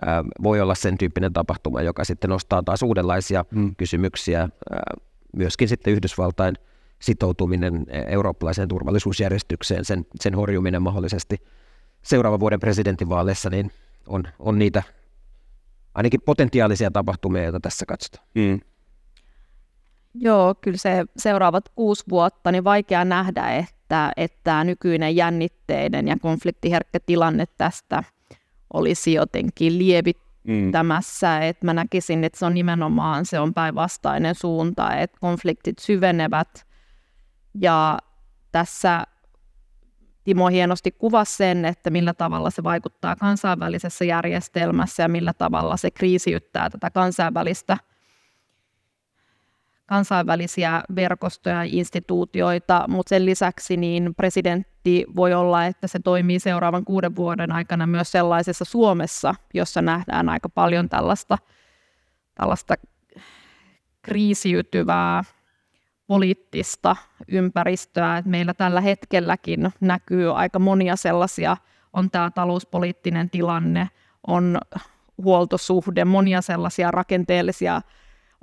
ää, 0.06 0.24
voi 0.44 0.62
olla 0.62 0.76
sen 0.76 0.98
tyyppinen 0.98 1.34
tapahtuma, 1.34 1.82
joka 1.82 2.04
sitten 2.04 2.30
nostaa 2.30 2.64
taas 2.64 2.84
uudenlaisia 2.84 3.46
mm. 3.52 3.76
kysymyksiä. 3.76 4.40
Ää, 4.40 4.50
myöskin 5.36 5.68
sitten 5.68 5.94
Yhdysvaltain 5.94 6.56
sitoutuminen 7.00 7.86
eurooppalaiseen 8.08 8.68
turvallisuusjärjestykseen, 8.68 9.86
sen, 9.86 10.06
sen 10.20 10.36
horjuminen 10.36 10.82
mahdollisesti 10.82 11.38
seuraavan 12.02 12.40
vuoden 12.40 12.60
presidentinvaaleissa, 12.60 13.50
niin 13.50 13.72
on, 14.08 14.24
on 14.40 14.60
niitä 14.60 14.84
ainakin 15.94 16.22
potentiaalisia 16.26 16.92
tapahtumia, 16.92 17.44
joita 17.44 17.60
tässä 17.60 17.86
katsotaan. 17.86 18.28
Mm. 18.36 18.60
Joo, 20.14 20.56
kyllä 20.56 20.78
se 20.78 21.06
seuraavat 21.18 21.70
kuusi 21.70 22.04
vuotta, 22.10 22.52
niin 22.52 22.64
vaikea 22.64 23.06
nähdä, 23.06 23.52
että, 23.52 24.12
että 24.18 24.64
nykyinen 24.64 25.16
jännitteinen 25.16 26.08
ja 26.08 26.16
konfliktiherkkä 26.22 27.00
tilanne 27.06 27.46
tästä 27.58 28.04
olisi 28.74 29.14
jotenkin 29.14 29.78
lievittämässä. 29.78 31.40
Mm. 31.40 31.42
Että 31.42 31.66
mä 31.66 31.74
näkisin, 31.74 32.24
että 32.24 32.40
se 32.40 32.46
on 32.46 32.54
nimenomaan 32.54 33.26
se 33.26 33.40
on 33.40 33.54
päinvastainen 33.54 34.36
suunta, 34.36 34.96
että 34.96 35.18
konfliktit 35.22 35.80
syvenevät. 35.80 36.66
Ja 37.62 37.98
tässä 38.52 39.04
Timo 40.24 40.48
hienosti 40.48 40.92
kuvasi 40.92 41.36
sen, 41.36 41.66
että 41.66 41.90
millä 41.90 42.14
tavalla 42.14 42.50
se 42.50 42.64
vaikuttaa 42.64 43.16
kansainvälisessä 43.16 44.06
järjestelmässä 44.06 45.04
ja 45.04 45.10
millä 45.10 45.34
tavalla 45.34 45.78
se 45.78 45.92
kriisiyttää 45.92 46.70
tätä 46.70 46.90
kansainvälistä– 46.90 47.78
kansainvälisiä 49.92 50.84
verkostoja 50.96 51.56
ja 51.56 51.70
instituutioita, 51.72 52.86
mutta 52.88 53.10
sen 53.10 53.26
lisäksi 53.26 53.78
niin 53.78 54.16
presidentti 54.16 55.06
voi 55.16 55.34
olla, 55.34 55.66
että 55.66 55.88
se 55.88 56.00
toimii 56.00 56.40
seuraavan 56.40 56.86
kuuden 56.86 57.16
vuoden 57.16 57.52
aikana 57.52 57.88
myös 57.88 58.12
sellaisessa 58.12 58.66
Suomessa, 58.66 59.36
jossa 59.54 59.82
nähdään 59.82 60.30
aika 60.30 60.50
paljon 60.50 60.90
tällaista, 60.90 61.38
tällaista 62.36 62.76
kriisiytyvää 64.02 65.24
poliittista 66.12 66.96
ympäristöä. 67.28 68.18
Et 68.18 68.26
meillä 68.26 68.54
tällä 68.54 68.82
hetkelläkin 68.82 69.70
näkyy 69.82 70.38
aika 70.38 70.60
monia 70.60 70.96
sellaisia, 70.96 71.58
on 71.94 72.12
tämä 72.12 72.32
talouspoliittinen 72.36 73.30
tilanne, 73.30 73.90
on 74.28 74.58
huoltosuhde, 75.24 76.06
monia 76.06 76.42
sellaisia 76.42 76.92
rakenteellisia 76.92 77.82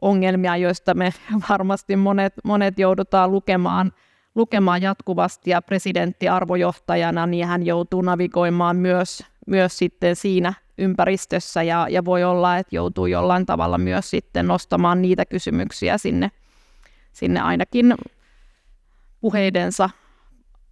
ongelmia, 0.01 0.57
joista 0.57 0.95
me 0.95 1.13
varmasti 1.49 1.97
monet, 1.97 2.35
monet 2.45 2.79
joudutaan 2.79 3.31
lukemaan, 3.31 3.93
lukemaan 4.35 4.83
jatkuvasti 4.83 5.51
ja 5.51 5.63
presidentti 5.63 6.29
arvojohtajana, 6.29 7.27
niin 7.27 7.47
hän 7.47 7.67
joutuu 7.67 8.03
navigoimaan 8.03 8.77
myös, 8.77 9.25
myös 9.47 9.79
sitten 9.79 10.17
siinä 10.17 10.53
ympäristössä 10.79 11.63
ja, 11.63 11.87
ja 11.91 12.05
voi 12.05 12.25
olla, 12.25 12.57
että 12.57 12.77
joutuu 12.77 13.07
jollain 13.07 13.47
tavalla 13.47 13.79
myös 13.79 14.11
sitten 14.11 14.47
nostamaan 14.47 15.03
niitä 15.03 15.27
kysymyksiä 15.27 15.99
sinne, 15.99 16.31
sinne 17.19 17.41
ainakin 17.41 17.95
puheidensa 19.21 19.91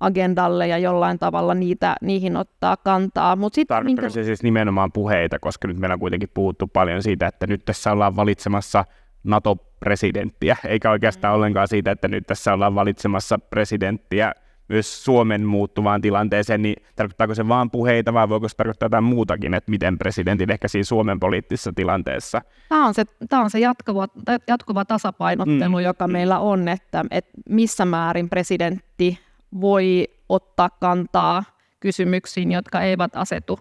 agendalle 0.00 0.68
ja 0.68 0.78
jollain 0.78 1.18
tavalla 1.18 1.54
niitä, 1.54 1.96
niihin 2.02 2.36
ottaa 2.36 2.76
kantaa. 2.76 3.36
Mut 3.36 3.54
sit, 3.54 3.68
minkä... 3.82 4.08
se 4.08 4.24
siis 4.24 4.42
nimenomaan 4.42 4.92
puheita, 4.92 5.38
koska 5.38 5.68
nyt 5.68 5.78
meillä 5.78 5.94
on 5.94 6.00
kuitenkin 6.00 6.28
puhuttu 6.34 6.66
paljon 6.66 7.02
siitä, 7.02 7.26
että 7.26 7.46
nyt 7.46 7.64
tässä 7.64 7.92
ollaan 7.92 8.16
valitsemassa 8.16 8.84
NATO-presidenttiä, 9.24 10.56
eikä 10.68 10.90
oikeastaan 10.90 11.32
mm. 11.32 11.36
ollenkaan 11.36 11.68
siitä, 11.68 11.90
että 11.90 12.08
nyt 12.08 12.26
tässä 12.26 12.52
ollaan 12.52 12.74
valitsemassa 12.74 13.38
presidenttiä 13.38 14.32
myös 14.68 15.04
Suomen 15.04 15.44
muuttuvaan 15.44 16.00
tilanteeseen, 16.00 16.62
niin 16.62 16.76
tarkoittaako 16.96 17.34
se 17.34 17.48
vain 17.48 17.70
puheita 17.70 18.12
vai 18.12 18.28
voiko 18.28 18.48
se 18.48 18.56
tarkoittaa 18.56 18.86
jotain 18.86 19.04
muutakin, 19.04 19.54
että 19.54 19.70
miten 19.70 19.98
presidentin 19.98 20.50
ehkä 20.50 20.68
siinä 20.68 20.84
Suomen 20.84 21.20
poliittisessa 21.20 21.72
tilanteessa? 21.76 22.42
Tämä 22.68 22.86
on 22.86 22.94
se, 22.94 23.04
tämä 23.28 23.42
on 23.42 23.50
se 23.50 23.58
jatkuva, 23.58 24.08
jatkuva 24.48 24.84
tasapainottelu, 24.84 25.76
mm. 25.76 25.84
joka 25.84 26.08
meillä 26.08 26.38
on, 26.38 26.68
että, 26.68 27.04
että 27.10 27.30
missä 27.48 27.84
määrin 27.84 28.28
presidentti 28.28 29.18
voi 29.60 30.08
ottaa 30.28 30.70
kantaa 30.70 31.44
kysymyksiin, 31.80 32.52
jotka 32.52 32.80
eivät 32.80 33.16
asetu 33.16 33.58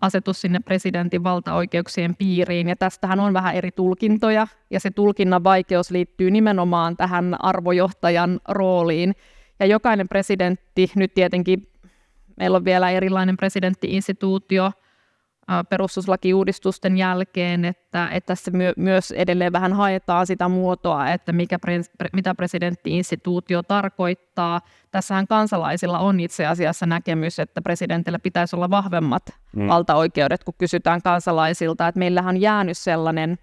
asetus 0.00 0.40
sinne 0.40 0.60
presidentin 0.60 1.24
valtaoikeuksien 1.24 2.16
piiriin. 2.16 2.68
Ja 2.68 2.76
tästähän 2.76 3.20
on 3.20 3.32
vähän 3.32 3.54
eri 3.54 3.70
tulkintoja, 3.70 4.46
ja 4.70 4.80
se 4.80 4.90
tulkinnan 4.90 5.44
vaikeus 5.44 5.90
liittyy 5.90 6.30
nimenomaan 6.30 6.96
tähän 6.96 7.36
arvojohtajan 7.38 8.40
rooliin. 8.48 9.14
Ja 9.60 9.66
jokainen 9.66 10.08
presidentti, 10.08 10.90
nyt 10.96 11.14
tietenkin 11.14 11.62
meillä 12.36 12.56
on 12.56 12.64
vielä 12.64 12.90
erilainen 12.90 13.36
presidenttiinstituutio, 13.36 14.72
perustuslakiuudistusten 15.68 16.96
jälkeen, 16.96 17.64
että, 17.64 18.08
että 18.12 18.26
tässä 18.26 18.50
myö, 18.50 18.72
myös 18.76 19.10
edelleen 19.10 19.52
vähän 19.52 19.72
haetaan 19.72 20.26
sitä 20.26 20.48
muotoa, 20.48 21.10
että 21.10 21.32
mikä 21.32 21.58
pre, 21.58 21.80
mitä 22.12 22.34
presidenttiinstituutio 22.34 23.62
tarkoittaa. 23.62 24.60
Tässähän 24.90 25.26
kansalaisilla 25.26 25.98
on 25.98 26.20
itse 26.20 26.46
asiassa 26.46 26.86
näkemys, 26.86 27.38
että 27.38 27.62
presidentillä 27.62 28.18
pitäisi 28.18 28.56
olla 28.56 28.70
vahvemmat 28.70 29.22
mm. 29.56 29.68
valtaoikeudet, 29.68 30.44
kun 30.44 30.54
kysytään 30.58 31.02
kansalaisilta, 31.02 31.88
että 31.88 31.98
meillähän 31.98 32.34
on 32.34 32.40
jäänyt 32.40 32.78
sellainen, 32.78 33.38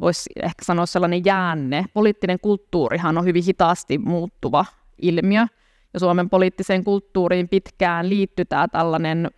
voisi 0.00 0.30
ehkä 0.36 0.64
sanoa 0.64 0.86
sellainen 0.86 1.24
jäänne. 1.24 1.84
Poliittinen 1.94 2.38
kulttuurihan 2.42 3.18
on 3.18 3.24
hyvin 3.24 3.44
hitaasti 3.44 3.98
muuttuva 3.98 4.64
ilmiö, 5.02 5.46
ja 5.94 6.00
Suomen 6.00 6.30
poliittiseen 6.30 6.84
kulttuuriin 6.84 7.48
pitkään 7.48 8.08
liittyy 8.08 8.44
tämä 8.44 8.68
tällainen 8.68 9.30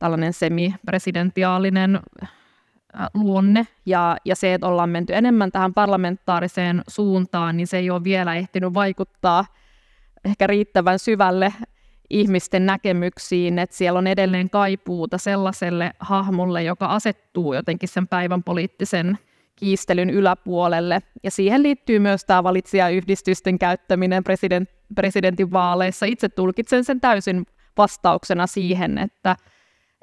tällainen 0.00 0.32
semipresidentiaalinen 0.32 2.00
äh, 2.22 2.30
luonne. 3.14 3.66
Ja, 3.86 4.16
ja 4.24 4.36
se, 4.36 4.54
että 4.54 4.66
ollaan 4.66 4.90
menty 4.90 5.14
enemmän 5.14 5.52
tähän 5.52 5.74
parlamentaariseen 5.74 6.82
suuntaan, 6.88 7.56
niin 7.56 7.66
se 7.66 7.78
ei 7.78 7.90
ole 7.90 8.04
vielä 8.04 8.34
ehtinyt 8.34 8.74
vaikuttaa 8.74 9.44
ehkä 10.24 10.46
riittävän 10.46 10.98
syvälle 10.98 11.52
ihmisten 12.10 12.66
näkemyksiin, 12.66 13.58
että 13.58 13.76
siellä 13.76 13.98
on 13.98 14.06
edelleen 14.06 14.50
kaipuuta 14.50 15.18
sellaiselle 15.18 15.92
hahmolle, 15.98 16.62
joka 16.62 16.86
asettuu 16.86 17.54
jotenkin 17.54 17.88
sen 17.88 18.08
päivän 18.08 18.42
poliittisen 18.42 19.18
kiistelyn 19.60 20.10
yläpuolelle. 20.10 21.00
Ja 21.22 21.30
siihen 21.30 21.62
liittyy 21.62 21.98
myös 21.98 22.24
tämä 22.24 22.44
valitsijayhdistysten 22.44 23.58
käyttäminen 23.58 24.24
president, 24.24 24.70
presidentin 24.94 25.52
vaaleissa. 25.52 26.06
Itse 26.06 26.28
tulkitsen 26.28 26.84
sen 26.84 27.00
täysin 27.00 27.46
vastauksena 27.76 28.46
siihen, 28.46 28.98
että 28.98 29.36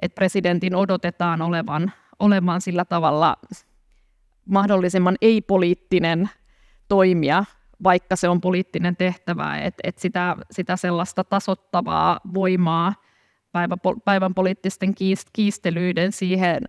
että 0.01 0.16
presidentin 0.16 0.76
odotetaan 0.76 1.41
olevan, 1.41 1.91
olevan 2.20 2.62
sillä 2.62 2.86
tavalla 2.86 3.38
mahdollisimman 4.45 5.16
ei-poliittinen 5.22 6.30
toimija, 6.88 7.45
vaikka 7.84 8.16
se 8.16 8.30
on 8.30 8.41
poliittinen 8.41 8.95
tehtävä, 8.95 9.58
että 9.58 9.82
et 9.84 9.97
sitä, 9.97 10.36
sitä 10.51 10.76
sellaista 10.76 11.24
tasottavaa 11.24 12.20
voimaa 12.34 12.93
päivän, 14.05 14.34
poliittisten 14.34 14.95
kiistelyiden 15.34 16.12
siihen 16.12 16.62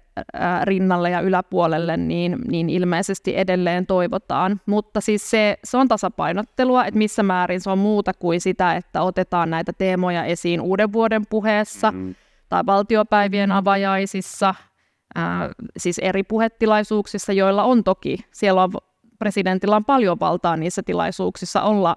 rinnalle 0.64 1.10
ja 1.10 1.20
yläpuolelle, 1.20 1.96
niin, 1.96 2.36
niin 2.48 2.70
ilmeisesti 2.70 3.36
edelleen 3.36 3.86
toivotaan. 3.86 4.60
Mutta 4.66 5.00
siis 5.00 5.30
se, 5.30 5.58
se 5.64 5.76
on 5.76 5.88
tasapainottelua, 5.88 6.84
että 6.84 6.98
missä 6.98 7.22
määrin 7.22 7.60
se 7.60 7.70
on 7.70 7.78
muuta 7.78 8.12
kuin 8.14 8.40
sitä, 8.40 8.76
että 8.76 9.02
otetaan 9.02 9.50
näitä 9.50 9.72
teemoja 9.72 10.24
esiin 10.24 10.60
uuden 10.60 10.92
vuoden 10.92 11.22
puheessa, 11.30 11.92
mm 11.92 12.14
tai 12.48 12.66
valtiopäivien 12.66 13.52
avajaisissa, 13.52 14.54
ää, 15.14 15.50
siis 15.76 15.98
eri 15.98 16.22
puhetilaisuuksissa, 16.22 17.32
joilla 17.32 17.64
on 17.64 17.84
toki, 17.84 18.18
siellä 18.30 18.62
on, 18.62 18.70
presidentillä 19.18 19.76
on 19.76 19.84
paljon 19.84 20.20
valtaa 20.20 20.56
niissä 20.56 20.82
tilaisuuksissa 20.82 21.62
olla, 21.62 21.96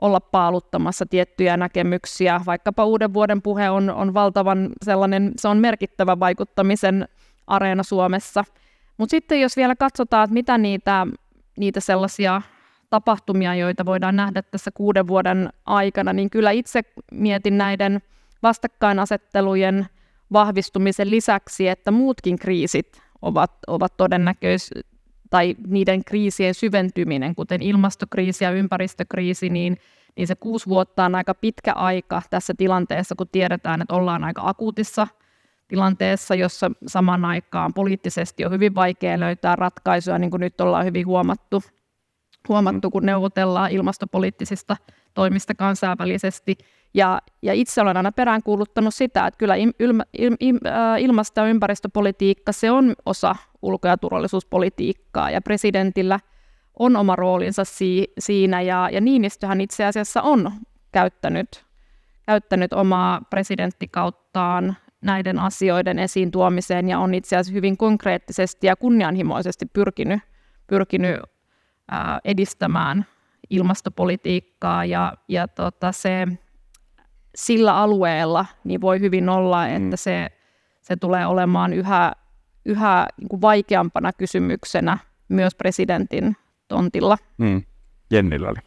olla 0.00 0.20
paaluttamassa 0.20 1.06
tiettyjä 1.06 1.56
näkemyksiä. 1.56 2.40
Vaikkapa 2.46 2.84
uuden 2.84 3.14
vuoden 3.14 3.42
puhe 3.42 3.70
on, 3.70 3.90
on 3.90 4.14
valtavan 4.14 4.68
sellainen, 4.84 5.32
se 5.36 5.48
on 5.48 5.58
merkittävä 5.58 6.20
vaikuttamisen 6.20 7.08
areena 7.46 7.82
Suomessa. 7.82 8.44
Mutta 8.98 9.10
sitten 9.10 9.40
jos 9.40 9.56
vielä 9.56 9.76
katsotaan, 9.76 10.24
että 10.24 10.34
mitä 10.34 10.58
niitä, 10.58 11.06
niitä 11.56 11.80
sellaisia 11.80 12.42
tapahtumia, 12.90 13.54
joita 13.54 13.86
voidaan 13.86 14.16
nähdä 14.16 14.42
tässä 14.42 14.70
kuuden 14.70 15.06
vuoden 15.06 15.48
aikana, 15.66 16.12
niin 16.12 16.30
kyllä 16.30 16.50
itse 16.50 16.80
mietin 17.12 17.58
näiden– 17.58 18.00
vastakkainasettelujen 18.42 19.86
vahvistumisen 20.32 21.10
lisäksi, 21.10 21.68
että 21.68 21.90
muutkin 21.90 22.38
kriisit 22.38 23.02
ovat, 23.22 23.52
ovat 23.66 23.96
todennäköisiä, 23.96 24.82
tai 25.30 25.56
niiden 25.66 26.04
kriisien 26.04 26.54
syventyminen, 26.54 27.34
kuten 27.34 27.62
ilmastokriisi 27.62 28.44
ja 28.44 28.50
ympäristökriisi, 28.50 29.48
niin, 29.48 29.76
niin 30.16 30.26
se 30.26 30.34
kuusi 30.34 30.66
vuotta 30.66 31.04
on 31.04 31.14
aika 31.14 31.34
pitkä 31.34 31.72
aika 31.72 32.22
tässä 32.30 32.54
tilanteessa, 32.58 33.14
kun 33.14 33.28
tiedetään, 33.32 33.82
että 33.82 33.94
ollaan 33.94 34.24
aika 34.24 34.42
akuutissa 34.44 35.06
tilanteessa, 35.68 36.34
jossa 36.34 36.70
saman 36.86 37.24
aikaan 37.24 37.74
poliittisesti 37.74 38.44
on 38.44 38.52
hyvin 38.52 38.74
vaikea 38.74 39.20
löytää 39.20 39.56
ratkaisuja, 39.56 40.18
niin 40.18 40.30
kuin 40.30 40.40
nyt 40.40 40.60
ollaan 40.60 40.84
hyvin 40.84 41.06
huomattu 41.06 41.62
huomattu, 42.48 42.90
kun 42.90 43.06
neuvotellaan 43.06 43.70
ilmastopoliittisista 43.70 44.76
toimista 45.14 45.54
kansainvälisesti. 45.54 46.58
Ja, 46.94 47.22
ja 47.42 47.52
itse 47.54 47.80
olen 47.80 47.96
aina 47.96 48.12
peräänkuuluttanut 48.12 48.94
sitä, 48.94 49.26
että 49.26 49.38
kyllä 49.38 49.54
ilma, 49.54 50.02
il, 50.18 50.36
il, 50.40 50.58
ilmasto- 50.98 51.40
ja 51.40 51.46
ympäristöpolitiikka, 51.46 52.52
se 52.52 52.70
on 52.70 52.94
osa 53.06 53.36
ulko- 53.62 53.88
ja 53.88 53.96
turvallisuuspolitiikkaa, 53.96 55.30
ja 55.30 55.40
presidentillä 55.40 56.20
on 56.78 56.96
oma 56.96 57.16
roolinsa 57.16 57.64
si, 57.64 58.12
siinä, 58.18 58.60
ja, 58.60 58.88
ja 58.92 59.00
Niinistöhän 59.00 59.60
itse 59.60 59.84
asiassa 59.84 60.22
on 60.22 60.52
käyttänyt, 60.92 61.64
käyttänyt 62.26 62.72
omaa 62.72 63.20
presidenttikauttaan 63.30 64.76
näiden 65.00 65.38
asioiden 65.38 65.98
esiin 65.98 66.30
tuomiseen, 66.30 66.88
ja 66.88 66.98
on 66.98 67.14
itse 67.14 67.36
asiassa 67.36 67.52
hyvin 67.54 67.76
konkreettisesti 67.76 68.66
ja 68.66 68.76
kunnianhimoisesti 68.76 69.66
pyrkinyt, 69.66 70.20
pyrkinyt 70.66 71.20
ää, 71.90 72.20
edistämään 72.24 73.06
ilmastopolitiikkaa, 73.50 74.84
ja, 74.84 75.14
ja 75.28 75.48
tota, 75.48 75.92
se 75.92 76.26
sillä 77.34 77.76
alueella 77.76 78.46
niin 78.64 78.80
voi 78.80 79.00
hyvin 79.00 79.28
olla, 79.28 79.66
että 79.66 79.78
mm. 79.78 79.92
se, 79.94 80.30
se 80.80 80.96
tulee 80.96 81.26
olemaan 81.26 81.72
yhä, 81.72 82.12
yhä 82.64 83.06
niin 83.20 83.28
kuin 83.28 83.40
vaikeampana 83.40 84.12
kysymyksenä 84.12 84.98
myös 85.28 85.54
presidentin 85.54 86.36
tontilla. 86.68 87.18
Mm. 87.38 87.62
Jennillä 88.10 88.48
oli. 88.48 88.58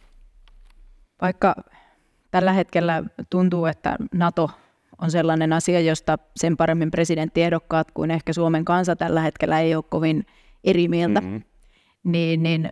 Vaikka 1.22 1.56
tällä 2.32 2.54
hetkellä 2.54 3.04
tuntuu, 3.30 3.66
että 3.66 3.96
NATO 4.14 4.50
on 5.02 5.12
sellainen 5.12 5.54
asia, 5.54 5.80
josta 5.80 6.18
sen 6.36 6.58
paremmin 6.58 6.92
presidenttiehdokkaat 6.92 7.92
kuin 7.92 8.12
ehkä 8.12 8.34
Suomen 8.34 8.66
kansa 8.66 8.96
tällä 8.96 9.22
hetkellä 9.22 9.60
ei 9.60 9.76
ole 9.76 9.84
kovin 9.90 10.26
eri 10.64 10.88
mieltä, 10.88 11.22
mm-hmm. 11.22 11.42
niin, 12.04 12.44
niin 12.44 12.70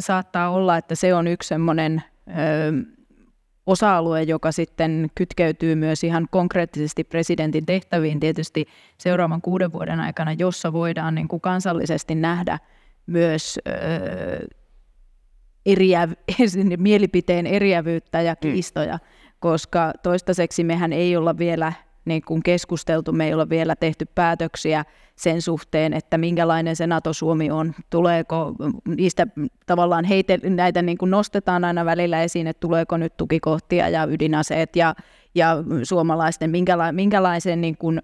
saattaa 0.00 0.50
olla, 0.50 0.76
että 0.76 0.94
se 0.94 1.14
on 1.14 1.26
yksi 1.26 1.48
semmoinen 1.48 2.02
osa-alue, 3.68 4.22
joka 4.22 4.52
sitten 4.52 5.10
kytkeytyy 5.14 5.74
myös 5.74 6.04
ihan 6.04 6.26
konkreettisesti 6.30 7.04
presidentin 7.04 7.66
tehtäviin 7.66 8.20
tietysti 8.20 8.66
seuraavan 8.98 9.42
kuuden 9.42 9.72
vuoden 9.72 10.00
aikana, 10.00 10.32
jossa 10.32 10.72
voidaan 10.72 11.14
niin 11.14 11.28
kuin 11.28 11.40
kansallisesti 11.40 12.14
nähdä 12.14 12.58
myös 13.06 13.58
eriä, 15.66 16.08
mielipiteen 16.76 17.46
eriävyyttä 17.46 18.20
ja 18.20 18.32
mm. 18.32 18.38
kiistoja, 18.40 18.98
koska 19.40 19.92
toistaiseksi 20.02 20.64
mehän 20.64 20.92
ei 20.92 21.16
olla 21.16 21.38
vielä 21.38 21.72
niin 22.08 22.22
kuin 22.26 22.42
keskusteltu, 22.42 23.12
me 23.12 23.26
ei 23.26 23.34
olla 23.34 23.48
vielä 23.48 23.76
tehty 23.76 24.06
päätöksiä 24.14 24.84
sen 25.16 25.42
suhteen, 25.42 25.92
että 25.92 26.18
minkälainen 26.18 26.76
se 26.76 26.86
NATO-Suomi 26.86 27.50
on. 27.50 27.74
Tuleeko 27.90 28.54
niistä 28.96 29.26
tavallaan 29.66 30.04
heite, 30.04 30.38
näitä 30.42 30.82
niin 30.82 30.98
kuin 30.98 31.10
nostetaan 31.10 31.64
aina 31.64 31.84
välillä 31.84 32.22
esiin, 32.22 32.46
että 32.46 32.60
tuleeko 32.60 32.96
nyt 32.96 33.16
tukikohtia 33.16 33.88
ja 33.88 34.04
ydinaseet 34.04 34.76
ja, 34.76 34.94
ja 35.34 35.56
suomalaisten, 35.82 36.50
minkäla, 36.50 36.92
minkälaisen 36.92 37.60
niin 37.60 37.76
kuin, 37.76 38.02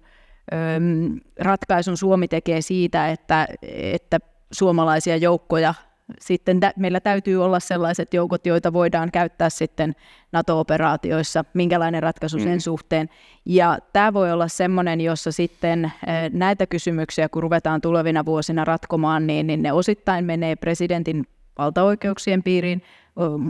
äm, 0.53 1.19
ratkaisun 1.39 1.97
Suomi 1.97 2.27
tekee 2.27 2.61
siitä, 2.61 3.09
että, 3.09 3.47
että 3.71 4.19
suomalaisia 4.51 5.17
joukkoja 5.17 5.73
sitten 6.19 6.59
meillä 6.75 6.99
täytyy 6.99 7.43
olla 7.43 7.59
sellaiset 7.59 8.13
joukot, 8.13 8.45
joita 8.45 8.73
voidaan 8.73 9.11
käyttää 9.11 9.49
sitten 9.49 9.95
NATO-operaatioissa, 10.31 11.45
minkälainen 11.53 12.03
ratkaisu 12.03 12.39
sen 12.39 12.53
mm. 12.53 12.59
suhteen. 12.59 13.09
Ja 13.45 13.77
tämä 13.93 14.13
voi 14.13 14.31
olla 14.31 14.47
semmoinen, 14.47 15.01
jossa 15.01 15.31
sitten 15.31 15.91
näitä 16.33 16.65
kysymyksiä, 16.67 17.29
kun 17.29 17.43
ruvetaan 17.43 17.81
tulevina 17.81 18.25
vuosina 18.25 18.65
ratkomaan, 18.65 19.27
niin, 19.27 19.47
niin 19.47 19.61
ne 19.61 19.71
osittain 19.71 20.25
menee 20.25 20.55
presidentin 20.55 21.23
valtaoikeuksien 21.57 22.43
piiriin, 22.43 22.81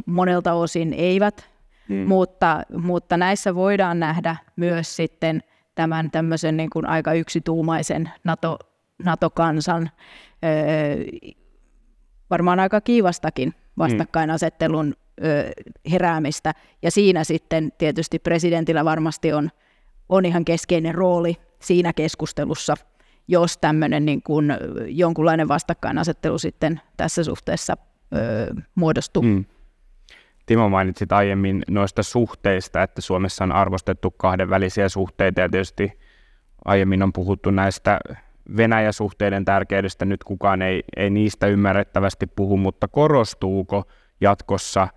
monelta 0.06 0.54
osin 0.54 0.94
eivät, 0.94 1.50
mm. 1.90 1.96
mutta, 1.96 2.64
mutta 2.78 3.18
näissä 3.18 3.56
voidaan 3.56 4.00
nähdä 4.00 4.36
myös 4.56 4.96
sitten 4.96 5.44
tämän 5.76 6.12
tämmöisen 6.12 6.58
niin 6.58 6.70
kuin 6.70 6.86
aika 6.86 7.14
yksituumaisen 7.14 8.10
NATO, 8.24 8.60
NATO-kansan 9.04 9.90
varmaan 12.36 12.60
aika 12.60 12.82
kiivastakin 12.82 13.54
vastakkainasettelun 13.78 14.94
ö, 15.24 15.52
heräämistä. 15.92 16.54
Ja 16.82 16.92
siinä 16.92 17.24
sitten 17.24 17.72
tietysti 17.78 18.20
presidentillä 18.20 18.86
varmasti 18.86 19.34
on, 19.34 19.50
on 20.10 20.26
ihan 20.26 20.46
keskeinen 20.46 20.96
rooli 20.96 21.38
siinä 21.60 21.94
keskustelussa, 21.94 22.76
jos 23.28 23.58
tämmöinen 23.58 24.06
niin 24.06 24.22
kuin 24.24 24.54
jonkunlainen 24.88 25.48
vastakkainasettelu 25.48 26.38
sitten 26.38 26.82
tässä 26.98 27.24
suhteessa 27.24 27.78
ö, 28.16 28.54
muodostuu. 28.76 29.24
Mm. 29.24 29.46
Timo 30.46 30.70
mainitsit 30.70 31.12
aiemmin 31.12 31.64
noista 31.68 32.04
suhteista, 32.04 32.84
että 32.84 33.02
Suomessa 33.02 33.44
on 33.44 33.52
arvostettu 33.52 34.12
kahdenvälisiä 34.12 34.90
suhteita 34.90 35.42
ja 35.42 35.50
tietysti 35.50 35.92
aiemmin 36.66 37.04
on 37.04 37.14
puhuttu 37.14 37.52
näistä 37.52 38.00
Venäjä-suhteiden 38.58 39.46
tärkeydestä 39.46 40.06
nyt 40.06 40.24
kukaan 40.24 40.62
ei, 40.62 40.84
ei 40.98 41.10
niistä 41.10 41.48
ymmärrettävästi 41.48 42.28
puhu, 42.28 42.58
mutta 42.58 42.88
korostuuko 42.88 43.84
jatkossa 44.22 44.88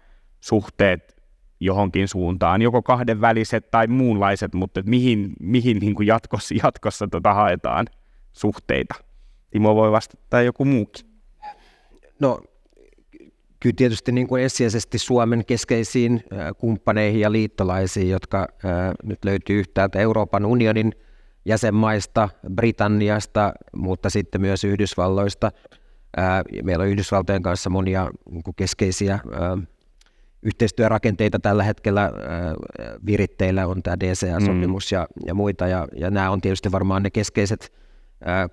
suhteet 0.40 1.22
johonkin 1.60 2.08
suuntaan, 2.08 2.62
joko 2.62 2.82
kahdenväliset 2.82 3.70
tai 3.70 3.86
muunlaiset, 3.86 4.54
mutta 4.54 4.82
mihin, 4.86 5.32
mihin 5.40 5.78
niin 5.78 5.94
kuin 5.94 6.06
jatkossa, 6.06 6.54
jatkossa 6.64 7.08
tota 7.08 7.34
haetaan 7.34 7.86
suhteita? 8.32 8.94
Timo 9.50 9.74
voi 9.74 9.92
vastata 9.92 10.42
joku 10.42 10.64
muukin. 10.64 11.06
No 12.20 12.40
kyllä 13.60 13.74
tietysti 13.76 14.12
niin 14.12 14.26
kuin 14.26 14.42
ensisijaisesti 14.42 14.98
Suomen 14.98 15.44
keskeisiin 15.44 16.24
kumppaneihin 16.58 17.20
ja 17.20 17.32
liittolaisiin, 17.32 18.10
jotka 18.10 18.48
nyt 19.02 19.24
löytyy 19.24 19.58
yhtäältä 19.58 19.98
Euroopan 19.98 20.44
unionin– 20.44 20.92
jäsenmaista, 21.48 22.28
Britanniasta, 22.54 23.52
mutta 23.76 24.10
sitten 24.10 24.40
myös 24.40 24.64
Yhdysvalloista. 24.64 25.50
Meillä 26.62 26.82
on 26.82 26.88
Yhdysvaltojen 26.88 27.42
kanssa 27.42 27.70
monia 27.70 28.10
niin 28.30 28.42
keskeisiä 28.56 29.18
yhteistyörakenteita 30.42 31.38
tällä 31.38 31.62
hetkellä 31.62 32.12
viritteillä, 33.06 33.66
on 33.66 33.82
tämä 33.82 34.00
DCA-sopimus 34.00 34.92
mm. 34.92 34.96
ja, 34.96 35.06
ja 35.26 35.34
muita, 35.34 35.66
ja, 35.66 35.88
ja 35.96 36.10
nämä 36.10 36.30
on 36.30 36.40
tietysti 36.40 36.72
varmaan 36.72 37.02
ne 37.02 37.10
keskeiset 37.10 37.72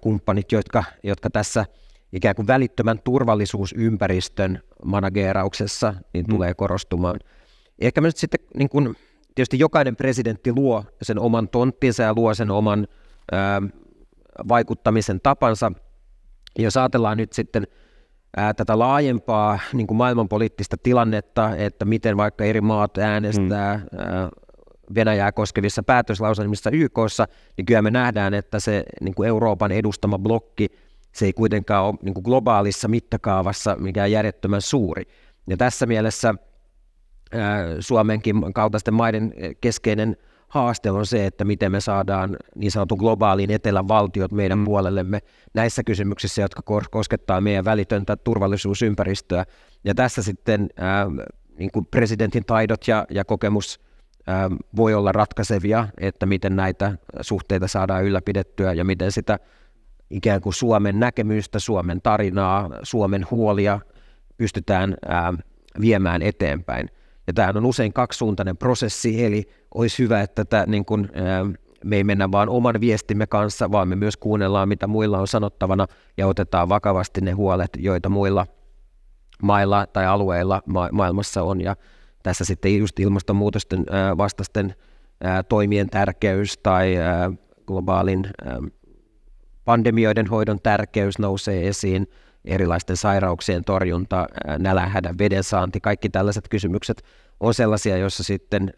kumppanit, 0.01 0.51
jotka, 0.51 0.83
jotka 1.03 1.29
tässä 1.29 1.65
ikään 2.13 2.35
kuin 2.35 2.47
välittömän 2.47 2.99
turvallisuusympäristön 3.03 4.59
manageerauksessa 4.85 5.93
niin 6.13 6.25
mm. 6.25 6.29
tulee 6.33 6.53
korostumaan. 6.53 7.19
Ehkä 7.79 8.01
me 8.01 8.07
nyt 8.07 8.17
sitten 8.17 8.39
niin 8.57 8.69
kuin 8.69 8.95
tietysti 9.35 9.59
jokainen 9.59 9.95
presidentti 9.95 10.53
luo 10.53 10.83
sen 11.01 11.19
oman 11.19 11.49
tonttinsa 11.49 12.03
ja 12.03 12.13
luo 12.15 12.33
sen 12.33 12.51
oman 12.51 12.87
ää, 13.31 13.61
vaikuttamisen 14.47 15.21
tapansa. 15.21 15.71
Jos 16.59 16.77
ajatellaan 16.77 17.17
nyt 17.17 17.33
sitten 17.33 17.67
ää, 18.37 18.53
tätä 18.53 18.79
laajempaa 18.79 19.59
niin 19.73 19.87
kuin 19.87 19.97
maailmanpoliittista 19.97 20.77
tilannetta, 20.83 21.55
että 21.55 21.85
miten 21.85 22.17
vaikka 22.17 22.43
eri 22.43 22.61
maat 22.61 22.97
äänestää 22.97 23.77
hmm. 23.77 23.99
ää, 23.99 24.29
Venäjää 24.95 25.31
koskevissa 25.31 25.83
päätöslauselmissa 25.83 26.69
YKssa, 26.69 27.27
niin 27.57 27.65
kyllä 27.65 27.81
me 27.81 27.91
nähdään, 27.91 28.33
että 28.33 28.59
se 28.59 28.83
niin 29.01 29.15
kuin 29.15 29.27
Euroopan 29.27 29.71
edustama 29.71 30.19
blokki, 30.19 30.67
se 31.11 31.25
ei 31.25 31.33
kuitenkaan 31.33 31.85
ole 31.85 31.95
niin 32.01 32.13
kuin 32.13 32.23
globaalissa 32.23 32.87
mittakaavassa 32.87 33.75
mikään 33.79 34.11
järjettömän 34.11 34.61
suuri. 34.61 35.03
Ja 35.47 35.57
tässä 35.57 35.85
mielessä 35.85 36.35
Suomenkin 37.79 38.53
kaltaisten 38.53 38.93
maiden 38.93 39.33
keskeinen 39.61 40.17
haaste 40.47 40.91
on 40.91 41.05
se, 41.05 41.25
että 41.25 41.45
miten 41.45 41.71
me 41.71 41.81
saadaan 41.81 42.37
niin 42.55 42.71
sanotun 42.71 42.97
globaalin 42.97 43.51
etelän 43.51 43.87
valtiot 43.87 44.31
meidän 44.31 44.59
mm. 44.59 44.65
puolellemme 44.65 45.19
näissä 45.53 45.83
kysymyksissä, 45.83 46.41
jotka 46.41 46.61
koskettaa 46.91 47.41
meidän 47.41 47.65
välitöntä 47.65 48.15
turvallisuusympäristöä. 48.15 49.45
Ja 49.83 49.95
tässä 49.95 50.23
sitten 50.23 50.69
ää, 50.77 51.07
niin 51.57 51.71
kuin 51.71 51.85
presidentin 51.85 52.45
taidot 52.45 52.87
ja, 52.87 53.05
ja 53.09 53.25
kokemus 53.25 53.79
ää, 54.27 54.49
voi 54.75 54.93
olla 54.93 55.11
ratkaisevia, 55.11 55.87
että 55.97 56.25
miten 56.25 56.55
näitä 56.55 56.97
suhteita 57.21 57.67
saadaan 57.67 58.03
ylläpidettyä 58.03 58.73
ja 58.73 58.85
miten 58.85 59.11
sitä 59.11 59.39
ikään 60.09 60.41
kuin 60.41 60.53
Suomen 60.53 60.99
näkemystä, 60.99 61.59
Suomen 61.59 62.01
tarinaa, 62.01 62.69
Suomen 62.83 63.25
huolia 63.31 63.79
pystytään 64.37 64.95
ää, 65.07 65.33
viemään 65.81 66.21
eteenpäin. 66.21 66.89
Ja 67.27 67.33
tämä 67.33 67.53
on 67.55 67.65
usein 67.65 67.93
kaksisuuntainen 67.93 68.57
prosessi, 68.57 69.25
eli 69.25 69.49
olisi 69.75 70.03
hyvä, 70.03 70.21
että 70.21 70.45
tämä, 70.45 70.65
niin 70.65 70.85
kun, 70.85 71.09
me 71.83 71.95
ei 71.95 72.03
mennä 72.03 72.31
vaan 72.31 72.49
oman 72.49 72.81
viestimme 72.81 73.27
kanssa, 73.27 73.71
vaan 73.71 73.87
me 73.87 73.95
myös 73.95 74.17
kuunnellaan, 74.17 74.69
mitä 74.69 74.87
muilla 74.87 75.19
on 75.19 75.27
sanottavana 75.27 75.87
ja 76.17 76.27
otetaan 76.27 76.69
vakavasti 76.69 77.21
ne 77.21 77.31
huolet, 77.31 77.69
joita 77.77 78.09
muilla 78.09 78.47
mailla 79.41 79.87
tai 79.87 80.05
alueilla 80.05 80.61
ma- 80.65 80.89
maailmassa 80.91 81.43
on. 81.43 81.61
Ja 81.61 81.75
tässä 82.23 82.45
sitten 82.45 82.77
just 82.77 82.99
ilmastonmuutosten 82.99 83.85
vastaisten 84.17 84.75
toimien 85.49 85.89
tärkeys 85.89 86.57
tai 86.57 86.95
globaalin 87.67 88.27
pandemioiden 89.65 90.27
hoidon 90.27 90.61
tärkeys 90.63 91.19
nousee 91.19 91.67
esiin, 91.67 92.07
erilaisten 92.45 92.97
sairauksien 92.97 93.63
torjunta, 93.63 94.27
veden 95.19 95.43
saanti, 95.43 95.79
kaikki 95.79 96.09
tällaiset 96.09 96.47
kysymykset 96.49 97.03
on 97.39 97.53
sellaisia, 97.53 97.97
joissa 97.97 98.23
sitten 98.23 98.73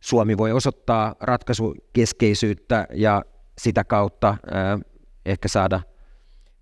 Suomi 0.00 0.38
voi 0.38 0.52
osoittaa 0.52 1.14
ratkaisukeskeisyyttä 1.20 2.86
ja 2.94 3.22
sitä 3.58 3.84
kautta 3.84 4.36
ehkä 5.26 5.48
saada 5.48 5.80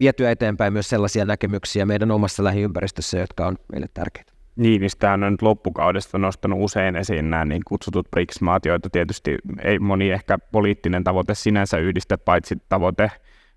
vietyä 0.00 0.30
eteenpäin 0.30 0.72
myös 0.72 0.88
sellaisia 0.88 1.24
näkemyksiä 1.24 1.86
meidän 1.86 2.10
omassa 2.10 2.44
lähiympäristössä, 2.44 3.18
jotka 3.18 3.46
on 3.46 3.56
meille 3.72 3.86
tärkeitä. 3.94 4.32
Niin, 4.56 4.80
niin 4.80 4.90
sitä 4.90 5.12
on 5.12 5.20
nyt 5.20 5.42
loppukaudesta 5.42 6.18
nostanut 6.18 6.58
usein 6.62 6.96
esiin 6.96 7.30
nämä 7.30 7.44
niin 7.44 7.62
kutsutut 7.66 8.10
BRICS-maat, 8.10 8.64
joita 8.64 8.90
tietysti 8.90 9.38
ei 9.62 9.78
moni 9.78 10.10
ehkä 10.10 10.38
poliittinen 10.38 11.04
tavoite 11.04 11.34
sinänsä 11.34 11.78
yhdistä, 11.78 12.18
paitsi 12.18 12.56
tavoite, 12.68 13.10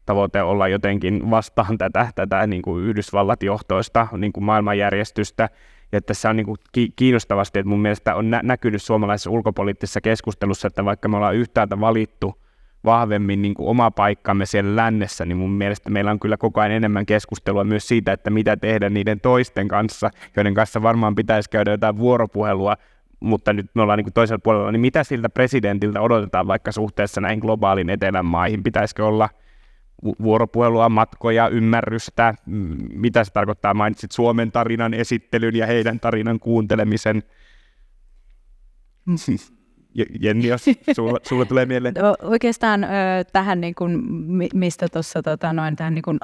tavoite 0.05 0.41
olla 0.41 0.67
jotenkin 0.67 1.29
vastaan 1.29 1.77
tätä, 1.77 2.07
tätä 2.15 2.47
niin 2.47 2.61
kuin 2.61 2.83
Yhdysvallat-johtoista 2.83 4.07
niin 4.17 4.33
kuin 4.33 4.43
maailmanjärjestystä. 4.43 5.49
Ja 5.91 6.01
tässä 6.01 6.29
on 6.29 6.35
niin 6.35 6.45
kuin 6.45 6.57
kiinnostavasti, 6.95 7.59
että 7.59 7.69
mun 7.69 7.81
mielestä 7.81 8.15
on 8.15 8.29
nä- 8.29 8.41
näkynyt 8.43 8.83
suomalaisessa 8.83 9.29
ulkopoliittisessa 9.29 10.01
keskustelussa, 10.01 10.67
että 10.67 10.85
vaikka 10.85 11.07
me 11.07 11.17
ollaan 11.17 11.35
yhtäältä 11.35 11.79
valittu 11.79 12.43
vahvemmin 12.85 13.41
niin 13.41 13.53
kuin 13.53 13.69
oma 13.69 13.91
paikkamme 13.91 14.45
siellä 14.45 14.75
lännessä, 14.75 15.25
niin 15.25 15.37
mun 15.37 15.51
mielestä 15.51 15.89
meillä 15.89 16.11
on 16.11 16.19
kyllä 16.19 16.37
koko 16.37 16.61
ajan 16.61 16.71
enemmän 16.71 17.05
keskustelua 17.05 17.63
myös 17.63 17.87
siitä, 17.87 18.13
että 18.13 18.29
mitä 18.29 18.57
tehdä 18.57 18.89
niiden 18.89 19.19
toisten 19.19 19.67
kanssa, 19.67 20.09
joiden 20.35 20.53
kanssa 20.53 20.81
varmaan 20.81 21.15
pitäisi 21.15 21.49
käydä 21.49 21.71
jotain 21.71 21.97
vuoropuhelua, 21.97 22.77
mutta 23.19 23.53
nyt 23.53 23.65
me 23.73 23.81
ollaan 23.81 23.97
niin 23.97 24.05
kuin 24.05 24.13
toisella 24.13 24.41
puolella, 24.43 24.71
niin 24.71 24.81
mitä 24.81 25.03
siltä 25.03 25.29
presidentiltä 25.29 26.01
odotetaan 26.01 26.47
vaikka 26.47 26.71
suhteessa 26.71 27.21
näihin 27.21 27.39
globaalin 27.39 27.89
etelän 27.89 28.25
maihin? 28.25 28.63
Pitäisikö 28.63 29.05
olla 29.05 29.29
vuoropuhelua, 30.21 30.89
matkoja, 30.89 31.47
ymmärrystä? 31.47 32.33
Mitä 32.93 33.23
se 33.23 33.31
tarkoittaa? 33.31 33.73
Mainitsit 33.73 34.11
Suomen 34.11 34.51
tarinan 34.51 34.93
esittelyn 34.93 35.55
ja 35.55 35.67
heidän 35.67 35.99
tarinan 35.99 36.39
kuuntelemisen. 36.39 37.23
Jenni, 40.19 40.47
jos 40.47 40.65
sulla, 40.95 41.19
sulla 41.23 41.45
tulee 41.45 41.65
mieleen. 41.65 41.93
No, 41.93 42.15
oikeastaan 42.21 42.87
tähän, 43.33 43.61
niin 43.61 43.75
kuin, 43.75 44.03
mistä 44.53 44.87
tuossa 44.89 45.23
tota, 45.23 45.53
noin, 45.53 45.75
tähän 45.75 45.93
niin 45.93 46.03
kuin, 46.03 46.19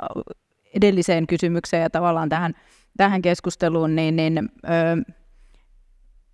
edelliseen 0.76 1.28
kysymykseen 1.28 1.84
ja 1.84 1.90
tavallaan 1.90 2.30
tähän, 2.30 2.54
tähän 2.98 3.22
keskusteluun, 3.22 3.96
niin, 3.96 4.16
niin 4.16 4.50
ö, 4.66 5.12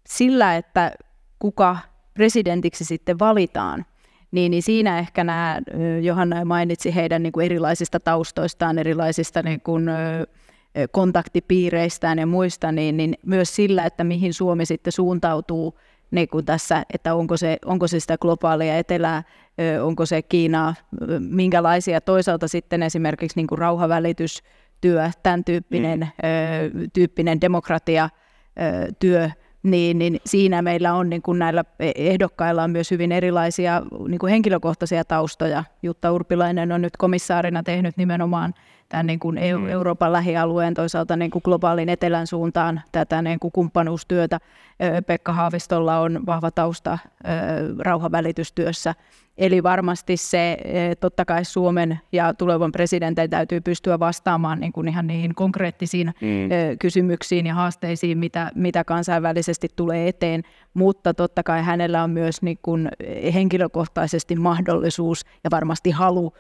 sillä, 0.08 0.56
että 0.56 0.92
kuka 1.40 1.78
presidentiksi 2.14 2.86
sitten 2.86 3.20
valitaan, 3.20 3.86
niin, 4.36 4.52
niin 4.52 4.64
siinä 4.64 5.00
ehkä 5.00 5.24
nämä, 5.24 5.62
Johanna 6.02 6.46
mainitsi 6.46 6.96
heidän 6.96 7.24
niin 7.24 7.34
kuin 7.34 7.46
erilaisista 7.46 8.00
taustoistaan, 8.00 8.80
erilaisista 8.80 9.42
niin 9.42 9.62
kuin, 9.62 9.90
kontaktipiireistään 10.92 12.20
ja 12.20 12.26
muista, 12.26 12.72
niin, 12.72 12.98
niin 12.98 13.16
myös 13.26 13.56
sillä, 13.56 13.84
että 13.86 14.04
mihin 14.04 14.34
Suomi 14.34 14.66
sitten 14.66 14.94
suuntautuu 14.94 15.80
niin 16.12 16.28
kuin 16.28 16.46
tässä, 16.46 16.86
että 16.94 17.16
onko 17.16 17.38
se, 17.38 17.58
onko 17.66 17.88
se 17.88 18.00
sitä 18.00 18.18
globaalia 18.18 18.78
etelää, 18.78 19.24
onko 19.84 20.06
se 20.06 20.22
Kiinaa, 20.22 20.76
minkälaisia 21.20 22.02
toisaalta 22.02 22.48
sitten 22.48 22.84
esimerkiksi 22.84 23.38
niin 23.38 23.48
kuin 23.48 23.60
rauhavälitys,työ, 23.60 25.10
tämän 25.24 25.44
tyyppinen, 25.44 26.00
mm. 26.00 26.90
tyyppinen 26.94 27.42
demokratia, 27.42 28.10
työ, 29.00 29.30
niin, 29.66 30.00
niin 30.00 30.20
siinä 30.26 30.62
meillä 30.62 30.94
on 30.94 31.10
niin 31.10 31.22
kuin 31.22 31.40
näillä 31.40 31.64
ehdokkailla 31.80 32.64
on 32.64 32.72
myös 32.72 32.92
hyvin 32.92 33.12
erilaisia 33.12 33.82
niin 34.08 34.20
kuin 34.20 34.32
henkilökohtaisia 34.32 35.06
taustoja. 35.06 35.64
Jutta 35.84 36.12
Urpilainen 36.12 36.72
on 36.72 36.82
nyt 36.82 36.98
komissaarina 36.98 37.64
tehnyt 37.64 37.98
nimenomaan 37.98 38.54
tämän 38.96 39.08
niin 39.08 39.20
kuin 39.20 39.40
mm. 39.58 39.68
Euroopan 39.68 40.12
lähialueen 40.12 40.74
toisaalta 40.74 41.16
niin 41.16 41.32
kuin 41.32 41.42
globaalin 41.46 41.90
etelän 41.90 42.28
suuntaan 42.28 42.82
tätä 42.92 43.22
niin 43.22 43.40
kuin 43.40 43.52
kumppanuustyötä. 43.52 44.40
Pekka 45.08 45.34
Haavistolla 45.34 46.00
on 46.00 46.26
vahva 46.26 46.52
tausta 46.52 46.98
rauhavälitystyössä. 47.80 48.96
Eli 49.38 49.64
varmasti 49.64 50.18
se, 50.18 50.58
totta 51.00 51.26
kai 51.26 51.46
Suomen 51.46 52.00
ja 52.12 52.34
tulevan 52.34 52.72
presidentin 52.72 53.30
täytyy 53.30 53.62
pystyä 53.62 54.00
vastaamaan 54.00 54.60
niin 54.60 54.74
kuin 54.74 54.88
ihan 54.88 55.08
niihin 55.08 55.36
konkreettisiin 55.36 56.08
mm. 56.08 56.50
kysymyksiin 56.80 57.46
ja 57.46 57.54
haasteisiin, 57.54 58.18
mitä, 58.18 58.52
mitä 58.56 58.84
kansainvälisesti 58.84 59.68
tulee 59.76 60.08
eteen, 60.08 60.44
mutta 60.74 61.14
totta 61.14 61.44
kai 61.44 61.64
hänellä 61.64 62.04
on 62.04 62.10
myös 62.10 62.42
niin 62.42 62.60
kuin 62.62 62.90
henkilökohtaisesti 63.34 64.36
mahdollisuus 64.36 65.26
ja 65.44 65.52
varmasti 65.52 65.92
halu 65.92 66.34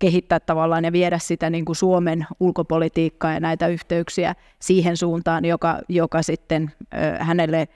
kehittää 0.00 0.40
tavallaan 0.40 0.84
ja 0.84 0.92
viedä 0.92 1.18
sitä 1.18 1.50
niin 1.50 1.64
kuin 1.64 1.76
Suomen 1.76 2.26
ulkopolitiikkaa 2.40 3.32
ja 3.32 3.40
näitä 3.40 3.66
yhteyksiä 3.66 4.34
siihen 4.60 4.96
suuntaan, 4.96 5.44
joka, 5.44 5.78
joka 5.88 6.22
sitten 6.22 6.72
hänelle 7.18 7.68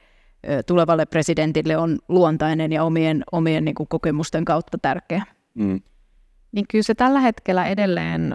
tulevalle 0.67 1.07
presidentille 1.07 1.77
on 1.77 1.99
luontainen 2.09 2.73
ja 2.73 2.85
omien, 2.85 3.25
omien 3.33 3.65
niin 3.65 3.75
kuin 3.75 3.89
kokemusten 3.89 4.45
kautta 4.45 4.79
tärkeä. 4.79 5.23
Mm. 5.55 5.81
Niin 6.53 6.65
kyllä 6.71 6.83
se 6.83 6.95
tällä 6.95 7.21
hetkellä 7.21 7.67
edelleen 7.67 8.35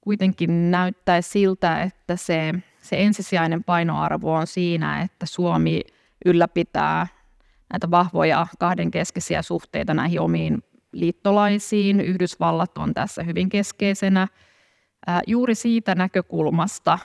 kuitenkin 0.00 0.70
näyttää 0.70 1.20
siltä, 1.20 1.82
että 1.82 2.16
se, 2.16 2.54
se 2.82 3.02
ensisijainen 3.02 3.64
painoarvo 3.64 4.34
on 4.34 4.46
siinä, 4.46 5.02
että 5.02 5.26
Suomi 5.26 5.80
ylläpitää 6.24 7.06
näitä 7.72 7.90
vahvoja 7.90 8.46
kahdenkeskisiä 8.58 9.42
suhteita 9.42 9.94
näihin 9.94 10.20
omiin 10.20 10.62
liittolaisiin. 10.92 12.00
Yhdysvallat 12.00 12.78
on 12.78 12.94
tässä 12.94 13.22
hyvin 13.22 13.48
keskeisenä 13.48 14.28
juuri 15.26 15.54
siitä 15.54 15.94
näkökulmasta, 15.94 16.98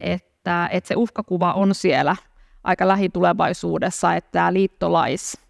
että, 0.00 0.68
että 0.72 0.88
se 0.88 0.94
uhkakuva 0.96 1.52
on 1.52 1.74
siellä 1.74 2.16
aika 2.64 2.88
lähitulevaisuudessa, 2.88 4.14
että 4.14 4.30
tämä 4.30 4.52
liittolais 4.52 5.44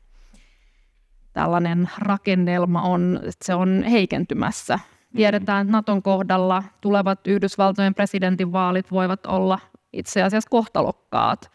tällainen 1.33 1.91
rakennelma 1.99 2.83
on, 2.83 3.17
että 3.17 3.45
se 3.45 3.55
on 3.55 3.83
heikentymässä. 3.91 4.79
Tiedetään, 5.17 5.67
että 5.67 5.73
Naton 5.73 6.03
kohdalla 6.03 6.63
tulevat 6.81 7.27
Yhdysvaltojen 7.27 7.95
presidentinvaalit 7.95 8.91
voivat 8.91 9.27
olla 9.27 9.59
itse 9.93 10.23
asiassa 10.23 10.51
kohtalokkaat. 10.51 11.51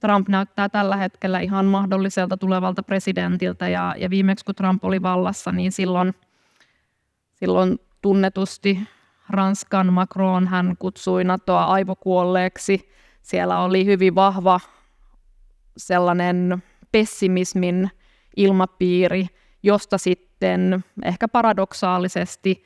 Trump 0.00 0.28
näyttää 0.28 0.68
tällä 0.68 0.96
hetkellä 0.96 1.40
ihan 1.40 1.66
mahdolliselta 1.66 2.36
tulevalta 2.36 2.82
presidentiltä 2.82 3.68
ja, 3.68 3.94
ja 3.98 4.10
viimeksi 4.10 4.44
kun 4.44 4.54
Trump 4.54 4.84
oli 4.84 5.02
vallassa, 5.02 5.52
niin 5.52 5.72
silloin, 5.72 6.14
silloin 7.34 7.78
tunnetusti 8.02 8.80
Ranskan 9.30 9.92
Macron 9.92 10.46
hän 10.46 10.76
kutsui 10.78 11.24
NATOa 11.24 11.64
aivokuolleeksi. 11.64 12.90
Siellä 13.22 13.58
oli 13.58 13.84
hyvin 13.84 14.14
vahva 14.14 14.60
sellainen 15.76 16.62
pessimismin 16.92 17.90
ilmapiiri, 18.36 19.26
josta 19.62 19.98
sitten 19.98 20.84
ehkä 21.04 21.28
paradoksaalisesti 21.28 22.64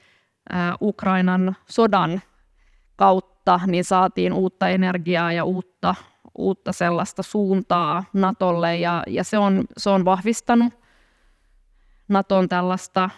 Ukrainan 0.81 1.57
sodan 1.69 2.23
kautta 2.97 3.61
niin 3.67 3.85
saatiin 3.85 4.33
uutta 4.33 4.69
energiaa 4.69 5.33
ja 5.33 5.45
uutta 5.45 5.95
uutta 6.41 6.73
sellaista 6.73 7.23
suuntaa 7.23 8.05
Natolle 8.13 8.77
ja, 8.77 9.03
ja 9.07 9.25
se, 9.25 9.39
on, 9.39 9.65
se 9.77 9.91
on 9.91 10.05
vahvistanut 10.05 10.73
Naton 12.09 12.49
tällaista, 12.49 13.11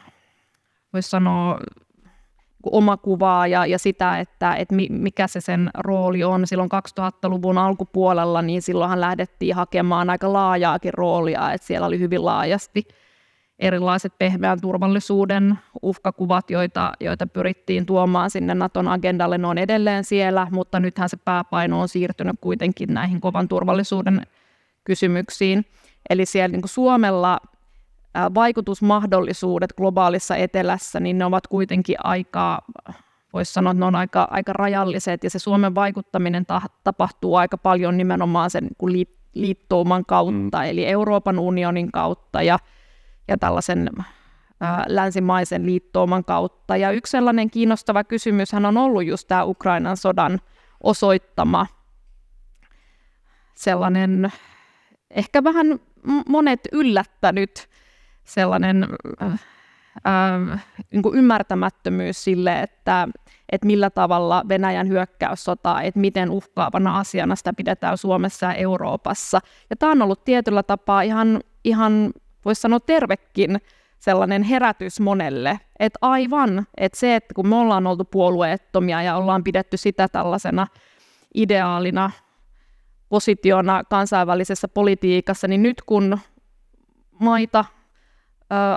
voisi 0.93 1.11
sanoa, 1.11 1.59
omakuvaa 2.63 3.47
ja, 3.47 3.67
ja 3.67 3.79
sitä, 3.79 4.19
että, 4.19 4.55
että 4.55 4.75
mikä 4.91 5.27
se 5.27 5.41
sen 5.41 5.71
rooli 5.79 6.25
on. 6.25 6.47
Silloin 6.47 6.71
2000-luvun 7.01 7.59
alkupuolella, 7.59 8.43
niin 8.43 8.63
silloinhan 8.63 9.01
lähdettiin 9.01 9.55
hakemaan 9.55 10.11
aika 10.11 10.33
laajaakin 10.33 10.95
roolia, 10.95 11.53
että 11.53 11.67
siellä 11.67 11.87
oli 11.87 11.99
hyvin 11.99 12.25
laajasti– 12.25 12.85
erilaiset 13.59 14.13
pehmeän 14.19 14.61
turvallisuuden 14.61 15.59
uhkakuvat, 15.83 16.51
joita, 16.51 16.93
joita 17.01 17.27
pyrittiin 17.27 17.87
tuomaan 17.87 18.31
sinne 18.31 18.55
Naton 18.55 18.89
agendalle, 18.89 19.39
ne 19.39 19.47
on 19.47 19.59
edelleen 19.59 20.05
siellä, 20.05 20.47
mutta 20.51 20.81
nythän 20.81 21.09
se 21.09 21.17
pääpaino 21.17 21.81
on 21.81 21.89
siirtynyt 21.89 22.37
kuitenkin 22.41 22.95
näihin 22.95 23.21
kovan 23.21 23.49
turvallisuuden 23.49 24.23
kysymyksiin. 24.85 25.65
Eli 26.11 26.27
siellä 26.27 26.57
niin 26.57 26.63
Suomella 26.65 27.41
vaikutusmahdollisuudet 28.35 29.73
globaalissa 29.73 30.37
etelässä, 30.37 31.01
niin 31.01 31.19
ne 31.19 31.25
ovat 31.25 31.47
kuitenkin 31.47 31.97
aika, 32.05 32.59
voisi 33.33 33.53
sanoa, 33.53 33.71
että 33.71 33.81
ne 33.81 33.87
on 33.87 33.95
aika, 33.95 34.29
aika 34.31 34.53
rajalliset, 34.53 35.25
ja 35.25 35.31
se 35.31 35.39
Suomen 35.39 35.75
vaikuttaminen 35.75 36.47
ta- 36.47 36.63
tapahtuu 36.85 37.37
aika 37.37 37.59
paljon 37.59 37.97
nimenomaan 37.97 38.51
sen 38.51 38.69
niin 38.83 39.09
liittouman 39.35 40.05
kautta, 40.07 40.59
mm. 40.59 40.65
eli 40.65 40.87
Euroopan 40.87 41.39
unionin 41.39 41.93
kautta, 41.93 42.43
ja 42.43 42.59
ja 43.29 43.39
tällaisen 43.39 43.91
länsimaisen 44.87 45.67
liittouman 45.67 46.25
kautta. 46.25 46.77
Ja 46.77 46.91
yksi 46.91 47.11
sellainen 47.11 47.51
kiinnostava 47.51 48.05
kysymys 48.05 48.55
on 48.55 48.77
ollut 48.77 49.05
just 49.05 49.29
tämä 49.29 49.45
Ukrainan 49.45 49.97
sodan 49.97 50.41
osoittama 50.83 51.67
sellainen 53.55 54.33
ehkä 55.11 55.45
vähän 55.45 55.67
monet 56.29 56.61
yllättänyt 56.73 57.69
sellainen 58.25 58.89
ähm, 60.07 60.59
niin 60.91 61.03
kuin 61.03 61.19
ymmärtämättömyys 61.19 62.25
sille, 62.25 62.61
että, 62.61 63.09
että 63.53 63.67
millä 63.67 63.91
tavalla 63.91 64.43
Venäjän 64.49 64.89
hyökkäyssota, 64.89 65.83
että 65.83 66.01
miten 66.01 66.31
uhkaavana 66.31 66.99
asiana 66.99 67.37
sitä 67.37 67.53
pidetään 67.53 67.99
Suomessa 67.99 68.47
ja 68.47 68.55
Euroopassa. 68.55 69.41
Ja 69.71 69.77
tämä 69.77 69.93
on 69.93 70.03
ollut 70.03 70.25
tietyllä 70.25 70.63
tapaa 70.63 71.03
ihan, 71.03 71.41
ihan 71.65 72.13
voisi 72.45 72.61
sanoa 72.61 72.81
tervekin 72.81 73.61
sellainen 73.99 74.43
herätys 74.43 75.01
monelle, 75.01 75.61
että 75.79 75.99
aivan, 76.03 76.67
että 76.77 76.99
se, 76.99 77.17
että 77.17 77.35
kun 77.35 77.49
me 77.49 77.57
ollaan 77.57 77.87
oltu 77.87 78.05
puolueettomia 78.05 79.03
ja 79.03 79.17
ollaan 79.17 79.45
pidetty 79.45 79.77
sitä 79.77 80.09
tällaisena 80.09 80.67
ideaalina 81.35 82.11
positiona 83.09 83.85
kansainvälisessä 83.85 84.69
politiikassa, 84.69 85.49
niin 85.49 85.63
nyt 85.63 85.83
kun 85.87 86.19
maita 87.21 87.65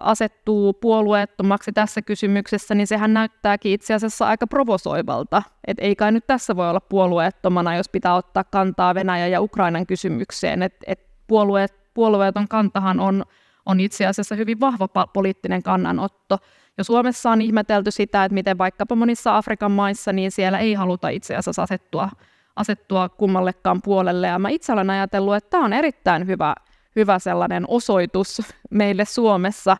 asettuu 0.01 0.73
puolueettomaksi 0.73 1.71
tässä 1.71 2.01
kysymyksessä, 2.01 2.75
niin 2.75 2.87
sehän 2.87 3.13
näyttääkin 3.13 3.71
itse 3.71 3.93
asiassa 3.93 4.27
aika 4.27 4.47
provosoivalta. 4.47 5.43
Et 5.67 5.77
ei 5.79 5.95
kai 5.95 6.11
nyt 6.11 6.27
tässä 6.27 6.55
voi 6.55 6.69
olla 6.69 6.79
puolueettomana, 6.79 7.75
jos 7.75 7.89
pitää 7.89 8.15
ottaa 8.15 8.43
kantaa 8.43 8.95
Venäjän 8.95 9.31
ja 9.31 9.41
Ukrainan 9.41 9.85
kysymykseen. 9.85 10.63
Et, 10.63 10.75
et 10.87 11.07
puolueet, 11.27 11.93
puolueeton 11.93 12.47
kantahan 12.47 12.99
on, 12.99 13.25
on 13.65 13.79
itse 13.79 14.05
asiassa 14.05 14.35
hyvin 14.35 14.59
vahva 14.59 15.07
poliittinen 15.13 15.63
kannanotto. 15.63 16.37
Ja 16.77 16.83
Suomessa 16.83 17.31
on 17.31 17.41
ihmetelty 17.41 17.91
sitä, 17.91 18.25
että 18.25 18.33
miten 18.33 18.57
vaikkapa 18.57 18.95
monissa 18.95 19.37
Afrikan 19.37 19.71
maissa, 19.71 20.13
niin 20.13 20.31
siellä 20.31 20.59
ei 20.59 20.73
haluta 20.73 21.09
itse 21.09 21.35
asiassa 21.35 21.63
asettua, 21.63 22.09
asettua 22.55 23.09
kummallekaan 23.09 23.81
puolelle. 23.81 24.27
Ja 24.27 24.39
mä 24.39 24.49
itse 24.49 24.73
olen 24.73 24.89
ajatellut, 24.89 25.35
että 25.35 25.49
tämä 25.49 25.65
on 25.65 25.73
erittäin 25.73 26.27
hyvä 26.27 26.55
hyvä 26.95 27.19
sellainen 27.19 27.65
osoitus 27.67 28.41
meille 28.69 29.05
Suomessa, 29.05 29.77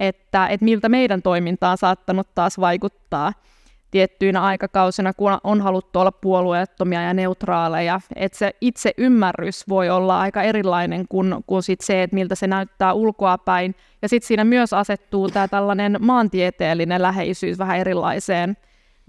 että, 0.00 0.46
että 0.46 0.64
miltä 0.64 0.88
meidän 0.88 1.22
toiminta 1.22 1.70
on 1.70 1.78
saattanut 1.78 2.34
taas 2.34 2.60
vaikuttaa 2.60 3.32
tiettyinä 3.94 4.42
aikakausina, 4.42 5.12
kun 5.12 5.38
on 5.44 5.60
haluttu 5.60 6.00
olla 6.00 6.12
puolueettomia 6.12 7.02
ja 7.02 7.14
neutraaleja. 7.14 8.00
Että 8.16 8.38
se 8.38 8.56
itse 8.60 8.92
ymmärrys 8.96 9.68
voi 9.68 9.90
olla 9.90 10.20
aika 10.20 10.42
erilainen 10.42 11.06
kuin, 11.08 11.34
kuin 11.46 11.62
sit 11.62 11.80
se, 11.80 12.02
että 12.02 12.14
miltä 12.14 12.34
se 12.34 12.46
näyttää 12.46 12.92
ulkoapäin. 12.92 13.74
Ja 14.02 14.08
sitten 14.08 14.28
siinä 14.28 14.44
myös 14.44 14.72
asettuu 14.72 15.28
tämä 15.28 15.48
tällainen 15.48 15.96
maantieteellinen 16.00 17.02
läheisyys 17.02 17.58
vähän 17.58 17.78
erilaiseen 17.78 18.56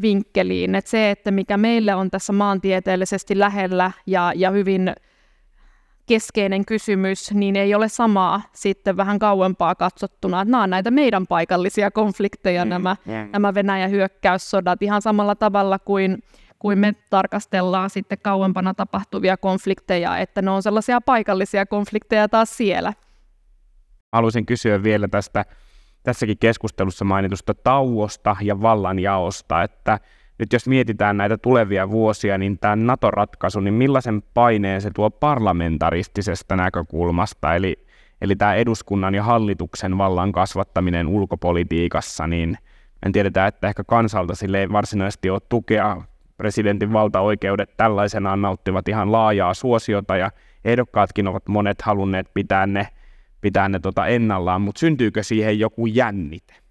vinkkeliin. 0.02 0.76
Että 0.76 0.92
se, 0.92 1.12
että 1.12 1.32
mikä 1.32 1.58
meille 1.58 1.96
on 1.96 2.12
tässä 2.12 2.34
maantieteellisesti 2.34 3.40
lähellä 3.40 3.92
ja, 4.06 4.32
ja 4.36 4.52
hyvin 4.52 4.94
keskeinen 6.06 6.66
kysymys, 6.66 7.34
niin 7.34 7.56
ei 7.56 7.76
ole 7.76 7.88
samaa 7.90 8.42
sitten 8.54 8.98
vähän 8.98 9.20
kauempaa 9.20 9.76
katsottuna. 9.76 10.42
Että 10.42 10.52
nämä 10.52 10.64
on 10.64 10.70
näitä 10.70 10.92
meidän 10.92 11.28
paikallisia 11.28 11.92
konflikteja, 11.92 12.66
mm, 12.66 12.70
nämä, 12.70 12.96
yeah. 13.08 13.30
nämä 13.30 13.54
Venäjän 13.54 13.92
hyökkäyssodat, 13.92 14.82
ihan 14.82 15.02
samalla 15.02 15.36
tavalla 15.36 15.80
kuin, 15.80 16.24
kuin 16.60 16.80
me 16.80 16.94
tarkastellaan 17.10 17.90
sitten 17.90 18.18
kauempana 18.22 18.74
tapahtuvia 18.74 19.38
konflikteja, 19.38 20.18
että 20.18 20.42
ne 20.42 20.52
on 20.52 20.64
sellaisia 20.64 21.02
paikallisia 21.02 21.66
konflikteja 21.66 22.30
taas 22.30 22.58
siellä. 22.58 22.94
Haluaisin 24.14 24.46
kysyä 24.46 24.84
vielä 24.84 25.08
tästä 25.08 25.46
tässäkin 26.04 26.38
keskustelussa 26.38 27.06
mainitusta 27.06 27.54
tauosta 27.54 28.36
ja 28.42 28.62
vallanjaosta, 28.62 29.64
että 29.64 30.00
nyt 30.40 30.54
jos 30.54 30.68
mietitään 30.68 31.18
näitä 31.18 31.38
tulevia 31.38 31.90
vuosia, 31.90 32.38
niin 32.38 32.60
tämä 32.60 32.76
NATO-ratkaisu, 32.76 33.60
niin 33.60 33.74
millaisen 33.74 34.24
paineen 34.34 34.82
se 34.82 34.92
tuo 34.96 35.10
parlamentaristisesta 35.10 36.56
näkökulmasta, 36.56 37.56
eli, 37.56 37.86
eli 38.22 38.36
tämä 38.36 38.56
eduskunnan 38.56 39.16
ja 39.16 39.24
hallituksen 39.24 39.98
vallan 39.98 40.32
kasvattaminen 40.32 41.08
ulkopolitiikassa, 41.08 42.28
niin 42.28 42.58
en 43.06 43.12
tiedetä, 43.12 43.48
että 43.48 43.68
ehkä 43.68 43.84
kansalta 43.84 44.36
sille 44.36 44.60
ei 44.60 44.72
varsinaisesti 44.72 45.30
ole 45.30 45.42
tukea. 45.50 46.02
Presidentin 46.38 46.94
valtaoikeudet 46.94 47.78
tällaisenaan 47.78 48.42
nauttivat 48.42 48.88
ihan 48.88 49.12
laajaa 49.12 49.54
suosiota 49.54 50.18
ja 50.18 50.32
ehdokkaatkin 50.66 51.28
ovat 51.28 51.48
monet 51.48 51.82
halunneet 51.82 52.28
pitää 52.34 52.68
ne, 52.68 52.88
pitää 53.42 53.70
ne 53.70 53.80
tota 53.80 54.08
ennallaan, 54.08 54.62
mutta 54.62 54.80
syntyykö 54.80 55.24
siihen 55.24 55.60
joku 55.60 55.86
jännite? 55.86 56.65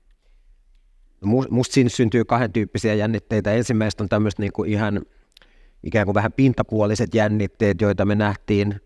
Musta 1.27 1.75
siinä 1.75 1.91
syntyy 1.91 2.25
kahden 2.25 2.53
tyyppisiä 2.53 2.95
jännitteitä. 2.95 3.53
Ensimmäistä 3.53 4.05
on 4.05 4.09
tämmöistä 4.09 4.43
niin 4.43 4.53
kuin 4.53 4.71
ihan 4.71 5.03
ikään 5.83 6.05
kuin 6.07 6.15
vähän 6.15 6.33
pintapuoliset 6.33 7.15
jännitteet, 7.15 7.81
joita 7.81 8.05
me 8.05 8.15
nähtiin 8.15 8.73
äh, 8.73 8.79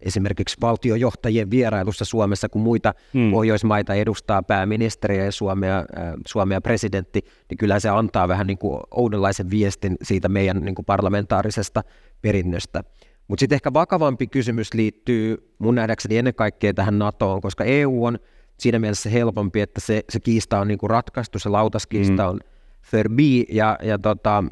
esimerkiksi 0.00 0.56
valtiojohtajien 0.60 1.50
vierailussa 1.50 2.04
Suomessa, 2.04 2.48
kun 2.48 2.62
muita 2.62 2.94
hmm. 3.14 3.30
Pohjoismaita 3.30 3.94
edustaa 3.94 4.42
pääministeriä 4.42 5.24
ja 5.24 5.32
Suomea, 5.32 5.78
äh, 5.78 5.84
Suomea 6.26 6.60
presidentti, 6.60 7.20
niin 7.50 7.58
kyllä 7.58 7.80
se 7.80 7.88
antaa 7.88 8.28
vähän 8.28 8.46
niin 8.46 8.58
kuin 8.58 8.80
oudenlaisen 8.90 9.50
viestin 9.50 9.96
siitä 10.02 10.28
meidän 10.28 10.60
niin 10.64 10.74
kuin 10.74 10.86
parlamentaarisesta 10.86 11.82
perinnöstä. 12.22 12.82
Mutta 13.28 13.40
sitten 13.40 13.56
ehkä 13.56 13.72
vakavampi 13.72 14.26
kysymys 14.26 14.74
liittyy 14.74 15.54
mun 15.58 15.74
nähdäkseni 15.74 16.18
ennen 16.18 16.34
kaikkea 16.34 16.74
tähän 16.74 16.98
NATOon, 16.98 17.40
koska 17.40 17.64
EU 17.64 18.04
on– 18.04 18.18
siinä 18.60 18.78
mielessä 18.78 19.10
helpompi, 19.10 19.60
että 19.60 19.80
se, 19.80 20.04
se 20.08 20.20
kiista 20.20 20.60
on 20.60 20.68
niin 20.68 20.78
kuin 20.78 20.90
ratkaistu, 20.90 21.38
se 21.38 21.48
lautaskiista 21.48 22.22
mm. 22.22 22.28
on 22.28 22.40
förbi 22.82 23.46
ja, 23.48 23.78
ja 23.82 23.98
tota, 23.98 24.44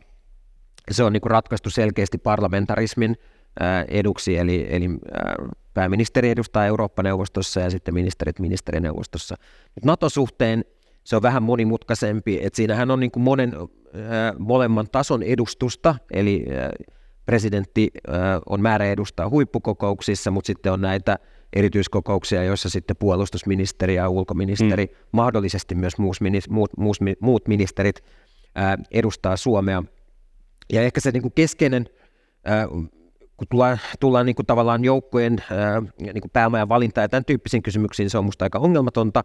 se 0.90 1.04
on 1.04 1.12
niin 1.12 1.20
kuin 1.20 1.30
ratkaistu 1.30 1.70
selkeästi 1.70 2.18
parlamentarismin 2.18 3.16
ää, 3.60 3.84
eduksi, 3.88 4.36
eli, 4.36 4.66
eli 4.70 4.88
ää, 4.88 5.34
pääministeri 5.74 6.30
edustaa 6.30 6.66
Eurooppa-neuvostossa 6.66 7.60
ja 7.60 7.70
sitten 7.70 7.94
ministerit 7.94 8.38
ministerineuvostossa. 8.38 9.36
Nyt 9.76 9.84
NATO-suhteen 9.84 10.64
se 11.04 11.16
on 11.16 11.22
vähän 11.22 11.42
monimutkaisempi, 11.42 12.38
että 12.42 12.56
siinähän 12.56 12.90
on 12.90 13.00
niin 13.00 13.10
kuin 13.10 13.22
monen, 13.22 13.52
ää, 13.54 14.34
molemman 14.38 14.88
tason 14.92 15.22
edustusta, 15.22 15.94
eli 16.10 16.44
ää, 16.56 16.70
presidentti 17.26 17.90
ää, 18.08 18.40
on 18.46 18.60
määrä 18.60 18.84
edustaa 18.84 19.28
huippukokouksissa, 19.28 20.30
mutta 20.30 20.46
sitten 20.46 20.72
on 20.72 20.80
näitä 20.80 21.18
erityiskokouksia, 21.52 22.44
joissa 22.44 22.70
sitten 22.70 22.96
puolustusministeri 22.96 23.94
ja 23.94 24.08
ulkoministeri, 24.08 24.86
mm. 24.86 24.92
mahdollisesti 25.12 25.74
myös 25.74 25.98
muut, 25.98 26.16
muut, 26.48 26.70
muut, 26.76 26.96
muut 27.20 27.48
ministerit 27.48 28.04
ää, 28.54 28.78
edustaa 28.90 29.36
Suomea. 29.36 29.82
Ja 30.72 30.82
ehkä 30.82 31.00
se 31.00 31.10
niin 31.10 31.22
kuin 31.22 31.32
keskeinen, 31.34 31.88
ää, 32.44 32.68
kun 33.36 33.46
tullaan, 33.50 33.78
tullaan 34.00 34.26
niin 34.26 34.36
kuin 34.36 34.46
tavallaan 34.46 34.84
joukkojen 34.84 35.36
ää, 35.50 35.82
niin 36.00 36.20
kuin 36.20 36.30
pääomajan 36.32 36.68
valinta 36.68 37.00
ja 37.00 37.08
tämän 37.08 37.24
tyyppisiin 37.24 37.62
kysymyksiin, 37.62 38.10
se 38.10 38.18
on 38.18 38.24
minusta 38.24 38.44
aika 38.44 38.58
ongelmatonta, 38.58 39.24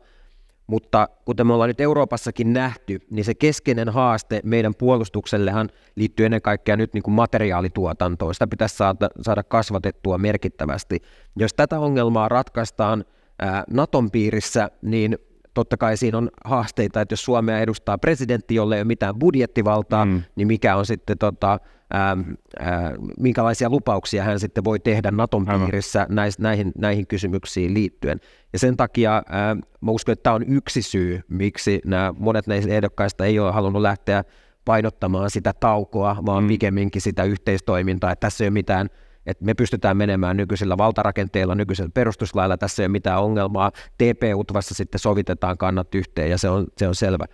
mutta 0.68 1.10
kuten 1.26 1.48
me 1.48 1.54
ollaan 1.54 1.68
nyt 1.68 1.82
Euroopassakin 1.82 2.54
nähty, 2.54 3.00
niin 3.10 3.26
se 3.26 3.34
keskeinen 3.34 3.90
haaste 3.90 4.42
meidän 4.44 4.76
puolustuksellehan 4.76 5.70
liittyy 5.96 6.26
ennen 6.26 6.42
kaikkea 6.42 6.78
nyt 6.78 6.94
niin 6.94 7.04
kuin 7.04 7.14
materiaalituotantoon. 7.14 8.34
Sitä 8.34 8.48
pitäisi 8.48 8.78
saada, 8.78 9.10
saada 9.22 9.44
kasvatettua 9.44 10.18
merkittävästi. 10.18 11.00
Jos 11.36 11.54
tätä 11.54 11.80
ongelmaa 11.80 12.30
ratkaistaan 12.30 13.06
ää, 13.40 13.64
Naton 13.70 14.12
piirissä, 14.12 14.70
niin 14.82 15.18
totta 15.54 15.78
kai 15.78 15.98
siinä 15.98 16.18
on 16.18 16.30
haasteita, 16.46 17.02
että 17.02 17.14
jos 17.14 17.26
Suomea 17.26 17.60
edustaa 17.60 17.98
presidentti, 17.98 18.56
jolle 18.56 18.76
ei 18.76 18.82
ole 18.82 18.88
mitään 18.88 19.20
budjettivaltaa, 19.20 20.06
mm. 20.06 20.22
niin 20.36 20.48
mikä 20.48 20.76
on 20.76 20.86
sitten 20.86 21.18
tota, 21.18 21.60
ää, 21.94 22.18
ää, 22.60 22.94
minkälaisia 23.20 23.70
lupauksia 23.70 24.24
hän 24.24 24.40
sitten 24.40 24.64
voi 24.64 24.80
tehdä 24.80 25.12
Naton 25.12 25.46
piirissä 25.46 26.08
näis, 26.10 26.40
näihin, 26.40 26.72
näihin 26.78 27.08
kysymyksiin 27.08 27.74
liittyen. 27.74 28.20
Ja 28.54 28.60
sen 28.60 28.78
takia 28.78 29.24
ää, 29.30 29.56
mä 29.82 29.92
uskon, 29.92 30.14
että 30.14 30.24
tämä 30.24 30.36
on 30.36 30.44
yksi 30.48 30.82
syy, 30.82 31.22
miksi 31.30 31.82
nämä 31.86 32.14
monet 32.18 32.48
näistä 32.48 32.72
ehdokkaista 32.72 33.26
ei 33.26 33.40
ole 33.40 33.52
halunnut 33.52 33.82
lähteä 33.82 34.24
painottamaan 34.66 35.30
sitä 35.30 35.54
taukoa, 35.60 36.18
vaan 36.26 36.44
mm. 36.44 36.48
pikemminkin 36.48 37.02
sitä 37.02 37.24
yhteistoimintaa, 37.24 38.12
että 38.12 38.28
tässä 38.28 38.44
ei 38.44 38.48
ole 38.48 38.54
mitään 38.54 38.90
että 39.26 39.46
me 39.46 39.54
pystytään 39.54 39.98
menemään 39.98 40.38
nykyisellä 40.38 40.78
valtarakenteella, 40.78 41.56
nykyisellä 41.56 41.92
perustuslailla, 41.94 42.58
tässä 42.58 42.84
ei 42.84 42.86
ole 42.86 42.92
mitään 42.92 43.22
ongelmaa. 43.22 43.72
TP-utvassa 43.72 44.76
sitten 44.76 45.00
sovitetaan 45.00 45.58
kannat 45.58 45.96
yhteen 45.96 46.30
ja 46.30 46.38
se 46.38 46.50
on, 46.50 46.68
se 46.78 46.88
on 46.88 46.96
selvä. 46.96 47.26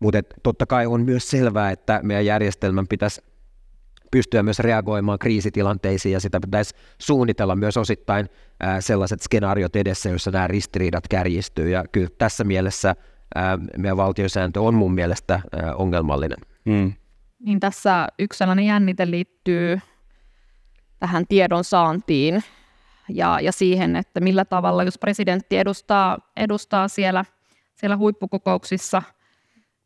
Mutta 0.00 0.18
totta 0.42 0.66
kai 0.66 0.86
on 0.86 1.04
myös 1.04 1.30
selvää, 1.30 1.70
että 1.70 2.00
meidän 2.02 2.26
järjestelmän 2.26 2.88
pitäisi 2.88 3.22
pystyä 4.10 4.42
myös 4.42 4.58
reagoimaan 4.58 5.18
kriisitilanteisiin 5.18 6.12
ja 6.12 6.20
sitä 6.20 6.40
pitäisi 6.40 6.74
suunnitella 6.98 7.56
myös 7.56 7.76
osittain 7.76 8.28
sellaiset 8.80 9.22
skenaariot 9.22 9.76
edessä, 9.76 10.08
joissa 10.08 10.30
nämä 10.30 10.46
ristiriidat 10.46 11.08
kärjistyy 11.08 11.68
ja 11.68 11.84
kyllä 11.92 12.08
tässä 12.18 12.44
mielessä 12.44 12.96
meidän 13.76 13.96
valtiosääntö 13.96 14.60
on 14.60 14.74
mun 14.74 14.94
mielestä 14.94 15.40
ongelmallinen. 15.74 16.38
Hmm. 16.70 16.92
Niin 17.38 17.60
tässä 17.60 18.08
yksi 18.18 18.38
sellainen 18.38 18.66
jännite 18.66 19.10
liittyy 19.10 19.80
tähän 20.98 21.24
tiedon 21.28 21.64
saantiin 21.64 22.42
ja, 23.08 23.40
ja 23.40 23.52
siihen, 23.52 23.96
että 23.96 24.20
millä 24.20 24.44
tavalla, 24.44 24.84
jos 24.84 24.98
presidentti 24.98 25.58
edustaa, 25.58 26.18
edustaa 26.36 26.88
siellä, 26.88 27.24
siellä 27.74 27.96
huippukokouksissa 27.96 29.02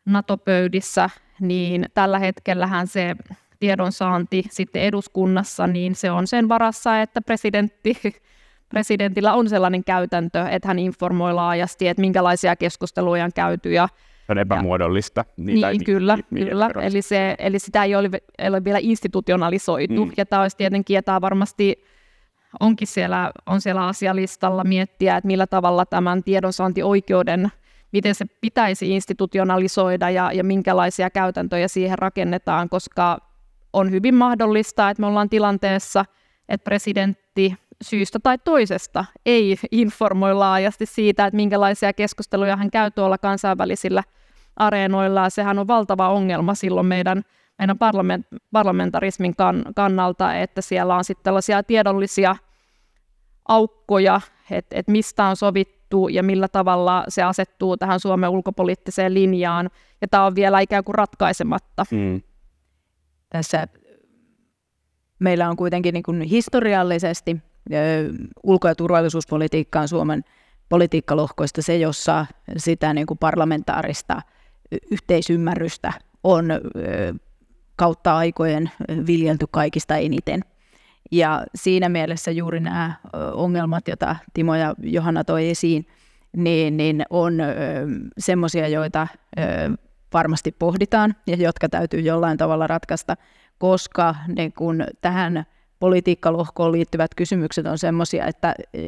NATO-pöydissä, 0.05 1.11
niin 1.41 1.87
tällä 1.95 2.19
hetkellähän 2.19 2.87
se 2.87 3.17
tiedonsaanti 3.63 4.45
sitten 4.51 4.83
eduskunnassa, 4.83 5.67
niin 5.67 5.95
se 5.95 6.11
on 6.11 6.27
sen 6.27 6.49
varassa, 6.49 7.03
että 7.03 7.21
presidentti 7.21 7.97
presidentillä 8.73 9.35
on 9.35 9.49
sellainen 9.49 9.85
käytäntö, 9.85 10.49
että 10.49 10.69
hän 10.69 10.79
informoi 10.79 11.35
laajasti, 11.35 11.89
että 11.89 12.01
minkälaisia 12.01 12.57
keskusteluja 12.57 13.25
on 13.25 13.31
käyty 13.35 13.73
ja 13.73 13.89
on 14.29 14.39
epämuodollista. 14.39 15.25
Niin, 15.37 15.61
niin 15.61 15.85
kyllä, 15.85 16.19
niin, 16.31 16.49
kyllä. 16.49 16.71
Eli, 16.83 17.03
se, 17.03 17.35
eli 17.39 17.59
sitä 17.59 17.85
ei 17.85 17.95
ole, 17.95 18.11
ei 18.39 18.49
ole 18.49 18.65
vielä 18.65 18.79
institutionalisoitu. 18.81 20.07
Mm. 20.07 20.13
Ja 20.17 20.27
tämä 20.27 20.43
olisi 20.43 20.57
tietenkin, 20.57 20.95
ja 20.95 21.03
tämä 21.03 21.21
varmasti 21.21 21.85
onkin 22.61 22.89
siellä, 22.89 23.33
on 23.47 23.61
siellä 23.61 23.87
asialistalla 23.87 24.65
miettiä, 24.65 25.17
että 25.17 25.27
millä 25.27 25.47
tavalla 25.47 25.87
tämän 25.87 26.23
tiedonsaantioikeuden, 26.23 27.49
miten 27.93 28.15
se 28.15 28.25
pitäisi 28.41 28.91
institutionalisoida 28.91 30.11
ja, 30.11 30.33
ja 30.33 30.45
minkälaisia 30.45 31.11
käytäntöjä 31.11 31.69
siihen 31.69 31.99
rakennetaan, 31.99 32.69
koska 32.69 33.32
on 33.73 33.91
hyvin 33.91 34.15
mahdollista, 34.15 34.91
että 34.91 35.01
me 35.01 35.07
ollaan 35.07 35.29
tilanteessa, 35.29 36.05
että 36.49 36.65
presidentti 36.65 37.55
syystä 37.83 38.19
tai 38.23 38.39
toisesta 38.39 39.05
ei 39.27 39.57
informoi 39.71 40.35
laajasti 40.35 40.87
siitä, 40.87 41.27
että 41.27 41.37
minkälaisia 41.37 41.93
keskusteluja 41.93 42.57
hän 42.57 42.71
käy 42.71 42.91
tuolla 42.91 43.19
kansainvälisillä 43.19 44.03
areenoilla. 44.57 45.31
Sehän 45.31 45.59
on 45.59 45.69
valtava 45.69 46.09
ongelma 46.09 46.55
silloin 46.55 46.87
meidän, 46.87 47.23
meidän 47.59 47.79
parlament, 47.79 48.27
parlamentarismin 48.53 49.37
kan, 49.37 49.65
kannalta, 49.77 50.35
että 50.35 50.61
siellä 50.61 50.97
on 50.97 51.05
sitten 51.05 51.25
tällaisia 51.25 51.63
tiedollisia 51.63 52.37
aukkoja, 53.49 54.21
että, 54.51 54.77
että 54.79 54.93
mistä 54.93 55.25
on 55.25 55.37
sovittu 55.37 56.09
ja 56.09 56.23
millä 56.23 56.49
tavalla 56.49 57.05
se 57.09 57.23
asettuu 57.23 57.77
tähän 57.77 58.01
Suomen 58.01 58.31
ulkopoliittiseen 58.31 59.15
linjaan. 59.15 59.71
Ja 60.01 60.09
tämä 60.09 60.27
on 60.27 60.35
vielä 60.35 60.61
ikään 60.61 60.85
kuin 60.85 60.95
ratkaisematta. 60.95 61.85
Mm. 61.91 62.23
Tässä 63.33 63.67
meillä 65.19 65.49
on 65.49 65.57
kuitenkin 65.57 65.93
niin 65.95 66.03
kuin 66.03 66.23
historiallisesti 66.23 67.37
ulko- 68.43 68.69
ja 68.69 68.75
turvallisuuspolitiikka 68.75 69.81
on 69.81 69.89
Suomen 69.89 70.25
politiikkalohkoista 70.69 71.63
se, 71.63 71.77
jossa 71.79 72.27
sitä 72.57 72.95
niin 72.95 73.07
kuin 73.07 73.19
parlamentaarista 73.19 74.23
yhteisymmärrystä 74.91 75.93
on 76.25 76.49
kautta 77.77 78.17
aikojen 78.17 78.71
viljelty 79.07 79.47
kaikista 79.51 79.97
eniten. 79.97 80.41
Ja 81.11 81.45
siinä 81.55 81.89
mielessä 81.89 82.31
juuri 82.31 82.61
nämä 82.61 82.95
ongelmat, 83.33 83.89
joita 83.89 84.17
Timo 84.35 84.55
ja 84.55 84.75
Johanna 84.83 85.25
toi 85.25 85.51
esiin, 85.51 85.87
niin, 86.37 86.77
niin 86.77 87.05
on 87.11 87.35
semmoisia, 88.19 88.69
joita 88.69 89.07
varmasti 90.13 90.57
pohditaan 90.59 91.15
ja 91.27 91.37
jotka 91.37 91.69
täytyy 91.69 92.01
jollain 92.01 92.39
tavalla 92.39 92.67
ratkaista, 92.67 93.17
koska 93.59 94.15
ne 94.29 94.51
kun 94.51 94.85
tähän 95.01 95.45
politiikkalohkoon 95.83 96.73
liittyvät 96.73 97.15
kysymykset 97.15 97.67
on 97.67 97.79
sellaisia, 97.79 98.27
että 98.27 98.55
e, 98.75 98.81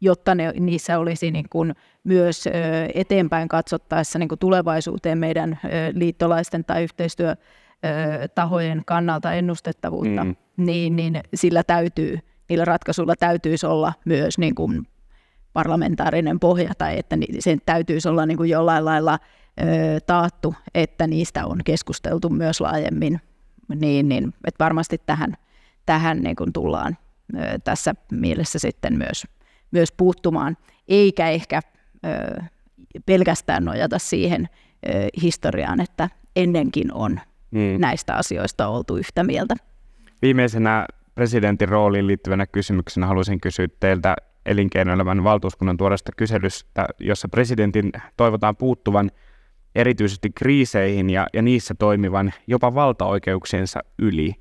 jotta 0.00 0.34
ne, 0.34 0.52
niissä 0.60 0.98
olisi 0.98 1.30
niin 1.30 1.46
kuin 1.50 1.74
myös 2.04 2.46
e, 2.46 2.52
eteenpäin 2.94 3.48
katsottaessa 3.48 4.18
niin 4.18 4.28
kuin 4.28 4.38
tulevaisuuteen 4.38 5.18
meidän 5.18 5.52
e, 5.52 5.56
liittolaisten 5.92 6.64
tai 6.64 6.82
yhteistyötahojen 6.82 8.82
kannalta 8.86 9.32
ennustettavuutta, 9.32 10.24
mm. 10.24 10.36
niin, 10.56 10.96
niin 10.96 11.20
sillä 11.34 11.62
täytyy, 11.62 12.18
niillä 12.48 12.64
ratkaisuilla 12.64 13.16
täytyisi 13.16 13.66
olla 13.66 13.92
myös 14.04 14.38
niin 14.38 14.54
kuin 14.54 14.86
parlamentaarinen 15.52 16.40
pohja 16.40 16.72
tai 16.78 16.98
että 16.98 17.16
sen 17.38 17.58
täytyisi 17.66 18.08
olla 18.08 18.26
niin 18.26 18.36
kuin 18.36 18.50
jollain 18.50 18.84
lailla 18.84 19.18
taattu, 20.06 20.54
että 20.74 21.06
niistä 21.06 21.46
on 21.46 21.60
keskusteltu 21.64 22.28
myös 22.28 22.60
laajemmin. 22.60 23.20
Niin, 23.74 24.08
niin, 24.08 24.34
että 24.44 24.64
varmasti 24.64 24.98
tähän– 25.06 25.34
tähän 25.86 26.18
niin 26.18 26.36
kuin 26.36 26.52
tullaan 26.52 26.96
tässä 27.64 27.94
mielessä 28.12 28.58
sitten 28.58 28.98
myös, 28.98 29.26
myös 29.70 29.92
puuttumaan, 29.92 30.56
eikä 30.88 31.30
ehkä 31.30 31.60
pelkästään 33.06 33.64
nojata 33.64 33.98
siihen 33.98 34.48
historiaan, 35.22 35.80
että 35.80 36.08
ennenkin 36.36 36.92
on 36.92 37.20
hmm. 37.52 37.80
näistä 37.80 38.14
asioista 38.14 38.68
oltu 38.68 38.96
yhtä 38.96 39.22
mieltä. 39.22 39.54
Viimeisenä 40.22 40.86
presidentin 41.14 41.68
rooliin 41.68 42.06
liittyvänä 42.06 42.46
kysymyksenä 42.46 43.06
haluaisin 43.06 43.40
kysyä 43.40 43.68
teiltä 43.80 44.16
elinkeinoelämän 44.46 45.24
valtuuskunnan 45.24 45.76
tuoreesta 45.76 46.12
kyselystä, 46.16 46.86
jossa 47.00 47.28
presidentin 47.28 47.92
toivotaan 48.16 48.56
puuttuvan 48.56 49.10
erityisesti 49.74 50.30
kriiseihin 50.34 51.10
ja, 51.10 51.26
ja 51.32 51.42
niissä 51.42 51.74
toimivan 51.74 52.32
jopa 52.46 52.74
valtaoikeuksiensa 52.74 53.80
yli. 53.98 54.34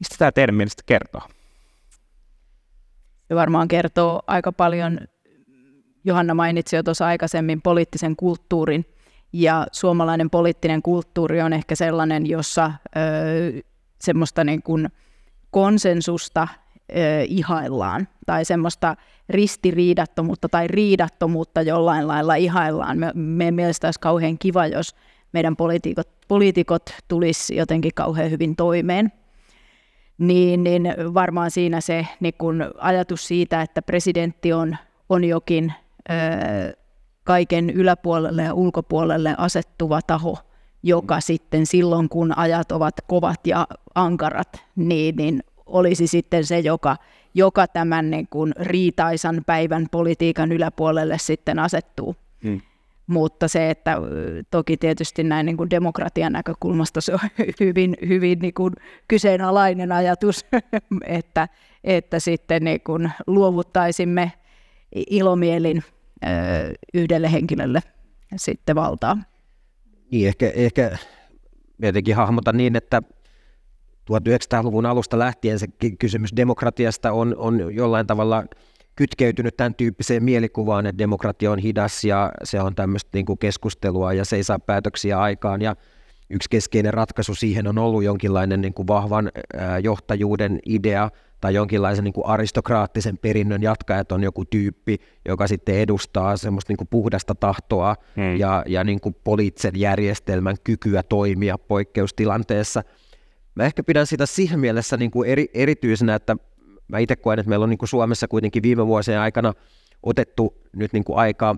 Mistä 0.00 0.16
tämä 0.18 0.32
teidän 0.32 0.54
mielestä 0.54 0.82
kertoo? 0.86 1.22
Se 3.28 3.34
varmaan 3.34 3.68
kertoo 3.68 4.22
aika 4.26 4.52
paljon, 4.52 5.00
Johanna 6.04 6.34
mainitsi 6.34 6.76
jo 6.76 6.82
tuossa 6.82 7.06
aikaisemmin, 7.06 7.62
poliittisen 7.62 8.16
kulttuurin. 8.16 8.86
Ja 9.32 9.66
suomalainen 9.72 10.30
poliittinen 10.30 10.82
kulttuuri 10.82 11.42
on 11.42 11.52
ehkä 11.52 11.74
sellainen, 11.74 12.26
jossa 12.26 12.72
ö, 12.96 13.00
semmoista 14.00 14.44
niin 14.44 14.62
kuin 14.62 14.88
konsensusta 15.50 16.48
ö, 16.96 17.24
ihaillaan 17.28 18.08
tai 18.26 18.44
semmoista 18.44 18.96
ristiriidattomuutta 19.28 20.48
tai 20.48 20.68
riidattomuutta 20.68 21.62
jollain 21.62 22.08
lailla 22.08 22.34
ihaillaan. 22.34 22.98
Me, 22.98 23.12
meidän 23.14 23.54
mielestä 23.54 23.86
olisi 23.86 24.00
kauhean 24.00 24.38
kiva, 24.38 24.66
jos 24.66 24.94
meidän 25.32 25.56
poliitikot, 25.56 26.08
poliitikot 26.28 26.90
tulisi 27.08 27.56
jotenkin 27.56 27.92
kauhean 27.94 28.30
hyvin 28.30 28.56
toimeen 28.56 29.12
niin, 30.20 30.64
niin 30.64 30.94
varmaan 31.14 31.50
siinä 31.50 31.80
se 31.80 32.06
niin 32.20 32.34
kun 32.38 32.64
ajatus 32.78 33.28
siitä, 33.28 33.62
että 33.62 33.82
presidentti 33.82 34.52
on, 34.52 34.76
on 35.08 35.24
jokin 35.24 35.72
ö, 36.10 36.14
kaiken 37.24 37.70
yläpuolelle 37.70 38.42
ja 38.42 38.54
ulkopuolelle 38.54 39.34
asettuva 39.38 40.00
taho, 40.06 40.38
joka 40.82 41.20
sitten 41.20 41.66
silloin, 41.66 42.08
kun 42.08 42.38
ajat 42.38 42.72
ovat 42.72 42.94
kovat 43.06 43.46
ja 43.46 43.66
ankarat, 43.94 44.64
niin, 44.76 45.16
niin 45.16 45.42
olisi 45.70 46.06
sitten 46.06 46.44
se, 46.44 46.58
joka, 46.58 46.96
joka 47.34 47.66
tämän 47.66 48.10
niin 48.10 48.26
kun 48.30 48.52
riitaisan 48.60 49.42
päivän 49.46 49.86
politiikan 49.90 50.52
yläpuolelle 50.52 51.18
sitten 51.18 51.58
asettuu. 51.58 52.16
Hmm. 52.44 52.60
Mutta 53.06 53.48
se, 53.48 53.70
että 53.70 53.96
toki 54.50 54.76
tietysti 54.76 55.24
näin 55.24 55.46
niin 55.46 55.56
kuin 55.56 55.70
demokratian 55.70 56.32
näkökulmasta 56.32 57.00
se 57.00 57.12
on 57.12 57.20
hyvin, 57.60 57.96
hyvin 58.08 58.38
niin 58.38 58.54
kuin 58.54 58.74
kyseenalainen 59.08 59.92
ajatus, 59.92 60.46
että, 61.06 61.48
että 61.84 62.18
sitten 62.18 62.64
niin 62.64 62.80
kuin 62.80 63.10
luovuttaisimme 63.26 64.32
ilomielin 65.10 65.84
yhdelle 66.94 67.32
henkilölle 67.32 67.82
sitten 68.36 68.76
valtaa. 68.76 69.18
Niin, 70.10 70.28
ehkä, 70.28 70.50
ehkä 70.54 70.98
jotenkin 71.82 72.16
hahmotan 72.16 72.56
niin, 72.56 72.76
että 72.76 73.02
1900-luvun 74.10 74.86
alusta 74.86 75.18
lähtien 75.18 75.58
se 75.58 75.66
kysymys 75.98 76.36
demokratiasta 76.36 77.12
on, 77.12 77.34
on 77.38 77.74
jollain 77.74 78.06
tavalla– 78.06 78.44
kytkeytynyt 79.00 79.56
tämän 79.56 79.74
tyyppiseen 79.74 80.24
mielikuvaan, 80.24 80.86
että 80.86 80.98
demokratia 80.98 81.50
on 81.50 81.58
hidas 81.58 82.04
ja 82.04 82.32
se 82.44 82.60
on 82.60 82.74
tämmöistä 82.74 83.10
niin 83.12 83.26
kuin 83.26 83.38
keskustelua 83.38 84.12
ja 84.12 84.24
se 84.24 84.36
ei 84.36 84.44
saa 84.44 84.58
päätöksiä 84.58 85.20
aikaan 85.20 85.62
ja 85.62 85.76
yksi 86.30 86.50
keskeinen 86.50 86.94
ratkaisu 86.94 87.34
siihen 87.34 87.66
on 87.66 87.78
ollut 87.78 88.04
jonkinlainen 88.04 88.60
niin 88.60 88.74
kuin 88.74 88.86
vahvan 88.86 89.32
johtajuuden 89.82 90.58
idea 90.66 91.10
tai 91.40 91.54
jonkinlaisen 91.54 92.04
niin 92.04 92.12
kuin 92.12 92.26
aristokraattisen 92.26 93.18
perinnön 93.18 93.62
jatkajat 93.62 94.12
on 94.12 94.22
joku 94.22 94.44
tyyppi, 94.44 94.96
joka 95.28 95.46
sitten 95.46 95.74
edustaa 95.74 96.36
semmoista 96.36 96.70
niin 96.70 96.78
kuin 96.78 96.88
puhdasta 96.88 97.34
tahtoa 97.34 97.96
hmm. 98.16 98.36
ja, 98.36 98.64
ja 98.66 98.84
niin 98.84 99.00
kuin 99.00 99.16
poliittisen 99.24 99.80
järjestelmän 99.80 100.56
kykyä 100.64 101.02
toimia 101.02 101.58
poikkeustilanteessa. 101.58 102.82
Mä 103.54 103.64
ehkä 103.64 103.82
pidän 103.82 104.06
sitä 104.06 104.26
siihen 104.26 104.60
mielessä 104.60 104.96
niin 104.96 105.10
kuin 105.10 105.28
eri, 105.28 105.50
erityisenä, 105.54 106.14
että 106.14 106.36
mä 106.88 106.98
itse 106.98 107.16
koen, 107.16 107.38
että 107.38 107.48
meillä 107.48 107.64
on 107.64 107.70
niin 107.70 107.78
kuin 107.78 107.88
Suomessa 107.88 108.28
kuitenkin 108.28 108.62
viime 108.62 108.86
vuosien 108.86 109.20
aikana 109.20 109.54
otettu 110.02 110.54
nyt 110.76 110.92
niin 110.92 111.04
kuin 111.04 111.18
aika 111.18 111.56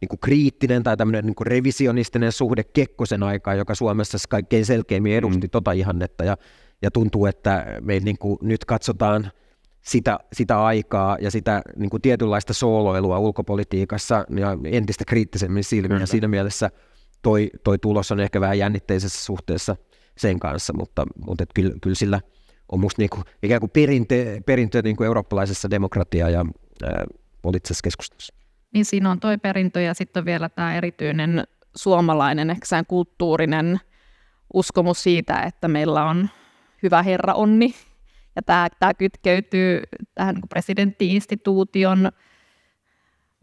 niin 0.00 0.08
kuin 0.08 0.20
kriittinen 0.20 0.82
tai 0.82 0.96
tämmöinen 0.96 1.26
niin 1.26 1.34
kuin 1.34 1.46
revisionistinen 1.46 2.32
suhde 2.32 2.64
Kekkosen 2.64 3.22
aikaan, 3.22 3.58
joka 3.58 3.74
Suomessa 3.74 4.18
kaikkein 4.28 4.66
selkeimmin 4.66 5.14
edusti 5.14 5.46
mm. 5.46 5.50
tota 5.50 5.72
ihannetta 5.72 6.24
ja, 6.24 6.36
ja 6.82 6.90
tuntuu, 6.90 7.26
että 7.26 7.66
me 7.80 8.00
niin 8.00 8.18
kuin 8.18 8.38
nyt 8.42 8.64
katsotaan 8.64 9.30
sitä, 9.82 10.18
sitä 10.32 10.64
aikaa 10.64 11.16
ja 11.20 11.30
sitä 11.30 11.62
niin 11.76 11.90
kuin 11.90 12.02
tietynlaista 12.02 12.52
sooloilua 12.52 13.18
ulkopolitiikassa 13.18 14.24
ja 14.36 14.58
entistä 14.64 15.04
kriittisemmin 15.04 15.64
silmiä. 15.64 15.96
Kyllä. 15.96 16.06
Siinä 16.06 16.28
mielessä 16.28 16.70
toi, 17.22 17.50
toi 17.64 17.78
tulos 17.78 18.12
on 18.12 18.20
ehkä 18.20 18.40
vähän 18.40 18.58
jännitteisessä 18.58 19.24
suhteessa 19.24 19.76
sen 20.18 20.38
kanssa, 20.38 20.72
mutta, 20.72 21.06
mutta 21.26 21.44
kyllä, 21.54 21.74
kyllä 21.80 21.94
sillä– 21.94 22.20
on 22.72 22.80
musta 22.80 23.02
niinku, 23.02 23.22
ikään 23.42 23.60
kuin 23.60 23.70
perinte, 23.70 24.42
perintö 24.46 24.82
niinku 24.82 25.04
eurooppalaisessa 25.04 25.70
demokratia- 25.70 26.30
ja 26.30 26.44
ää, 26.82 27.04
poliittisessa 27.42 27.82
keskustelussa. 27.82 28.34
Niin 28.74 28.84
siinä 28.84 29.10
on 29.10 29.20
toi 29.20 29.38
perintö 29.38 29.80
ja 29.80 29.94
sitten 29.94 30.24
vielä 30.24 30.48
tämä 30.48 30.76
erityinen 30.76 31.44
suomalainen, 31.76 32.50
ehkä 32.50 32.84
kulttuurinen 32.86 33.80
uskomus 34.54 35.02
siitä, 35.02 35.42
että 35.42 35.68
meillä 35.68 36.04
on 36.04 36.30
hyvä 36.82 37.02
herra 37.02 37.34
onni 37.34 37.74
Ja 38.36 38.42
tämä, 38.42 38.68
tämä 38.78 38.94
kytkeytyy 38.94 39.82
tähän 40.14 40.34
niin 40.34 40.48
presidenttiinstituution, 40.48 42.12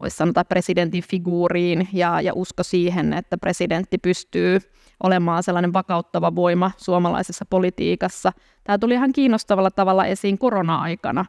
voisi 0.00 0.16
sanoa 0.16 0.44
presidentin 0.44 1.02
figuuriin 1.02 1.88
ja, 1.92 2.20
ja 2.20 2.32
usko 2.34 2.62
siihen, 2.62 3.12
että 3.12 3.38
presidentti 3.38 3.98
pystyy 3.98 4.58
olemaan 5.02 5.42
sellainen 5.42 5.72
vakauttava 5.72 6.34
voima 6.34 6.70
suomalaisessa 6.76 7.44
politiikassa. 7.50 8.32
Tämä 8.64 8.78
tuli 8.78 8.94
ihan 8.94 9.12
kiinnostavalla 9.12 9.70
tavalla 9.70 10.06
esiin 10.06 10.38
korona-aikana. 10.38 11.24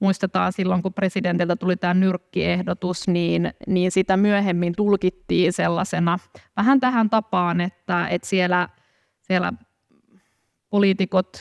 Muistetaan 0.00 0.52
silloin, 0.52 0.82
kun 0.82 0.94
presidentiltä 0.94 1.56
tuli 1.56 1.76
tämä 1.76 1.94
nyrkkiehdotus, 1.94 3.08
niin, 3.08 3.52
niin 3.66 3.90
sitä 3.90 4.16
myöhemmin 4.16 4.74
tulkittiin 4.76 5.52
sellaisena 5.52 6.18
vähän 6.56 6.80
tähän 6.80 7.10
tapaan, 7.10 7.60
että, 7.60 8.08
että 8.08 8.28
siellä, 8.28 8.68
siellä 9.22 9.52
poliitikot 10.70 11.40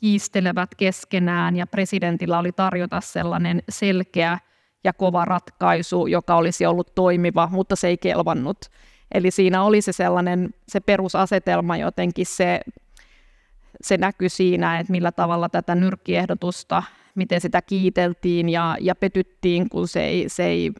kiistelevät 0.00 0.74
keskenään 0.76 1.56
ja 1.56 1.66
presidentillä 1.66 2.38
oli 2.38 2.52
tarjota 2.52 3.00
sellainen 3.00 3.62
selkeä 3.68 4.38
ja 4.84 4.92
kova 4.92 5.24
ratkaisu, 5.24 6.06
joka 6.06 6.36
olisi 6.36 6.66
ollut 6.66 6.94
toimiva, 6.94 7.48
mutta 7.52 7.76
se 7.76 7.88
ei 7.88 7.98
kelvannut. 7.98 8.58
Eli 9.14 9.30
siinä 9.30 9.62
oli 9.62 9.80
se 9.80 9.92
sellainen 9.92 10.54
se 10.68 10.80
perusasetelma 10.80 11.76
jotenkin 11.76 12.26
se, 12.26 12.60
se 13.80 13.96
näkyi 13.96 14.28
siinä, 14.28 14.78
että 14.78 14.90
millä 14.90 15.12
tavalla 15.12 15.48
tätä 15.48 15.74
nyrkkiehdotusta, 15.74 16.82
miten 17.14 17.40
sitä 17.40 17.62
kiiteltiin 17.62 18.48
ja, 18.48 18.76
ja 18.80 18.94
petyttiin, 18.94 19.68
kun 19.68 19.88
se 19.88 20.04
ei, 20.04 20.28
se, 20.28 20.44
ei, 20.44 20.72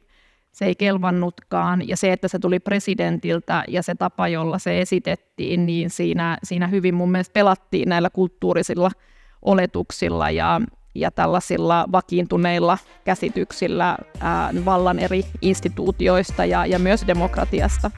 se 0.52 0.64
ei 0.64 0.74
kelvannutkaan. 0.74 1.88
Ja 1.88 1.96
se, 1.96 2.12
että 2.12 2.28
se 2.28 2.38
tuli 2.38 2.60
presidentiltä 2.60 3.64
ja 3.68 3.82
se 3.82 3.94
tapa, 3.94 4.28
jolla 4.28 4.58
se 4.58 4.80
esitettiin, 4.80 5.66
niin 5.66 5.90
siinä, 5.90 6.38
siinä 6.42 6.66
hyvin 6.66 6.94
mun 6.94 7.10
mielestä 7.10 7.32
pelattiin 7.32 7.88
näillä 7.88 8.10
kulttuurisilla 8.10 8.90
oletuksilla 9.42 10.30
ja, 10.30 10.60
ja 10.94 11.10
tällaisilla 11.10 11.86
vakiintuneilla 11.92 12.78
käsityksillä 13.04 13.96
ää, 14.20 14.50
vallan 14.64 14.98
eri 14.98 15.24
instituutioista 15.42 16.44
ja, 16.44 16.66
ja 16.66 16.78
myös 16.78 17.06
demokratiasta. 17.06 17.90